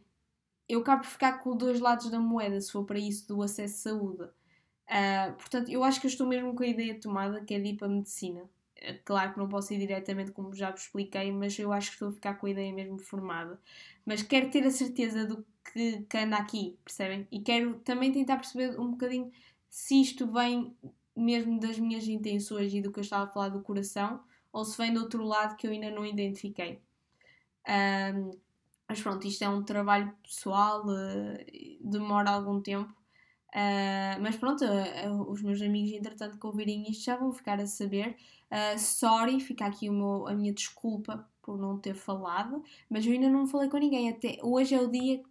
eu 0.67 0.81
acabo 0.81 1.03
por 1.03 1.09
ficar 1.09 1.39
com 1.39 1.55
dois 1.57 1.79
lados 1.79 2.09
da 2.11 2.19
moeda, 2.19 2.59
se 2.61 2.71
for 2.71 2.85
para 2.85 2.99
isso 2.99 3.27
do 3.27 3.41
acesso 3.41 3.89
à 3.89 3.91
saúde. 3.91 4.23
Uh, 4.23 5.33
portanto, 5.37 5.69
eu 5.69 5.83
acho 5.83 6.01
que 6.01 6.07
eu 6.07 6.09
estou 6.09 6.27
mesmo 6.27 6.55
com 6.55 6.63
a 6.63 6.67
ideia 6.67 6.99
tomada, 6.99 7.41
que 7.43 7.53
é 7.53 7.59
de 7.59 7.69
ir 7.69 7.77
para 7.77 7.87
a 7.87 7.91
medicina. 7.91 8.49
É 8.81 8.93
claro 8.93 9.33
que 9.33 9.39
não 9.39 9.49
posso 9.49 9.73
ir 9.73 9.79
diretamente, 9.79 10.31
como 10.31 10.53
já 10.55 10.71
vos 10.71 10.81
expliquei, 10.81 11.31
mas 11.31 11.57
eu 11.59 11.71
acho 11.73 11.89
que 11.89 11.95
estou 11.95 12.09
a 12.09 12.13
ficar 12.13 12.35
com 12.35 12.47
a 12.47 12.49
ideia 12.49 12.73
mesmo 12.73 12.97
formada. 12.97 13.59
Mas 14.05 14.21
quero 14.23 14.49
ter 14.49 14.65
a 14.65 14.71
certeza 14.71 15.25
do 15.25 15.45
que, 15.73 16.01
que 16.03 16.17
anda 16.17 16.37
aqui, 16.37 16.77
percebem? 16.83 17.27
E 17.31 17.41
quero 17.41 17.79
também 17.79 18.11
tentar 18.11 18.37
perceber 18.37 18.79
um 18.79 18.91
bocadinho 18.91 19.31
se 19.69 20.01
isto 20.01 20.25
vem 20.31 20.75
mesmo 21.15 21.59
das 21.59 21.77
minhas 21.77 22.07
intenções 22.07 22.73
e 22.73 22.81
do 22.81 22.91
que 22.91 22.99
eu 22.99 23.03
estava 23.03 23.25
a 23.25 23.27
falar 23.27 23.49
do 23.49 23.61
coração, 23.61 24.21
ou 24.51 24.63
se 24.65 24.77
vem 24.77 24.93
do 24.93 25.01
outro 25.01 25.23
lado 25.23 25.55
que 25.57 25.67
eu 25.67 25.71
ainda 25.71 25.91
não 25.91 26.05
identifiquei. 26.05 26.81
Um, 27.67 28.31
mas 28.87 29.01
pronto, 29.01 29.27
isto 29.27 29.43
é 29.43 29.49
um 29.49 29.63
trabalho 29.63 30.11
pessoal, 30.23 30.83
uh, 30.85 31.79
demora 31.81 32.31
algum 32.31 32.59
tempo. 32.61 32.91
Uh, 33.53 34.17
mas 34.21 34.35
pronto, 34.37 34.63
uh, 34.63 35.31
os 35.31 35.41
meus 35.41 35.61
amigos, 35.61 35.91
entretanto, 35.91 36.39
que 36.39 36.47
ouvirem 36.47 36.89
isto 36.89 37.03
já 37.05 37.15
vão 37.15 37.31
ficar 37.31 37.59
a 37.59 37.67
saber. 37.67 38.15
Uh, 38.51 38.77
sorry, 38.79 39.39
fica 39.39 39.65
aqui 39.65 39.89
meu, 39.89 40.27
a 40.27 40.33
minha 40.33 40.51
desculpa 40.51 41.27
por 41.41 41.57
não 41.57 41.77
ter 41.77 41.93
falado, 41.93 42.63
mas 42.89 43.05
eu 43.05 43.13
ainda 43.13 43.29
não 43.29 43.47
falei 43.47 43.69
com 43.69 43.77
ninguém. 43.77 44.09
Até 44.09 44.39
hoje 44.41 44.75
é 44.75 44.81
o 44.81 44.89
dia 44.89 45.21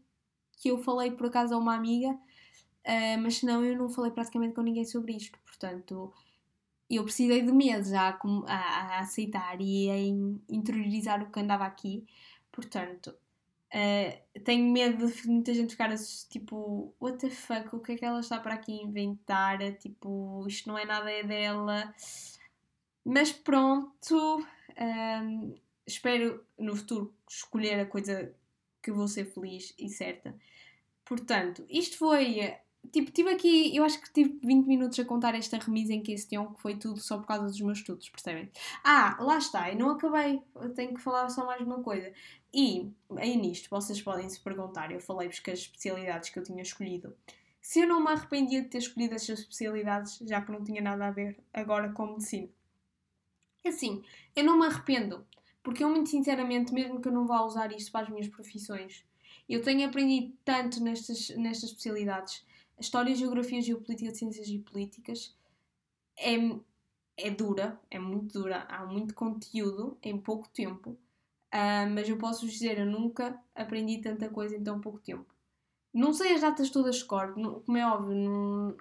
que 0.59 0.69
eu 0.71 0.79
falei 0.79 1.11
por 1.11 1.27
acaso 1.27 1.55
a 1.55 1.59
uma 1.59 1.75
amiga, 1.75 2.11
uh, 2.11 3.19
mas 3.21 3.37
senão 3.37 3.65
eu 3.65 3.77
não 3.77 3.89
falei 3.89 4.11
praticamente 4.11 4.55
com 4.55 4.63
ninguém 4.63 4.85
sobre 4.85 5.17
isto. 5.17 5.39
Portanto, 5.45 6.13
eu 6.91 7.05
precisei 7.05 7.43
de 7.43 7.53
meses 7.53 7.93
a, 7.93 8.19
a, 8.47 8.55
a 8.55 9.01
aceitar 9.01 9.61
e 9.61 9.91
a 9.91 9.99
interiorizar 10.53 11.23
o 11.23 11.31
que 11.31 11.41
andava 11.41 11.65
aqui. 11.65 12.07
Portanto, 12.51 13.15
uh, 13.75 14.41
tenho 14.45 14.73
medo 14.73 15.07
de 15.07 15.29
muita 15.29 15.53
gente 15.55 15.73
ficar 15.73 15.95
tipo, 16.29 16.95
what 17.01 17.19
the 17.19 17.31
fuck, 17.31 17.75
o 17.77 17.81
que 17.81 17.93
é 17.93 17.97
que 17.97 18.05
ela 18.05 18.21
está 18.21 18.41
para 18.41 18.55
aqui 18.55 18.73
inventar? 18.73 19.59
Tipo, 19.75 20.45
isto 20.49 20.69
não 20.69 20.79
é 20.79 20.85
nada 20.85 21.11
é 21.11 21.23
dela. 21.23 21.95
Mas 23.11 23.33
pronto, 23.33 24.47
um, 24.79 25.55
espero 25.87 26.45
no 26.59 26.77
futuro 26.77 27.15
escolher 27.27 27.81
a 27.81 27.87
coisa 27.87 28.35
que 28.83 28.93
vou 28.93 29.09
ser 29.09 29.25
feliz 29.25 29.75
e 29.79 29.89
certa. 29.89 30.37
Portanto, 31.07 31.65
isto 31.71 31.97
foi. 31.97 32.55
Tipo, 32.93 33.11
tive 33.11 33.31
aqui, 33.31 33.75
eu 33.75 33.83
acho 33.83 33.99
que 33.99 34.13
tive 34.13 34.39
20 34.45 34.67
minutos 34.67 34.99
a 34.99 35.07
contar 35.07 35.35
esta 35.35 35.57
remisa 35.57 35.95
em 35.95 36.03
questão, 36.03 36.53
que 36.53 36.61
foi 36.61 36.77
tudo 36.77 37.01
só 37.01 37.17
por 37.17 37.27
causa 37.27 37.47
dos 37.47 37.61
meus 37.63 37.79
estudos, 37.79 38.11
percebem? 38.11 38.51
Ah, 38.85 39.17
lá 39.21 39.39
está, 39.39 39.71
eu 39.71 39.79
não 39.79 39.91
acabei, 39.91 40.43
eu 40.55 40.75
tenho 40.75 40.95
que 40.95 41.01
falar 41.01 41.31
só 41.31 41.47
mais 41.47 41.63
uma 41.63 41.83
coisa. 41.83 42.13
E, 42.53 42.93
aí 43.17 43.37
nisto, 43.37 43.71
vocês 43.71 44.03
podem 44.03 44.29
se 44.29 44.39
perguntar, 44.41 44.93
eu 44.93 45.01
falei-vos 45.01 45.41
que 45.41 45.51
as 45.51 45.61
especialidades 45.61 46.29
que 46.29 46.39
eu 46.39 46.43
tinha 46.43 46.63
escolhido, 46.63 47.17
se 47.61 47.81
eu 47.81 47.89
não 47.89 48.03
me 48.03 48.11
arrependia 48.11 48.63
de 48.63 48.69
ter 48.69 48.79
escolhido 48.79 49.15
estas 49.15 49.41
especialidades, 49.41 50.19
já 50.19 50.43
que 50.43 50.53
não 50.53 50.63
tinha 50.63 50.83
nada 50.83 51.07
a 51.07 51.11
ver 51.11 51.39
agora 51.53 51.91
com 51.93 52.07
medicina. 52.07 52.49
Assim, 53.69 54.03
eu 54.35 54.45
não 54.45 54.59
me 54.59 54.67
arrependo, 54.67 55.27
porque 55.63 55.83
eu, 55.85 55.91
muito 55.91 56.09
sinceramente, 56.09 56.73
mesmo 56.73 57.01
que 57.01 57.09
eu 57.09 57.13
não 57.13 57.27
vá 57.27 57.43
usar 57.43 57.73
isto 57.73 57.93
para 57.93 58.07
as 58.07 58.13
minhas 58.13 58.29
profissões, 58.29 59.05
eu 59.49 59.63
tenho 59.63 59.87
aprendido 59.89 60.37
tanto 60.45 60.83
nestas, 60.83 61.31
nestas 61.31 61.71
especialidades. 61.71 62.45
História, 62.79 63.15
Geografia, 63.15 63.61
Geopolítica, 63.61 64.15
Ciências 64.15 64.49
e 64.49 64.59
Políticas 64.59 65.35
é, 66.19 66.37
é 67.17 67.31
dura, 67.31 67.81
é 67.91 67.99
muito 67.99 68.41
dura, 68.41 68.67
há 68.69 68.87
muito 68.87 69.15
conteúdo 69.15 69.99
em 70.03 70.19
pouco 70.19 70.49
tempo, 70.49 70.91
uh, 70.91 71.91
mas 71.93 72.09
eu 72.09 72.19
posso 72.19 72.45
vos 72.45 72.53
dizer, 72.53 72.79
eu 72.79 72.87
nunca 72.87 73.41
aprendi 73.55 73.99
tanta 73.99 74.29
coisa 74.29 74.57
em 74.57 74.63
tão 74.63 74.81
pouco 74.81 74.99
tempo. 74.99 75.27
Não 75.93 76.13
sei 76.13 76.35
as 76.35 76.43
datas 76.43 76.71
todas 76.71 76.97
de 76.97 77.05
cor, 77.05 77.33
como 77.35 77.77
é 77.77 77.87
óbvio, 77.87 78.15
não, 78.15 78.77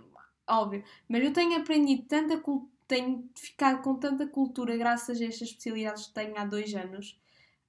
óbvio, 0.48 0.84
mas 1.08 1.24
eu 1.24 1.34
tenho 1.34 1.58
aprendido 1.60 2.04
tanta 2.08 2.40
cultura 2.40 2.77
tenho 2.88 3.30
ficado 3.36 3.82
com 3.82 3.96
tanta 3.96 4.28
cultura 4.28 4.78
graças 4.78 5.20
a 5.22 5.26
estas 5.26 5.50
especialidades 5.50 6.08
que 6.08 6.14
tenho 6.14 6.38
há 6.38 6.46
dois 6.46 6.74
anos. 6.74 7.20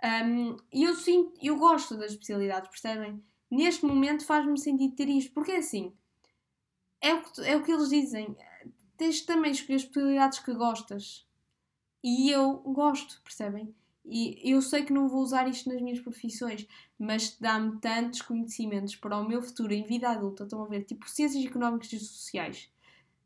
Um, 0.03 0.57
e 0.73 0.85
eu 0.85 0.95
sinto, 0.95 1.35
eu 1.43 1.57
gosto 1.57 1.97
das 1.97 2.13
especialidades, 2.13 2.71
percebem? 2.71 3.23
Neste 3.51 3.85
momento 3.85 4.25
faz-me 4.25 4.59
sentir 4.59 4.91
ter 4.91 5.09
isto, 5.09 5.33
porque 5.33 5.53
é 5.53 5.57
assim, 5.59 5.93
é 7.01 7.15
o, 7.15 7.23
que, 7.23 7.41
é 7.43 7.57
o 7.57 7.63
que 7.63 7.73
eles 7.73 7.89
dizem, 7.89 8.37
tens 8.97 9.23
também 9.23 9.53
escolher 9.53 9.77
especialidades 9.77 10.39
que 10.39 10.53
gostas. 10.55 11.27
E 12.03 12.31
eu 12.31 12.59
gosto, 12.59 13.21
percebem? 13.23 13.75
E 14.05 14.53
eu 14.53 14.63
sei 14.63 14.85
que 14.85 14.93
não 14.93 15.09
vou 15.09 15.21
usar 15.21 15.49
isto 15.49 15.69
nas 15.69 15.83
minhas 15.83 16.01
profissões, 16.01 16.67
mas 16.99 17.37
dá-me 17.39 17.79
tantos 17.79 18.23
conhecimentos 18.23 18.97
para 18.97 19.19
o 19.19 19.29
meu 19.29 19.43
futuro 19.43 19.73
em 19.73 19.85
vida 19.85 20.09
adulta, 20.09 20.45
estão 20.45 20.63
a 20.63 20.69
ver, 20.69 20.85
tipo 20.85 21.09
ciências 21.09 21.45
económicas 21.45 21.93
e 21.93 21.99
sociais. 21.99 22.71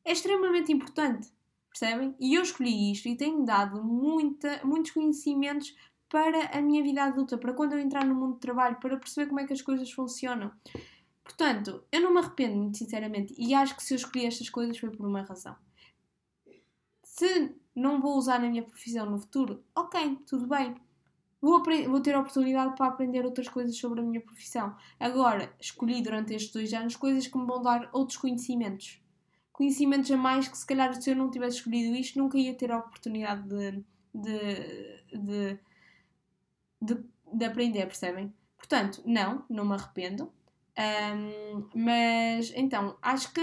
É 0.04 0.12
extremamente 0.12 0.72
importante. 0.72 1.28
Percebem? 1.72 2.14
E 2.20 2.34
eu 2.34 2.42
escolhi 2.42 2.92
isto 2.92 3.08
e 3.08 3.16
tenho 3.16 3.44
dado 3.44 3.82
muita, 3.82 4.60
muitos 4.62 4.90
conhecimentos 4.90 5.74
para 6.08 6.58
a 6.58 6.60
minha 6.60 6.82
vida 6.82 7.04
adulta, 7.04 7.38
para 7.38 7.54
quando 7.54 7.72
eu 7.72 7.78
entrar 7.78 8.04
no 8.04 8.14
mundo 8.14 8.34
do 8.34 8.38
trabalho, 8.38 8.76
para 8.78 8.98
perceber 8.98 9.28
como 9.28 9.40
é 9.40 9.46
que 9.46 9.54
as 9.54 9.62
coisas 9.62 9.90
funcionam. 9.90 10.52
Portanto, 11.24 11.82
eu 11.90 12.02
não 12.02 12.12
me 12.12 12.20
arrependo, 12.20 12.56
muito 12.56 12.76
sinceramente, 12.76 13.34
e 13.38 13.54
acho 13.54 13.74
que 13.74 13.82
se 13.82 13.94
eu 13.94 13.96
escolhi 13.96 14.26
estas 14.26 14.50
coisas 14.50 14.76
foi 14.76 14.90
por 14.90 15.06
uma 15.06 15.22
razão. 15.22 15.56
Se 17.02 17.54
não 17.74 18.00
vou 18.00 18.18
usar 18.18 18.38
na 18.38 18.50
minha 18.50 18.62
profissão 18.62 19.08
no 19.08 19.18
futuro, 19.18 19.64
ok, 19.74 20.18
tudo 20.26 20.46
bem. 20.46 20.74
vou, 21.40 21.62
vou 21.88 22.00
ter 22.00 22.14
a 22.14 22.20
oportunidade 22.20 22.76
para 22.76 22.86
aprender 22.88 23.24
outras 23.24 23.48
coisas 23.48 23.76
sobre 23.76 24.00
a 24.00 24.02
minha 24.02 24.20
profissão. 24.20 24.76
Agora, 25.00 25.54
escolhi 25.58 26.02
durante 26.02 26.34
estes 26.34 26.52
dois 26.52 26.72
anos 26.74 26.96
coisas 26.96 27.26
que 27.26 27.38
me 27.38 27.46
vão 27.46 27.62
dar 27.62 27.88
outros 27.92 28.18
conhecimentos. 28.18 29.01
Conhecimentos 29.62 30.10
a 30.10 30.16
mais 30.16 30.48
que, 30.48 30.58
se 30.58 30.66
calhar, 30.66 30.92
se 31.00 31.08
eu 31.08 31.14
não 31.14 31.30
tivesse 31.30 31.58
escolhido 31.58 31.94
isto, 31.94 32.18
nunca 32.18 32.36
ia 32.36 32.52
ter 32.52 32.72
a 32.72 32.78
oportunidade 32.78 33.48
de, 33.48 33.84
de, 34.12 35.16
de, 35.16 35.60
de, 36.80 37.04
de 37.32 37.44
aprender, 37.44 37.86
percebem? 37.86 38.34
Portanto, 38.56 39.00
não, 39.06 39.44
não 39.48 39.64
me 39.64 39.74
arrependo. 39.74 40.32
Um, 40.76 41.68
mas, 41.76 42.52
então, 42.56 42.98
acho 43.00 43.32
que 43.32 43.40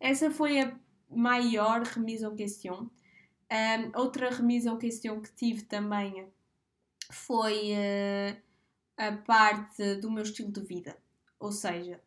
essa 0.00 0.30
foi 0.30 0.58
a 0.58 0.74
maior 1.10 1.82
remise 1.82 2.24
en 2.24 2.34
question. 2.34 2.90
Um, 3.52 3.92
outra 3.94 4.30
remise 4.30 4.70
en 4.70 4.78
question 4.78 5.20
que 5.20 5.32
tive 5.34 5.64
também 5.64 6.32
foi 7.10 7.72
uh, 7.72 8.42
a 8.96 9.12
parte 9.12 9.96
do 9.96 10.10
meu 10.10 10.22
estilo 10.22 10.50
de 10.50 10.62
vida. 10.62 10.96
Ou 11.38 11.52
seja, 11.52 12.00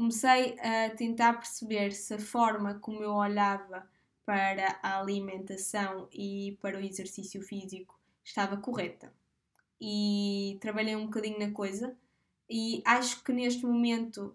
comecei 0.00 0.58
a 0.60 0.88
tentar 0.96 1.34
perceber 1.34 1.92
se 1.92 2.14
a 2.14 2.18
forma 2.18 2.78
como 2.78 3.02
eu 3.02 3.12
olhava 3.12 3.86
para 4.24 4.78
a 4.82 4.98
alimentação 4.98 6.08
e 6.10 6.56
para 6.62 6.78
o 6.78 6.80
exercício 6.80 7.42
físico 7.42 8.00
estava 8.24 8.56
correta. 8.56 9.12
E 9.78 10.56
trabalhei 10.58 10.96
um 10.96 11.04
bocadinho 11.04 11.38
na 11.38 11.50
coisa, 11.50 11.94
e 12.48 12.82
acho 12.86 13.22
que 13.22 13.30
neste 13.30 13.66
momento, 13.66 14.34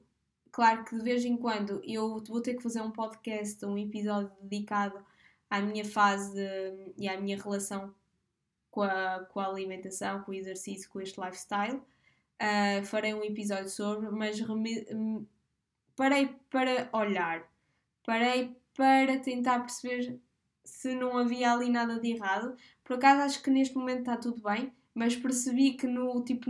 claro 0.52 0.86
que 0.86 0.96
de 0.96 1.02
vez 1.02 1.26
em 1.26 1.36
quando 1.36 1.82
eu 1.84 2.24
vou 2.24 2.42
ter 2.42 2.54
que 2.54 2.62
fazer 2.62 2.82
um 2.82 2.92
podcast, 2.92 3.66
um 3.66 3.76
episódio 3.76 4.32
dedicado 4.40 5.04
à 5.50 5.60
minha 5.62 5.84
fase 5.84 6.48
e 6.96 7.10
à 7.10 7.20
minha 7.20 7.42
relação 7.42 7.92
com 8.70 8.84
a, 8.84 9.26
com 9.32 9.40
a 9.40 9.48
alimentação, 9.48 10.22
com 10.22 10.30
o 10.30 10.36
exercício, 10.36 10.88
com 10.92 11.02
este 11.02 11.20
lifestyle. 11.20 11.82
Uh, 12.40 12.86
farei 12.86 13.16
um 13.16 13.24
episódio 13.24 13.70
sobre, 13.70 14.12
mas 14.12 14.40
parei 15.96 16.36
para 16.50 16.90
olhar, 16.94 17.48
parei 18.06 18.56
para 18.76 19.18
tentar 19.20 19.60
perceber 19.62 20.20
se 20.64 20.96
não 20.96 21.18
havia 21.18 21.54
ali 21.54 21.70
nada 21.70 22.00
de 22.00 22.12
errado. 22.12 22.56
Por 22.84 22.96
acaso 22.98 23.22
acho 23.22 23.44
que 23.44 23.50
neste 23.50 23.76
momento 23.76 24.00
está 24.00 24.18
tudo 24.18 24.42
bem, 24.42 24.74
mas 24.94 25.16
percebi 25.16 25.74
que 25.74 25.88
no 25.88 26.24
tipo 26.24 26.50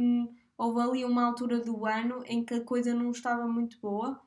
houve 0.57 0.81
ali 0.81 1.05
uma 1.05 1.25
altura 1.25 1.59
do 1.59 1.85
ano 1.85 2.23
em 2.25 2.43
que 2.43 2.53
a 2.53 2.61
coisa 2.61 2.93
não 2.93 3.11
estava 3.11 3.47
muito 3.47 3.77
boa 3.79 4.21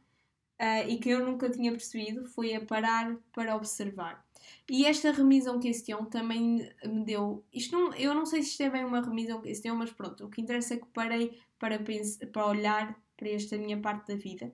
uh, 0.60 0.88
e 0.88 0.98
que 0.98 1.08
eu 1.08 1.24
nunca 1.24 1.48
tinha 1.48 1.72
percebido, 1.72 2.26
foi 2.26 2.54
a 2.54 2.64
parar 2.64 3.16
para 3.32 3.56
observar. 3.56 4.24
E 4.68 4.84
esta 4.84 5.10
remisão 5.10 5.58
question 5.58 6.04
também 6.04 6.70
me 6.84 7.04
deu. 7.04 7.44
Isto 7.52 7.78
não, 7.78 7.94
eu 7.94 8.14
não 8.14 8.26
sei 8.26 8.42
se 8.42 8.50
isto 8.50 8.62
é 8.62 8.70
bem 8.70 8.84
uma 8.84 9.00
remisão 9.00 9.40
question, 9.40 9.74
mas 9.74 9.90
pronto, 9.90 10.26
o 10.26 10.30
que 10.30 10.40
interessa 10.40 10.74
é 10.74 10.76
que 10.76 10.86
parei 10.86 11.38
para, 11.58 11.78
pensar, 11.78 12.26
para 12.26 12.46
olhar 12.46 13.02
para 13.16 13.30
esta 13.30 13.56
minha 13.56 13.80
parte 13.80 14.08
da 14.08 14.14
vida 14.14 14.52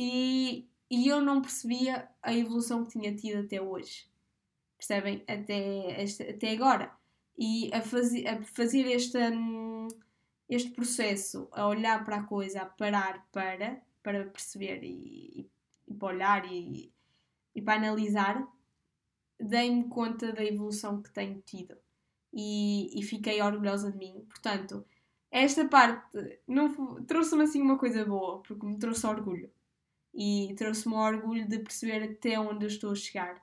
e, 0.00 0.70
e 0.88 1.08
eu 1.08 1.20
não 1.20 1.42
percebia 1.42 2.08
a 2.22 2.32
evolução 2.32 2.84
que 2.84 2.92
tinha 2.92 3.12
tido 3.16 3.40
até 3.44 3.60
hoje. 3.60 4.08
Percebem? 4.76 5.24
Até, 5.26 6.04
até 6.30 6.52
agora. 6.52 6.96
E 7.36 7.68
a, 7.74 7.82
faz, 7.82 8.12
a 8.24 8.40
fazer 8.42 8.86
este, 8.86 9.18
este 10.48 10.70
processo, 10.70 11.48
a 11.50 11.66
olhar 11.66 12.04
para 12.04 12.18
a 12.18 12.22
coisa, 12.22 12.62
a 12.62 12.66
parar 12.66 13.26
para, 13.32 13.82
para 14.00 14.24
perceber 14.26 14.84
e, 14.84 15.40
e, 15.40 15.50
e 15.88 15.94
para 15.94 16.08
olhar 16.14 16.44
e, 16.52 16.92
e 17.56 17.60
para 17.60 17.74
analisar, 17.74 18.46
dei-me 19.40 19.88
conta 19.88 20.32
da 20.32 20.44
evolução 20.44 21.02
que 21.02 21.10
tenho 21.10 21.42
tido 21.44 21.76
e, 22.32 22.96
e 22.96 23.02
fiquei 23.02 23.42
orgulhosa 23.42 23.90
de 23.90 23.98
mim. 23.98 24.24
Portanto, 24.28 24.86
esta 25.28 25.66
parte 25.66 26.16
trouxe-me 27.08 27.42
assim 27.42 27.60
uma 27.60 27.76
coisa 27.76 28.04
boa, 28.04 28.40
porque 28.42 28.64
me 28.64 28.78
trouxe 28.78 29.04
orgulho 29.04 29.50
e 30.14 30.54
trouxe-me 30.56 30.94
o 30.94 30.98
orgulho 30.98 31.48
de 31.48 31.58
perceber 31.58 32.02
até 32.02 32.38
onde 32.38 32.64
eu 32.64 32.68
estou 32.68 32.92
a 32.92 32.96
chegar 32.96 33.42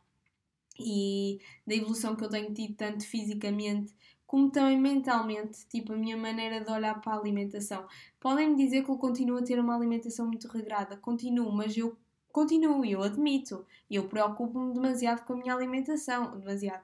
e 0.80 1.40
da 1.66 1.74
evolução 1.74 2.16
que 2.16 2.24
eu 2.24 2.30
tenho 2.30 2.54
tido, 2.54 2.76
tanto 2.76 3.06
fisicamente 3.06 3.94
como 4.26 4.50
também 4.50 4.80
mentalmente, 4.80 5.66
tipo 5.68 5.94
a 5.94 5.96
minha 5.96 6.18
maneira 6.18 6.60
de 6.60 6.70
olhar 6.72 7.00
para 7.00 7.14
a 7.14 7.20
alimentação. 7.20 7.88
Podem-me 8.20 8.56
dizer 8.56 8.84
que 8.84 8.90
eu 8.90 8.98
continuo 8.98 9.38
a 9.38 9.44
ter 9.44 9.60
uma 9.60 9.76
alimentação 9.76 10.28
muito 10.28 10.48
regrada, 10.48 10.98
continuo, 10.98 11.52
mas 11.52 11.78
eu 11.78 11.96
continuo, 12.32 12.84
eu 12.84 13.02
admito, 13.04 13.66
eu 13.90 14.08
preocupo-me 14.10 14.74
demasiado 14.74 15.24
com 15.26 15.34
a 15.34 15.38
minha 15.38 15.54
alimentação, 15.54 16.38
demasiado. 16.40 16.84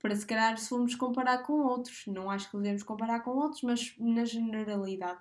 Para 0.00 0.16
se 0.16 0.26
calhar 0.26 0.58
se 0.58 0.68
formos 0.68 0.94
comparar 0.94 1.38
com 1.38 1.60
outros, 1.60 2.06
não 2.06 2.30
acho 2.30 2.50
que 2.50 2.56
devemos 2.56 2.82
comparar 2.82 3.20
com 3.20 3.30
outros, 3.30 3.62
mas 3.62 3.94
na 3.98 4.24
generalidade. 4.24 5.20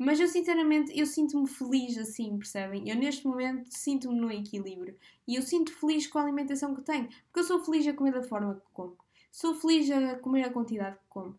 Mas 0.00 0.18
eu 0.18 0.26
sinceramente, 0.28 0.98
eu 0.98 1.04
sinto-me 1.04 1.46
feliz 1.46 1.98
assim, 1.98 2.38
percebem? 2.38 2.88
Eu 2.88 2.96
neste 2.96 3.26
momento 3.26 3.68
sinto-me 3.68 4.18
no 4.18 4.32
equilíbrio. 4.32 4.96
E 5.28 5.34
eu 5.36 5.42
sinto 5.42 5.74
feliz 5.74 6.06
com 6.06 6.18
a 6.18 6.22
alimentação 6.22 6.74
que 6.74 6.80
tenho. 6.80 7.06
Porque 7.26 7.40
eu 7.40 7.44
sou 7.44 7.62
feliz 7.62 7.86
a 7.86 7.92
comer 7.92 8.14
da 8.14 8.22
forma 8.22 8.54
que 8.54 8.72
como. 8.72 8.96
Sou 9.30 9.54
feliz 9.54 9.90
a 9.90 10.18
comer 10.18 10.44
a 10.44 10.50
quantidade 10.50 10.96
que 10.96 11.04
como. 11.06 11.38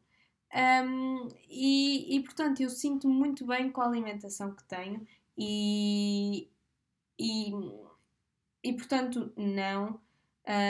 Um, 0.54 1.28
e, 1.50 2.16
e 2.16 2.20
portanto, 2.20 2.62
eu 2.62 2.70
sinto-me 2.70 3.12
muito 3.12 3.48
bem 3.48 3.72
com 3.72 3.82
a 3.82 3.88
alimentação 3.88 4.54
que 4.54 4.64
tenho. 4.66 5.08
E, 5.36 6.48
e, 7.18 7.52
e 8.64 8.74
portanto, 8.74 9.34
não. 9.36 10.00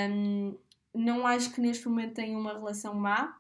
Um, 0.09 0.57
não 0.95 1.27
acho 1.27 1.51
que 1.51 1.59
neste 1.59 1.89
momento 1.89 2.13
tenha 2.13 2.37
uma 2.37 2.53
relação 2.53 2.93
má. 2.95 3.37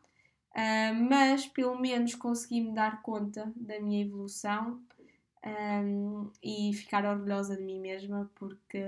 Uh, 0.51 0.93
mas 1.09 1.47
pelo 1.47 1.79
menos 1.79 2.13
consegui-me 2.15 2.73
dar 2.73 3.01
conta 3.01 3.51
da 3.55 3.79
minha 3.79 4.03
evolução 4.03 4.81
um, 5.45 6.29
e 6.43 6.73
ficar 6.73 7.05
orgulhosa 7.05 7.55
de 7.55 7.63
mim 7.63 7.79
mesma 7.79 8.29
porque, 8.35 8.83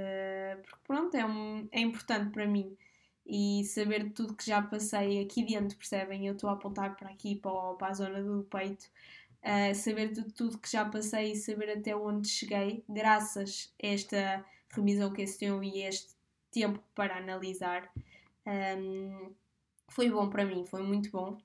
porque 0.61 0.81
pronto, 0.85 1.15
é, 1.15 1.25
um, 1.25 1.67
é 1.71 1.79
importante 1.79 2.31
para 2.31 2.45
mim 2.45 2.77
e 3.25 3.63
saber 3.65 4.03
de 4.03 4.09
tudo 4.11 4.35
que 4.35 4.45
já 4.45 4.61
passei 4.61 5.21
aqui 5.23 5.45
dentro, 5.45 5.77
percebem? 5.77 6.27
Eu 6.27 6.33
estou 6.33 6.49
a 6.49 6.53
apontar 6.53 6.95
para 6.95 7.09
aqui, 7.09 7.35
para, 7.35 7.73
para 7.75 7.87
a 7.87 7.93
zona 7.93 8.21
do 8.21 8.43
peito, 8.43 8.85
uh, 9.41 9.73
saber 9.73 10.11
de 10.11 10.23
tudo 10.33 10.57
que 10.57 10.69
já 10.69 10.85
passei 10.85 11.31
e 11.31 11.35
saber 11.35 11.71
até 11.71 11.95
onde 11.95 12.27
cheguei, 12.27 12.83
graças 12.89 13.73
a 13.81 13.87
esta 13.87 14.45
revisão 14.69 15.13
questão 15.13 15.63
e 15.63 15.83
este 15.83 16.13
tempo 16.51 16.79
para 16.93 17.17
analisar. 17.17 17.89
Um, 18.45 19.31
foi 19.87 20.09
bom 20.09 20.29
para 20.29 20.45
mim, 20.45 20.65
foi 20.65 20.83
muito 20.83 21.09
bom. 21.11 21.37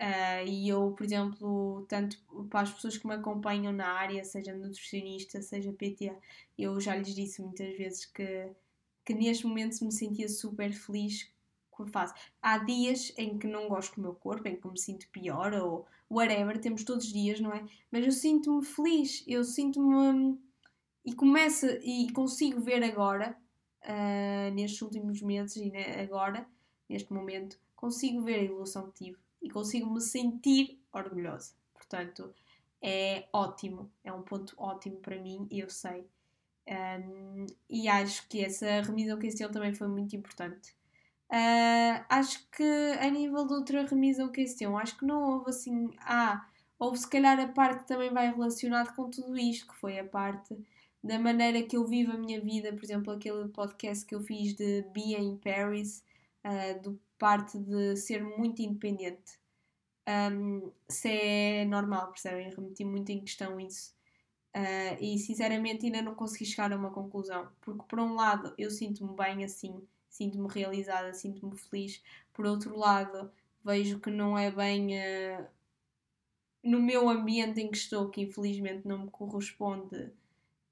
Uh, 0.00 0.44
e 0.46 0.68
eu, 0.68 0.92
por 0.92 1.04
exemplo, 1.04 1.86
tanto 1.88 2.18
para 2.50 2.60
as 2.60 2.72
pessoas 2.72 2.96
que 2.98 3.06
me 3.06 3.14
acompanham 3.14 3.72
na 3.72 3.92
área, 3.92 4.24
seja 4.24 4.52
nutricionista, 4.52 5.40
seja 5.40 5.72
PT, 5.72 6.12
eu 6.58 6.80
já 6.80 6.96
lhes 6.96 7.14
disse 7.14 7.40
muitas 7.40 7.76
vezes 7.76 8.04
que, 8.06 8.50
que 9.04 9.14
neste 9.14 9.46
momento 9.46 9.84
me 9.84 9.92
sentia 9.92 10.28
super 10.28 10.72
feliz 10.72 11.30
com 11.70 11.84
a 11.84 11.86
fase. 11.86 12.12
Há 12.42 12.58
dias 12.58 13.12
em 13.16 13.38
que 13.38 13.46
não 13.46 13.68
gosto 13.68 13.94
do 13.96 14.02
meu 14.02 14.14
corpo, 14.14 14.48
em 14.48 14.56
que 14.56 14.68
me 14.68 14.78
sinto 14.78 15.08
pior 15.10 15.52
ou 15.54 15.86
whatever, 16.10 16.60
temos 16.60 16.84
todos 16.84 17.06
os 17.06 17.12
dias, 17.12 17.40
não 17.40 17.52
é? 17.52 17.64
Mas 17.90 18.04
eu 18.04 18.12
sinto-me 18.12 18.64
feliz, 18.64 19.24
eu 19.26 19.44
sinto-me. 19.44 20.38
E 21.04 21.12
começo 21.14 21.66
e 21.82 22.10
consigo 22.12 22.60
ver 22.60 22.82
agora, 22.82 23.36
uh, 23.82 24.54
nestes 24.54 24.80
últimos 24.80 25.20
meses 25.20 25.56
e 25.56 25.70
agora, 26.00 26.48
neste 26.88 27.12
momento, 27.12 27.58
consigo 27.76 28.22
ver 28.22 28.36
a 28.36 28.42
evolução 28.42 28.90
que 28.90 29.04
tive 29.04 29.18
e 29.44 29.50
consigo 29.50 29.92
me 29.92 30.00
sentir 30.00 30.80
orgulhosa. 30.92 31.52
Portanto, 31.74 32.34
é 32.80 33.28
ótimo, 33.32 33.90
é 34.02 34.12
um 34.12 34.22
ponto 34.22 34.54
ótimo 34.58 34.96
para 34.96 35.20
mim 35.20 35.46
e 35.50 35.60
eu 35.60 35.70
sei. 35.70 36.06
Um, 36.66 37.46
e 37.68 37.88
acho 37.88 38.26
que 38.28 38.42
essa 38.42 38.80
remisão 38.80 39.18
question 39.18 39.50
também 39.50 39.74
foi 39.74 39.86
muito 39.88 40.16
importante. 40.16 40.74
Uh, 41.30 42.04
acho 42.08 42.46
que 42.50 42.62
a 43.00 43.10
nível 43.10 43.46
de 43.46 43.54
outra 43.54 43.86
remisão 43.86 44.30
question, 44.30 44.76
acho 44.78 44.96
que 44.98 45.04
não 45.04 45.22
houve 45.22 45.50
assim. 45.50 45.90
Ah, 45.98 46.46
houve 46.78 46.98
se 46.98 47.08
calhar 47.08 47.38
a 47.38 47.48
parte 47.48 47.80
que 47.80 47.88
também 47.88 48.10
vai 48.12 48.30
relacionado 48.30 48.94
com 48.94 49.10
tudo 49.10 49.36
isto, 49.36 49.66
que 49.66 49.76
foi 49.76 49.98
a 49.98 50.04
parte 50.04 50.56
da 51.02 51.18
maneira 51.18 51.62
que 51.62 51.76
eu 51.76 51.86
vivo 51.86 52.12
a 52.12 52.18
minha 52.18 52.40
vida, 52.40 52.72
por 52.72 52.82
exemplo, 52.82 53.12
aquele 53.12 53.48
podcast 53.48 54.06
que 54.06 54.14
eu 54.14 54.20
fiz 54.20 54.54
de 54.54 54.82
Be 54.92 55.14
in 55.14 55.36
Paris, 55.36 56.02
uh, 56.44 56.80
do 56.82 56.98
parte 57.18 57.58
de 57.58 57.96
ser 57.96 58.22
muito 58.22 58.62
independente. 58.62 59.38
Um, 60.06 60.70
se 60.88 61.08
é 61.08 61.64
normal, 61.64 62.08
percebem? 62.08 62.50
Remeti 62.50 62.84
muito 62.84 63.10
em 63.10 63.20
questão 63.20 63.58
isso. 63.58 63.94
Uh, 64.56 64.96
e 65.00 65.18
sinceramente 65.18 65.86
ainda 65.86 66.02
não 66.02 66.14
consegui 66.14 66.44
chegar 66.44 66.72
a 66.72 66.76
uma 66.76 66.90
conclusão. 66.90 67.48
Porque 67.60 67.84
por 67.88 67.98
um 67.98 68.14
lado 68.14 68.54
eu 68.58 68.70
sinto-me 68.70 69.14
bem 69.16 69.44
assim, 69.44 69.82
sinto-me 70.08 70.48
realizada, 70.48 71.12
sinto-me 71.12 71.56
feliz. 71.56 72.02
Por 72.32 72.46
outro 72.46 72.76
lado, 72.76 73.30
vejo 73.64 73.98
que 73.98 74.10
não 74.10 74.38
é 74.38 74.50
bem 74.50 74.98
uh, 74.98 75.46
no 76.62 76.80
meu 76.80 77.08
ambiente 77.08 77.60
em 77.60 77.70
que 77.70 77.76
estou, 77.76 78.10
que 78.10 78.22
infelizmente 78.22 78.86
não 78.86 79.04
me 79.04 79.10
corresponde 79.10 80.12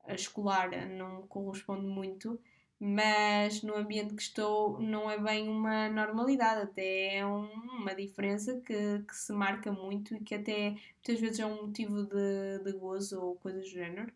a 0.05 0.15
escolar, 0.15 0.71
não 0.89 1.23
me 1.23 1.29
corresponde 1.29 1.87
muito 1.87 2.39
mas 2.85 3.63
no 3.63 3.77
ambiente 3.77 4.13
que 4.13 4.23
estou 4.23 4.81
não 4.81 5.09
é 5.09 5.17
bem 5.17 5.49
uma 5.49 5.89
normalidade, 5.89 6.63
até 6.63 7.15
é 7.19 7.25
um, 7.25 7.45
uma 7.45 7.95
diferença 7.95 8.61
que, 8.61 9.05
que, 9.07 9.15
se 9.15 9.33
marca 9.33 9.71
muito 9.71 10.17
e 10.17 10.21
que 10.21 10.35
até 10.35 10.71
muitas 10.71 11.21
vezes 11.21 11.39
é 11.39 11.47
um 11.47 11.67
motivo 11.67 12.03
de, 12.03 12.59
de 12.65 12.73
gozo 12.73 13.21
ou 13.21 13.37
coisas 13.37 13.63
do 13.63 13.71
género. 13.71 14.13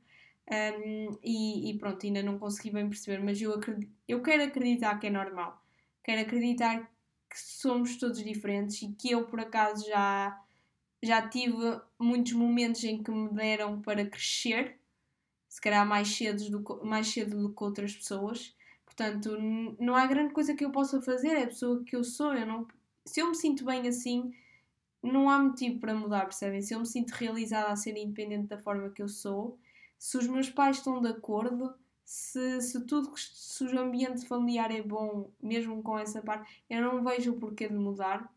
Um, 0.50 1.16
e, 1.22 1.70
e, 1.70 1.78
pronto, 1.78 2.04
ainda 2.04 2.24
não 2.24 2.40
consegui 2.40 2.72
bem 2.72 2.88
perceber, 2.88 3.22
mas 3.22 3.40
eu, 3.40 3.54
acredito, 3.54 3.92
eu 4.08 4.20
quero 4.20 4.42
acreditar 4.42 4.98
que 4.98 5.06
é 5.06 5.10
normal, 5.10 5.62
quero 6.02 6.22
acreditar 6.22 6.90
que 7.30 7.38
somos 7.38 7.96
todos 7.96 8.22
diferentes 8.24 8.82
e 8.82 8.92
que 8.94 9.12
eu 9.12 9.26
por 9.26 9.38
acaso 9.38 9.86
já, 9.86 10.42
já 11.00 11.28
tive 11.28 11.80
muitos 12.00 12.32
momentos 12.32 12.82
em 12.82 13.00
que 13.00 13.12
me 13.12 13.28
deram 13.30 13.80
para 13.80 14.04
crescer, 14.06 14.80
se 15.56 15.60
calhar 15.62 15.86
mais 15.86 16.08
cedo 16.08 16.50
do, 16.50 16.84
mais 16.84 17.08
cedo 17.08 17.40
do 17.40 17.54
que 17.54 17.64
outras 17.64 17.94
pessoas 17.96 18.54
Portanto, 18.96 19.36
não 19.78 19.94
há 19.94 20.06
grande 20.06 20.32
coisa 20.32 20.54
que 20.54 20.64
eu 20.64 20.70
possa 20.70 21.02
fazer, 21.02 21.28
é 21.28 21.42
a 21.42 21.48
pessoa 21.48 21.84
que 21.84 21.94
eu 21.94 22.02
sou. 22.02 22.32
Eu 22.32 22.46
não, 22.46 22.66
se 23.04 23.20
eu 23.20 23.28
me 23.28 23.34
sinto 23.34 23.62
bem 23.62 23.86
assim, 23.86 24.32
não 25.02 25.28
há 25.28 25.38
motivo 25.38 25.78
para 25.78 25.94
mudar, 25.94 26.22
percebem? 26.22 26.62
Se 26.62 26.74
eu 26.74 26.80
me 26.80 26.86
sinto 26.86 27.10
realizada 27.10 27.70
a 27.70 27.76
ser 27.76 27.94
independente 27.98 28.46
da 28.48 28.58
forma 28.58 28.88
que 28.88 29.02
eu 29.02 29.08
sou, 29.08 29.58
se 29.98 30.16
os 30.16 30.26
meus 30.26 30.48
pais 30.48 30.78
estão 30.78 31.02
de 31.02 31.08
acordo, 31.08 31.74
se, 32.06 32.62
se 32.62 32.86
tudo, 32.86 33.12
se 33.18 33.64
o 33.64 33.78
ambiente 33.78 34.26
familiar 34.26 34.70
é 34.70 34.80
bom, 34.80 35.30
mesmo 35.42 35.82
com 35.82 35.98
essa 35.98 36.22
parte, 36.22 36.64
eu 36.70 36.80
não 36.80 37.04
vejo 37.04 37.32
o 37.32 37.38
porquê 37.38 37.68
de 37.68 37.74
mudar 37.74 38.32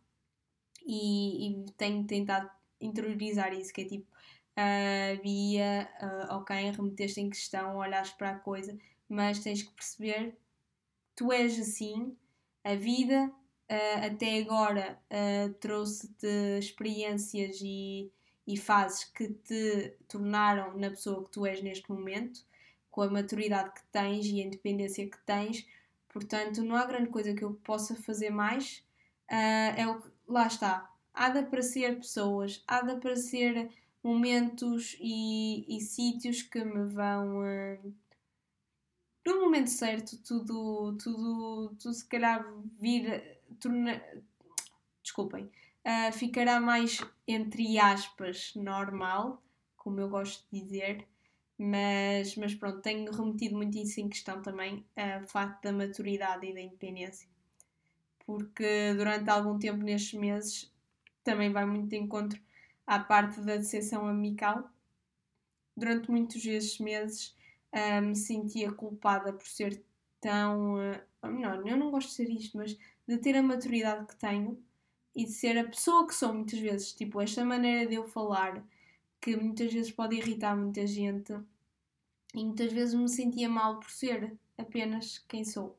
e, 0.85 1.51
e 1.51 1.65
tenho 1.77 2.03
tentado 2.05 2.49
interiorizar 2.81 3.53
isso, 3.53 3.71
que 3.71 3.81
é 3.81 3.85
tipo, 3.85 4.07
uh, 4.59 5.21
Bia, 5.21 5.89
uh, 6.01 6.35
ok, 6.35 6.55
remeteste 6.71 7.21
em 7.21 7.29
questão, 7.29 7.77
olhaste 7.77 8.15
para 8.17 8.31
a 8.31 8.39
coisa, 8.39 8.77
mas 9.07 9.39
tens 9.39 9.63
que 9.63 9.71
perceber 9.71 10.37
tu 11.15 11.33
és 11.33 11.59
assim, 11.59 12.15
a 12.63 12.75
vida 12.75 13.29
uh, 13.69 14.05
até 14.05 14.39
agora 14.39 14.97
uh, 15.11 15.53
trouxe-te 15.55 16.57
experiências 16.57 17.59
e, 17.61 18.09
e 18.47 18.55
fases 18.55 19.03
que 19.03 19.27
te 19.27 19.97
tornaram 20.07 20.77
na 20.77 20.89
pessoa 20.89 21.25
que 21.25 21.31
tu 21.31 21.45
és 21.45 21.61
neste 21.61 21.91
momento, 21.91 22.41
com 22.89 23.01
a 23.01 23.09
maturidade 23.09 23.73
que 23.73 23.83
tens 23.91 24.25
e 24.27 24.41
a 24.41 24.45
independência 24.45 25.09
que 25.09 25.19
tens. 25.25 25.67
Portanto, 26.07 26.63
não 26.63 26.75
há 26.75 26.85
grande 26.85 27.09
coisa 27.09 27.33
que 27.33 27.43
eu 27.43 27.53
possa 27.63 27.95
fazer 27.95 28.29
mais. 28.29 28.83
Uh, 29.29 29.75
é 29.77 29.87
o 29.87 30.01
que, 30.01 30.09
lá 30.27 30.47
está. 30.47 30.89
Há 31.13 31.29
de 31.29 31.39
aparecer 31.39 31.97
pessoas, 31.97 32.63
há 32.65 32.81
de 32.81 32.91
aparecer 32.91 33.69
momentos 34.03 34.97
e, 34.99 35.65
e 35.67 35.81
sítios 35.81 36.41
que 36.41 36.63
me 36.63 36.85
vão 36.85 37.41
uh, 37.41 37.93
no 39.25 39.41
momento 39.41 39.69
certo, 39.69 40.17
tudo, 40.23 40.97
tudo, 40.97 41.75
tudo 41.79 41.93
se 41.93 42.05
calhar 42.05 42.45
vir, 42.79 43.39
torna, 43.59 44.01
desculpem, 45.03 45.45
uh, 45.85 46.11
ficará 46.13 46.59
mais, 46.59 46.99
entre 47.27 47.77
aspas, 47.77 48.53
normal, 48.55 49.41
como 49.77 49.99
eu 49.99 50.09
gosto 50.09 50.45
de 50.51 50.61
dizer, 50.61 51.07
mas, 51.57 52.35
mas 52.37 52.55
pronto, 52.55 52.81
tenho 52.81 53.11
remetido 53.11 53.55
muito 53.57 53.77
isso 53.77 53.99
em 53.99 54.07
questão 54.07 54.41
também, 54.41 54.85
o 55.21 55.27
facto 55.27 55.61
da 55.63 55.73
maturidade 55.73 56.47
e 56.47 56.53
da 56.53 56.61
independência, 56.61 57.27
porque 58.25 58.93
durante 58.95 59.29
algum 59.29 59.59
tempo 59.59 59.83
nestes 59.83 60.17
meses 60.17 60.73
também 61.23 61.51
vai 61.51 61.65
muito 61.65 61.89
de 61.89 61.97
encontro 61.97 62.39
à 62.89 62.99
parte 62.99 63.39
da 63.41 63.55
decepção 63.55 64.07
amical. 64.07 64.67
Durante 65.77 66.09
muitos 66.09 66.43
desses 66.43 66.79
meses 66.79 67.35
uh, 67.71 68.01
me 68.01 68.15
sentia 68.15 68.71
culpada 68.71 69.31
por 69.31 69.45
ser 69.45 69.83
tão. 70.19 70.73
Uh, 70.73 71.27
melhor, 71.27 71.65
eu 71.67 71.77
não 71.77 71.91
gosto 71.91 72.09
de 72.09 72.15
ser 72.15 72.29
isto, 72.31 72.57
mas 72.57 72.75
de 73.07 73.17
ter 73.19 73.37
a 73.37 73.43
maturidade 73.43 74.07
que 74.07 74.15
tenho 74.15 74.61
e 75.15 75.23
de 75.23 75.31
ser 75.31 75.55
a 75.59 75.65
pessoa 75.65 76.07
que 76.07 76.15
sou 76.15 76.33
muitas 76.33 76.59
vezes. 76.59 76.91
Tipo, 76.93 77.21
esta 77.21 77.45
maneira 77.45 77.87
de 77.87 77.93
eu 77.93 78.07
falar 78.07 78.65
que 79.21 79.35
muitas 79.35 79.71
vezes 79.71 79.91
pode 79.91 80.15
irritar 80.15 80.57
muita 80.57 80.87
gente 80.87 81.31
e 82.33 82.43
muitas 82.43 82.73
vezes 82.73 82.95
me 82.95 83.07
sentia 83.07 83.47
mal 83.47 83.79
por 83.79 83.91
ser 83.91 84.35
apenas 84.57 85.19
quem 85.27 85.45
sou 85.45 85.77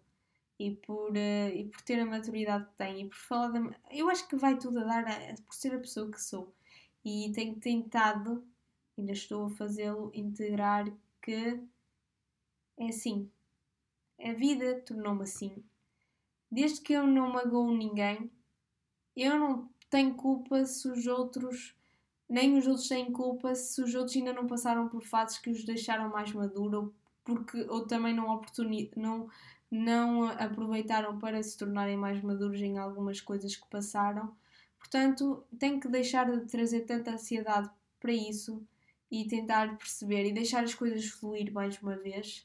e 0.60 0.76
por, 0.76 1.10
uh, 1.10 1.48
e 1.52 1.64
por 1.64 1.82
ter 1.82 1.98
a 1.98 2.06
maturidade 2.06 2.66
que 2.66 2.74
tenho 2.76 3.06
e 3.06 3.08
por 3.08 3.16
falar 3.16 3.48
da... 3.48 3.60
eu 3.90 4.08
acho 4.08 4.28
que 4.28 4.36
vai 4.36 4.56
tudo 4.56 4.78
a 4.78 4.84
dar 4.84 5.08
a, 5.08 5.34
por 5.44 5.54
ser 5.54 5.74
a 5.74 5.78
pessoa 5.80 6.08
que 6.08 6.22
sou 6.22 6.54
e 7.04 7.30
tenho 7.32 7.58
tentado 7.58 8.44
ainda 8.96 9.12
estou 9.12 9.46
a 9.46 9.50
fazê-lo 9.50 10.10
integrar 10.14 10.86
que 11.22 11.60
é 12.76 12.88
assim. 12.88 13.30
A 14.22 14.32
vida 14.32 14.80
tornou-me 14.82 15.22
assim. 15.22 15.64
Desde 16.50 16.80
que 16.80 16.92
eu 16.92 17.06
não 17.06 17.32
magoo 17.32 17.72
ninguém, 17.72 18.30
eu 19.16 19.38
não 19.38 19.68
tenho 19.88 20.14
culpa 20.14 20.64
se 20.66 20.88
os 20.88 21.06
outros, 21.06 21.74
nem 22.28 22.56
os 22.58 22.66
outros 22.66 22.88
têm 22.88 23.10
culpa 23.12 23.54
se 23.54 23.82
os 23.82 23.94
outros 23.94 24.16
ainda 24.16 24.32
não 24.32 24.46
passaram 24.46 24.88
por 24.88 25.02
fases 25.02 25.38
que 25.38 25.50
os 25.50 25.64
deixaram 25.64 26.10
mais 26.10 26.32
maduros 26.32 26.92
porque, 27.24 27.62
ou 27.68 27.86
também 27.86 28.14
não, 28.14 28.28
oportuni 28.34 28.90
não, 28.96 29.28
não 29.70 30.24
aproveitaram 30.24 31.18
para 31.18 31.42
se 31.42 31.56
tornarem 31.56 31.96
mais 31.96 32.22
maduros 32.22 32.60
em 32.60 32.78
algumas 32.78 33.20
coisas 33.20 33.54
que 33.54 33.68
passaram. 33.68 34.34
Portanto, 34.80 35.44
tenho 35.58 35.78
que 35.78 35.88
deixar 35.88 36.28
de 36.28 36.50
trazer 36.50 36.80
tanta 36.80 37.12
ansiedade 37.12 37.70
para 38.00 38.12
isso 38.12 38.66
e 39.08 39.28
tentar 39.28 39.78
perceber 39.78 40.26
e 40.26 40.32
deixar 40.32 40.64
as 40.64 40.74
coisas 40.74 41.06
fluir 41.06 41.52
mais 41.52 41.80
uma 41.80 41.96
vez 41.96 42.44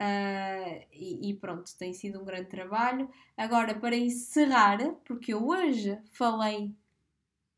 Uh, 0.00 0.80
e, 0.90 1.28
e, 1.28 1.34
pronto, 1.34 1.70
tem 1.76 1.92
sido 1.92 2.22
um 2.22 2.24
grande 2.24 2.48
trabalho. 2.48 3.10
Agora, 3.36 3.78
para 3.78 3.94
encerrar, 3.94 4.78
porque 5.04 5.34
eu 5.34 5.46
hoje 5.46 5.98
falei 6.12 6.74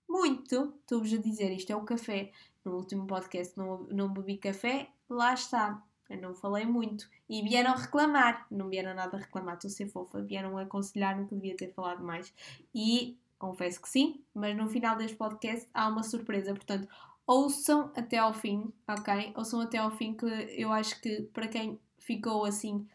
muito, 0.09 0.75
estou-vos 0.81 1.13
a 1.15 1.19
dizer, 1.19 1.53
isto 1.53 1.73
é 1.73 1.77
o 1.77 1.85
café. 1.85 2.33
No 2.65 2.75
último 2.75 3.07
podcast 3.07 3.57
não, 3.57 3.85
não 3.85 4.13
bebi 4.13 4.39
café, 4.39 4.89
lá 5.09 5.35
está. 5.35 5.81
Eu 6.11 6.21
não 6.21 6.35
falei 6.35 6.67
muito. 6.67 7.09
E 7.29 7.43
vieram 7.43 7.77
reclamar, 7.77 8.45
não 8.51 8.69
vieram 8.69 8.93
nada 8.93 9.19
reclamar, 9.19 9.55
estou 9.55 9.69
a 9.69 9.73
ser 9.73 9.87
fofa, 9.87 10.21
vieram 10.21 10.59
aconselhar-me 10.59 11.29
que 11.29 11.37
devia 11.37 11.57
ter 11.57 11.73
falado 11.73 12.03
mais. 12.03 12.35
E 12.75 13.17
confesso 13.43 13.83
que 13.83 13.89
sim, 13.89 14.23
mas 14.33 14.57
no 14.57 14.69
final 14.69 14.97
deste 14.97 15.17
podcast 15.17 15.69
há 15.75 15.89
uma 15.89 16.05
surpresa, 16.05 16.55
portanto, 16.55 16.87
ouçam 17.27 17.91
até 17.97 18.19
ao 18.19 18.33
fim, 18.33 18.73
ok? 18.87 19.33
Ouçam 19.37 19.61
até 19.61 19.79
ao 19.79 19.91
fim, 19.91 20.15
que 20.15 20.25
eu 20.25 20.73
acho 20.73 21.01
que 21.01 21.23
para 21.33 21.49
quem 21.49 21.81
ficou 21.99 22.45
assim 22.45 22.87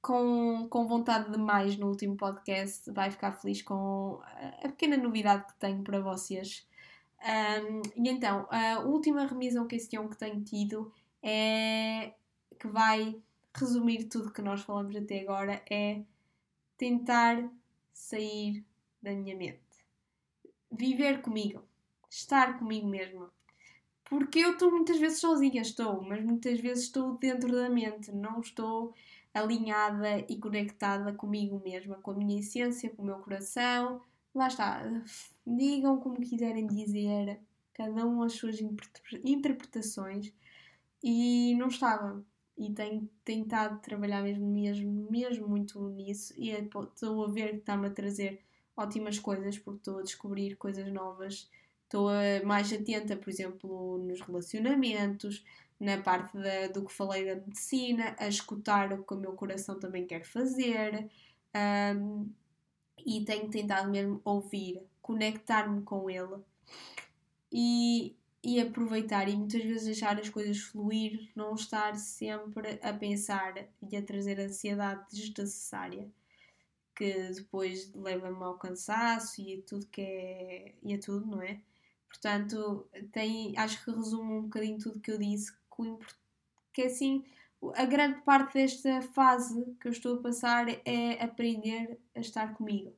com, 0.00 0.68
com 0.70 0.86
vontade 0.86 1.32
de 1.32 1.38
mais 1.38 1.76
no 1.76 1.88
último 1.88 2.16
podcast, 2.16 2.88
vai 2.92 3.10
ficar 3.10 3.32
feliz 3.32 3.62
com 3.62 4.20
a 4.62 4.68
pequena 4.68 4.96
novidade 4.96 5.44
que 5.46 5.58
tenho 5.58 5.82
para 5.82 6.00
vocês. 6.00 6.64
Um, 7.20 7.82
e 7.96 8.08
então, 8.08 8.46
a 8.48 8.78
última 8.78 9.26
revisão 9.26 9.66
que 9.66 9.74
este 9.74 9.98
que 9.98 10.16
tenho 10.16 10.40
tido 10.44 10.92
é 11.20 12.14
que 12.60 12.68
vai 12.68 13.20
resumir 13.52 14.04
tudo 14.04 14.32
que 14.32 14.40
nós 14.40 14.60
falamos 14.62 14.94
até 14.94 15.20
agora 15.20 15.60
é 15.68 16.00
tentar 16.78 17.50
sair 17.92 18.64
da 19.02 19.10
minha 19.10 19.36
mente. 19.36 19.69
Viver 20.70 21.20
comigo. 21.22 21.62
Estar 22.08 22.58
comigo 22.58 22.86
mesmo. 22.86 23.28
Porque 24.04 24.40
eu 24.40 24.52
estou 24.52 24.70
muitas 24.70 24.98
vezes 24.98 25.20
sozinha, 25.20 25.62
estou, 25.62 26.02
mas 26.02 26.24
muitas 26.24 26.58
vezes 26.60 26.84
estou 26.84 27.16
dentro 27.16 27.52
da 27.52 27.70
mente, 27.70 28.10
não 28.10 28.40
estou 28.40 28.92
alinhada 29.32 30.18
e 30.28 30.36
conectada 30.36 31.12
comigo 31.12 31.60
mesma, 31.64 31.96
com 31.96 32.10
a 32.10 32.14
minha 32.14 32.40
essência, 32.40 32.90
com 32.90 33.02
o 33.02 33.06
meu 33.06 33.18
coração. 33.18 34.02
Lá 34.34 34.48
está, 34.48 34.82
digam 35.46 35.98
como 36.00 36.20
quiserem 36.20 36.66
dizer, 36.66 37.40
cada 37.72 38.06
um 38.06 38.22
as 38.22 38.32
suas 38.34 38.58
interpretações, 39.24 40.32
e 41.02 41.54
não 41.56 41.68
estava. 41.68 42.24
E 42.58 42.70
tenho 42.72 43.08
tentado 43.24 43.80
trabalhar 43.80 44.22
mesmo, 44.22 44.46
mesmo, 44.46 45.10
mesmo 45.10 45.48
muito 45.48 45.88
nisso, 45.90 46.34
e 46.36 46.50
é, 46.50 46.60
estou 46.60 47.24
a 47.24 47.28
ver 47.30 47.50
que 47.50 47.56
está-me 47.58 47.86
a 47.86 47.90
trazer 47.90 48.42
ótimas 48.76 49.18
coisas, 49.18 49.58
porque 49.58 49.78
estou 49.78 49.98
a 49.98 50.02
descobrir 50.02 50.56
coisas 50.56 50.90
novas. 50.92 51.50
Estou 51.84 52.08
mais 52.44 52.72
atenta, 52.72 53.16
por 53.16 53.30
exemplo, 53.30 53.98
nos 53.98 54.20
relacionamentos, 54.20 55.44
na 55.80 56.00
parte 56.00 56.36
da, 56.36 56.68
do 56.68 56.84
que 56.84 56.92
falei 56.92 57.24
da 57.24 57.34
medicina, 57.34 58.14
a 58.18 58.28
escutar 58.28 58.92
o 58.92 59.02
que 59.02 59.14
o 59.14 59.18
meu 59.18 59.32
coração 59.32 59.78
também 59.80 60.06
quer 60.06 60.24
fazer 60.24 61.10
um, 61.96 62.30
e 63.04 63.24
tenho 63.24 63.48
tentado 63.50 63.90
mesmo 63.90 64.20
ouvir, 64.24 64.82
conectar-me 65.02 65.82
com 65.82 66.08
ele 66.10 66.36
e, 67.50 68.14
e 68.44 68.60
aproveitar 68.60 69.28
e 69.28 69.36
muitas 69.36 69.64
vezes 69.64 69.86
deixar 69.86 70.18
as 70.18 70.28
coisas 70.28 70.58
fluir, 70.58 71.30
não 71.34 71.54
estar 71.54 71.96
sempre 71.96 72.78
a 72.82 72.92
pensar 72.92 73.54
e 73.90 73.96
a 73.96 74.02
trazer 74.02 74.38
ansiedade 74.38 75.06
desnecessária 75.10 76.08
que 77.00 77.32
depois 77.32 77.90
leva-me 77.94 78.44
ao 78.44 78.58
cansaço 78.58 79.40
e 79.40 79.54
a 79.54 79.62
tudo 79.62 79.86
que 79.86 80.02
é 80.02 80.74
e 80.82 80.92
a 80.92 80.98
tudo, 81.00 81.26
não 81.26 81.40
é? 81.40 81.58
Portanto, 82.06 82.86
tem, 83.10 83.56
acho 83.56 83.82
que 83.82 83.90
resume 83.90 84.32
um 84.32 84.42
bocadinho 84.42 84.78
tudo 84.78 85.00
que 85.00 85.10
eu 85.10 85.16
disse, 85.16 85.50
que, 85.50 85.98
que 86.74 86.82
assim, 86.82 87.24
a 87.74 87.86
grande 87.86 88.20
parte 88.20 88.52
desta 88.52 89.00
fase 89.00 89.64
que 89.80 89.88
eu 89.88 89.92
estou 89.92 90.18
a 90.18 90.22
passar 90.22 90.66
é 90.84 91.24
aprender 91.24 91.98
a 92.14 92.20
estar 92.20 92.52
comigo. 92.52 92.94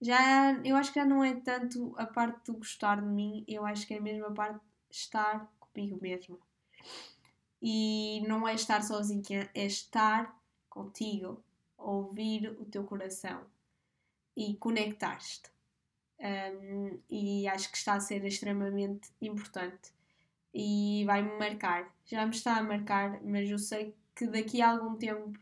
Já, 0.00 0.54
eu 0.64 0.74
acho 0.74 0.90
que 0.90 0.98
já 0.98 1.04
não 1.04 1.22
é 1.22 1.34
tanto 1.34 1.94
a 1.98 2.06
parte 2.06 2.50
de 2.50 2.56
gostar 2.56 3.02
de 3.02 3.08
mim, 3.08 3.44
eu 3.46 3.66
acho 3.66 3.86
que 3.86 3.94
é 3.94 4.00
mesmo 4.00 4.24
a 4.24 4.32
parte 4.32 4.54
de 4.54 4.96
estar 4.96 5.52
comigo 5.60 5.98
mesmo. 6.00 6.40
E 7.60 8.24
não 8.26 8.48
é 8.48 8.54
estar 8.54 8.82
sozinha, 8.82 9.50
é 9.54 9.66
estar 9.66 10.34
contigo, 10.70 11.42
ouvir 11.76 12.48
o 12.60 12.64
teu 12.64 12.84
coração 12.84 13.44
e 14.36 14.54
conectar-te. 14.56 15.50
Um, 16.18 16.98
e 17.10 17.46
acho 17.46 17.70
que 17.70 17.76
está 17.76 17.94
a 17.94 18.00
ser 18.00 18.24
extremamente 18.24 19.10
importante 19.20 19.92
e 20.54 21.04
vai-me 21.04 21.38
marcar. 21.38 21.94
Já 22.06 22.24
me 22.24 22.34
está 22.34 22.56
a 22.56 22.62
marcar, 22.62 23.22
mas 23.22 23.50
eu 23.50 23.58
sei 23.58 23.94
que 24.14 24.26
daqui 24.26 24.62
a 24.62 24.70
algum 24.70 24.96
tempo, 24.96 25.38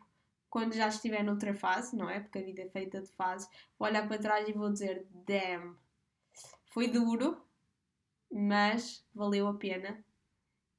quando 0.50 0.74
já 0.74 0.88
estiver 0.88 1.22
noutra 1.22 1.54
fase, 1.54 1.94
não 1.96 2.10
é? 2.10 2.18
Porque 2.18 2.38
a 2.38 2.42
vida 2.42 2.62
é 2.62 2.68
feita 2.68 3.00
de 3.00 3.08
fases, 3.12 3.48
vou 3.78 3.88
olhar 3.88 4.06
para 4.08 4.18
trás 4.18 4.48
e 4.48 4.52
vou 4.52 4.72
dizer: 4.72 5.06
damn, 5.24 5.76
foi 6.70 6.88
duro, 6.88 7.40
mas 8.30 9.04
valeu 9.14 9.46
a 9.46 9.54
pena 9.54 10.04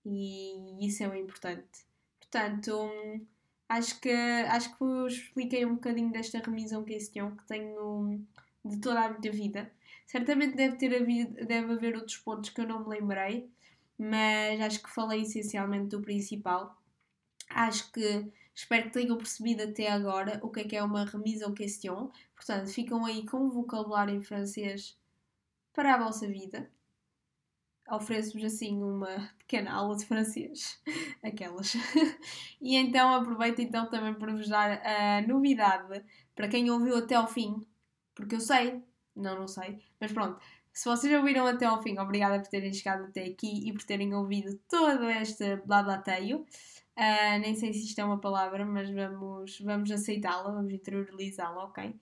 e 0.05 0.85
isso 0.85 1.03
é 1.03 1.07
o 1.07 1.15
importante. 1.15 1.85
Portanto, 2.19 2.89
acho 3.69 3.99
que, 3.99 4.11
acho 4.11 4.71
que 4.73 4.79
vos 4.79 5.13
expliquei 5.13 5.65
um 5.65 5.75
bocadinho 5.75 6.11
desta 6.11 6.39
remisão 6.39 6.83
questão 6.83 7.35
que 7.35 7.45
tenho 7.45 8.21
de 8.63 8.77
toda 8.79 9.01
a 9.01 9.09
minha 9.09 9.31
vida. 9.31 9.71
Certamente 10.05 10.55
deve, 10.55 10.77
ter 10.77 10.95
havido, 10.95 11.45
deve 11.45 11.73
haver 11.73 11.95
outros 11.95 12.17
pontos 12.17 12.49
que 12.49 12.61
eu 12.61 12.67
não 12.67 12.83
me 12.83 12.89
lembrei, 12.89 13.49
mas 13.97 14.61
acho 14.61 14.83
que 14.83 14.89
falei 14.89 15.21
essencialmente 15.21 15.89
do 15.89 16.01
principal. 16.01 16.75
Acho 17.49 17.91
que 17.91 18.31
espero 18.53 18.85
que 18.85 18.93
tenham 18.93 19.17
percebido 19.17 19.63
até 19.63 19.89
agora 19.89 20.39
o 20.43 20.49
que 20.49 20.61
é 20.61 20.63
que 20.63 20.75
é 20.75 20.83
uma 20.83 21.05
remise 21.05 21.43
ou 21.43 21.53
question. 21.53 22.11
Portanto, 22.35 22.67
ficam 22.69 23.05
aí 23.05 23.25
com 23.25 23.37
o 23.37 23.51
vocabulário 23.51 24.15
em 24.15 24.21
francês 24.21 24.97
para 25.73 25.95
a 25.95 26.03
vossa 26.03 26.27
vida. 26.27 26.69
Ofereço-vos 27.89 28.43
assim 28.43 28.81
uma 28.81 29.29
pequena 29.37 29.73
aula 29.73 29.95
de 29.95 30.05
francês, 30.05 30.81
aquelas. 31.23 31.75
e 32.59 32.75
então 32.75 33.13
aproveito 33.13 33.59
então 33.59 33.89
também 33.89 34.13
para 34.13 34.33
vos 34.33 34.47
dar 34.47 34.81
a 34.85 35.21
novidade 35.27 36.03
para 36.35 36.47
quem 36.47 36.69
ouviu 36.71 36.97
até 36.97 37.15
ao 37.15 37.27
fim, 37.27 37.65
porque 38.15 38.35
eu 38.35 38.39
sei, 38.39 38.81
não, 39.15 39.39
não 39.39 39.47
sei, 39.47 39.79
mas 39.99 40.11
pronto, 40.11 40.39
se 40.75 40.89
vocês 40.89 41.13
ouviram 41.13 41.47
até 41.47 41.65
ao 41.65 41.81
fim, 41.81 41.97
obrigada 41.97 42.37
por 42.37 42.49
terem 42.49 42.73
chegado 42.73 43.05
até 43.05 43.23
aqui 43.23 43.69
e 43.69 43.71
por 43.71 43.83
terem 43.83 44.13
ouvido 44.13 44.59
todo 44.69 45.09
este 45.09 45.55
blablateio. 45.65 46.45
Uh, 46.97 47.39
nem 47.39 47.55
sei 47.55 47.73
se 47.73 47.85
isto 47.85 47.99
é 47.99 48.03
uma 48.03 48.19
palavra, 48.19 48.65
mas 48.65 48.89
vamos, 48.89 49.59
vamos 49.61 49.89
aceitá-la, 49.89 50.51
vamos 50.51 50.73
interiorizá-la, 50.73 51.63
ok? 51.63 51.95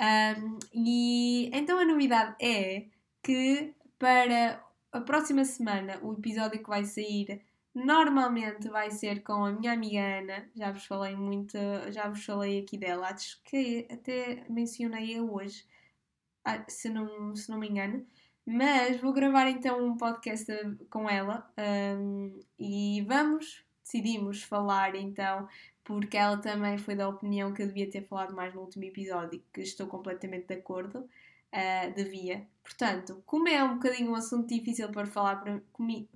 Um, 0.00 0.58
e 0.74 1.50
então 1.54 1.78
a 1.78 1.84
novidade 1.86 2.36
é 2.40 2.86
que 3.22 3.74
para 3.98 4.62
a 4.92 5.00
próxima 5.00 5.44
semana 5.44 5.98
o 6.02 6.12
episódio 6.14 6.62
que 6.62 6.68
vai 6.68 6.84
sair 6.84 7.42
normalmente 7.74 8.68
vai 8.68 8.90
ser 8.90 9.22
com 9.22 9.44
a 9.44 9.52
minha 9.52 9.72
amiga 9.72 10.00
Ana. 10.00 10.50
Já 10.54 10.72
vos 10.72 10.84
falei 10.86 11.14
muito, 11.16 11.56
já 11.90 12.08
vos 12.08 12.24
falei 12.24 12.60
aqui 12.60 12.76
dela, 12.76 13.08
acho 13.08 13.40
que 13.44 13.86
até 13.90 14.44
mencionei-a 14.48 15.22
hoje, 15.22 15.64
ah, 16.44 16.64
se 16.68 16.88
não, 16.88 17.34
se 17.36 17.50
não 17.50 17.58
me 17.58 17.68
engano. 17.68 18.06
Mas 18.46 19.00
vou 19.00 19.12
gravar 19.12 19.48
então 19.48 19.84
um 19.84 19.96
podcast 19.96 20.46
com 20.90 21.08
ela 21.08 21.50
um, 21.98 22.40
e 22.58 23.02
vamos, 23.06 23.62
decidimos 23.82 24.42
falar 24.42 24.94
então, 24.94 25.46
porque 25.84 26.16
ela 26.16 26.38
também 26.38 26.78
foi 26.78 26.94
da 26.96 27.08
opinião 27.08 27.52
que 27.52 27.62
eu 27.62 27.66
devia 27.66 27.90
ter 27.90 28.06
falado 28.06 28.34
mais 28.34 28.54
no 28.54 28.62
último 28.62 28.84
episódio, 28.84 29.42
que 29.52 29.60
estou 29.60 29.86
completamente 29.86 30.46
de 30.46 30.54
acordo, 30.54 31.08
uh, 31.54 31.94
devia. 31.94 32.46
Portanto, 32.62 33.22
como 33.24 33.48
é 33.48 33.62
um 33.62 33.74
bocadinho 33.74 34.10
um 34.10 34.14
assunto 34.14 34.48
difícil 34.48 34.90
para 34.90 35.06
falar, 35.06 35.36
para, 35.36 35.62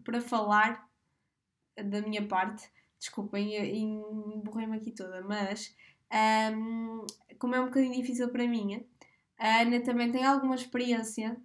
para 0.04 0.20
falar 0.20 0.88
da 1.76 2.02
minha 2.02 2.26
parte, 2.26 2.68
desculpem, 2.98 3.56
emborrei-me 4.36 4.76
aqui 4.76 4.92
toda, 4.92 5.22
mas 5.22 5.74
um, 6.54 7.06
como 7.38 7.54
é 7.54 7.60
um 7.60 7.66
bocadinho 7.66 7.94
difícil 7.94 8.28
para 8.28 8.46
mim, 8.46 8.84
a 9.38 9.62
Ana 9.62 9.80
também 9.80 10.12
tem 10.12 10.24
alguma 10.24 10.54
experiência 10.54 11.36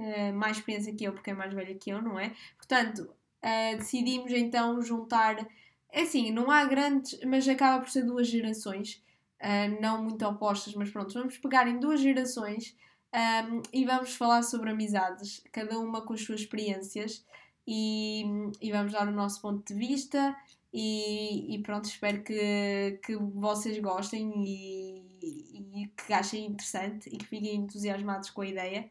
uh, 0.00 0.32
mais 0.34 0.56
experiência 0.56 0.94
que 0.94 1.04
eu, 1.04 1.12
porque 1.12 1.30
é 1.30 1.34
mais 1.34 1.52
velha 1.52 1.74
que 1.74 1.90
eu, 1.90 2.02
não 2.02 2.18
é? 2.18 2.34
Portanto, 2.56 3.00
uh, 3.00 3.76
decidimos 3.76 4.32
então 4.32 4.80
juntar. 4.82 5.46
É 5.92 6.02
assim, 6.02 6.32
não 6.32 6.50
há 6.50 6.64
grandes, 6.64 7.20
mas 7.24 7.46
acaba 7.48 7.80
por 7.80 7.90
ser 7.90 8.02
duas 8.02 8.26
gerações, 8.26 9.04
uh, 9.40 9.80
não 9.80 10.02
muito 10.02 10.26
opostas, 10.26 10.74
mas 10.74 10.90
pronto, 10.90 11.14
vamos 11.14 11.38
pegar 11.38 11.68
em 11.68 11.78
duas 11.78 12.00
gerações 12.00 12.76
um, 13.14 13.62
e 13.72 13.84
vamos 13.84 14.14
falar 14.16 14.42
sobre 14.42 14.70
amizades, 14.70 15.42
cada 15.52 15.78
uma 15.78 16.02
com 16.02 16.14
as 16.14 16.22
suas 16.22 16.40
experiências. 16.40 17.24
E, 17.66 18.24
e, 18.60 18.70
vamos 18.72 18.92
dar 18.92 19.08
o 19.08 19.12
nosso 19.12 19.40
ponto 19.40 19.72
de 19.72 19.78
vista 19.78 20.36
e, 20.70 21.54
e 21.54 21.62
pronto, 21.62 21.86
espero 21.86 22.22
que, 22.22 22.98
que 23.02 23.16
vocês 23.16 23.78
gostem 23.78 24.34
e, 24.44 25.00
e, 25.22 25.86
que 25.96 26.12
achem 26.12 26.44
interessante 26.44 27.08
e 27.08 27.16
que 27.16 27.24
fiquem 27.24 27.54
entusiasmados 27.56 28.28
com 28.28 28.42
a 28.42 28.46
ideia 28.46 28.90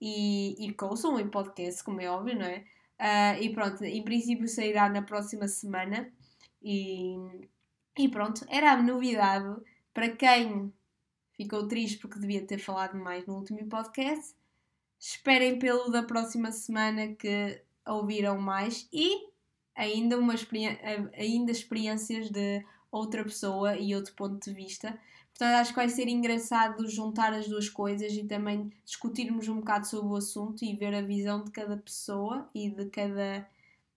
e, 0.00 0.56
e 0.58 0.72
que 0.72 0.84
ouçam 0.84 1.20
em 1.20 1.28
podcast, 1.28 1.84
como 1.84 2.00
é 2.00 2.10
óbvio, 2.10 2.36
não 2.36 2.46
é? 2.46 2.64
Uh, 2.98 3.42
e 3.42 3.52
pronto, 3.52 3.84
em 3.84 4.02
princípio 4.02 4.48
sairá 4.48 4.88
na 4.88 5.02
próxima 5.02 5.46
semana. 5.46 6.10
E, 6.62 7.14
e 7.96 8.08
pronto, 8.08 8.44
era 8.48 8.72
a 8.72 8.82
novidade 8.82 9.60
para 9.94 10.08
quem 10.16 10.72
ficou 11.38 11.68
triste 11.68 11.98
porque 11.98 12.18
devia 12.18 12.44
ter 12.44 12.58
falado 12.58 12.98
mais 12.98 13.24
no 13.24 13.36
último 13.36 13.64
podcast. 13.68 14.34
Esperem 14.98 15.58
pelo 15.60 15.88
da 15.88 16.02
próxima 16.02 16.50
semana 16.50 17.14
que 17.14 17.62
ouviram 17.86 18.38
mais 18.38 18.88
e 18.92 19.28
ainda, 19.74 20.18
uma 20.18 20.34
ainda 21.16 21.52
experiências 21.52 22.28
de 22.28 22.64
outra 22.90 23.22
pessoa 23.22 23.76
e 23.76 23.94
outro 23.94 24.12
ponto 24.14 24.44
de 24.44 24.52
vista. 24.52 24.98
Portanto, 25.28 25.54
acho 25.60 25.70
que 25.70 25.76
vai 25.76 25.88
ser 25.88 26.08
engraçado 26.08 26.90
juntar 26.90 27.32
as 27.32 27.46
duas 27.46 27.68
coisas 27.68 28.12
e 28.12 28.24
também 28.24 28.72
discutirmos 28.84 29.48
um 29.48 29.60
bocado 29.60 29.86
sobre 29.86 30.08
o 30.08 30.16
assunto 30.16 30.64
e 30.64 30.74
ver 30.74 30.92
a 30.92 31.02
visão 31.02 31.44
de 31.44 31.52
cada 31.52 31.76
pessoa 31.76 32.50
e 32.52 32.68
de 32.68 32.86
cada. 32.86 33.48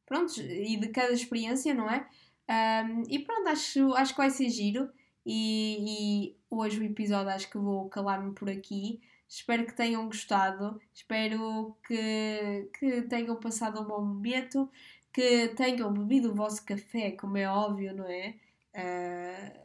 Pronto, 0.06 0.40
e 0.40 0.78
de 0.78 0.90
cada 0.90 1.12
experiência, 1.12 1.74
não 1.74 1.90
é? 1.90 2.08
Um, 2.48 3.04
e 3.10 3.18
pronto, 3.20 3.48
acho, 3.48 3.94
acho 3.96 4.14
que 4.14 4.22
vai 4.22 4.30
ser 4.30 4.50
giro. 4.50 4.88
E, 5.26 6.36
e 6.36 6.41
hoje 6.52 6.80
o 6.80 6.84
episódio 6.84 7.32
acho 7.32 7.50
que 7.50 7.58
vou 7.58 7.90
calar-me 7.90 8.34
por 8.34 8.50
aqui. 8.50 9.02
Espero 9.28 9.66
que 9.66 9.74
tenham 9.74 10.06
gostado, 10.06 10.80
espero 10.94 11.76
que, 11.88 12.70
que 12.78 13.02
tenham 13.04 13.38
passado 13.38 13.82
um 13.82 13.86
bom 13.86 14.04
momento, 14.04 14.70
que 15.14 15.48
tenham 15.56 15.92
bebido 15.94 16.32
o 16.32 16.36
vosso 16.36 16.66
café, 16.66 17.12
como 17.12 17.38
é 17.38 17.48
óbvio, 17.48 17.96
não 17.96 18.06
é? 18.06 18.36
Uh, 18.76 19.62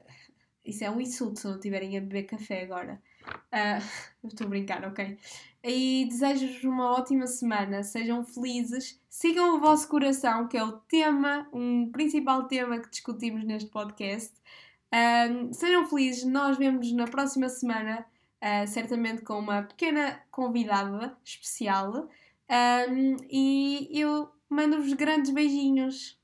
isso 0.64 0.84
é 0.84 0.90
um 0.90 1.00
insulto 1.00 1.40
se 1.40 1.48
não 1.48 1.58
tiverem 1.58 1.96
a 1.96 2.00
beber 2.00 2.24
café 2.24 2.62
agora. 2.62 3.02
Uh, 3.26 4.28
estou 4.28 4.46
a 4.46 4.50
brincar, 4.50 4.84
ok? 4.84 5.18
E 5.64 6.06
desejo-vos 6.08 6.62
uma 6.62 6.92
ótima 6.92 7.26
semana, 7.26 7.82
sejam 7.82 8.22
felizes, 8.22 9.00
sigam 9.08 9.56
o 9.56 9.60
vosso 9.60 9.88
coração, 9.88 10.46
que 10.46 10.56
é 10.56 10.62
o 10.62 10.72
tema, 10.72 11.48
um 11.52 11.90
principal 11.90 12.44
tema 12.44 12.78
que 12.78 12.88
discutimos 12.88 13.42
neste 13.42 13.68
podcast. 13.68 14.32
Um, 14.92 15.52
sejam 15.52 15.86
felizes, 15.86 16.24
nós 16.24 16.56
vemos 16.56 16.92
na 16.92 17.06
próxima 17.06 17.48
semana, 17.48 18.06
uh, 18.42 18.66
certamente 18.66 19.22
com 19.22 19.38
uma 19.38 19.62
pequena 19.62 20.20
convidada 20.30 21.16
especial. 21.24 22.08
Um, 22.48 23.16
e 23.30 23.88
eu 23.92 24.30
mando-vos 24.48 24.92
grandes 24.92 25.30
beijinhos. 25.30 26.18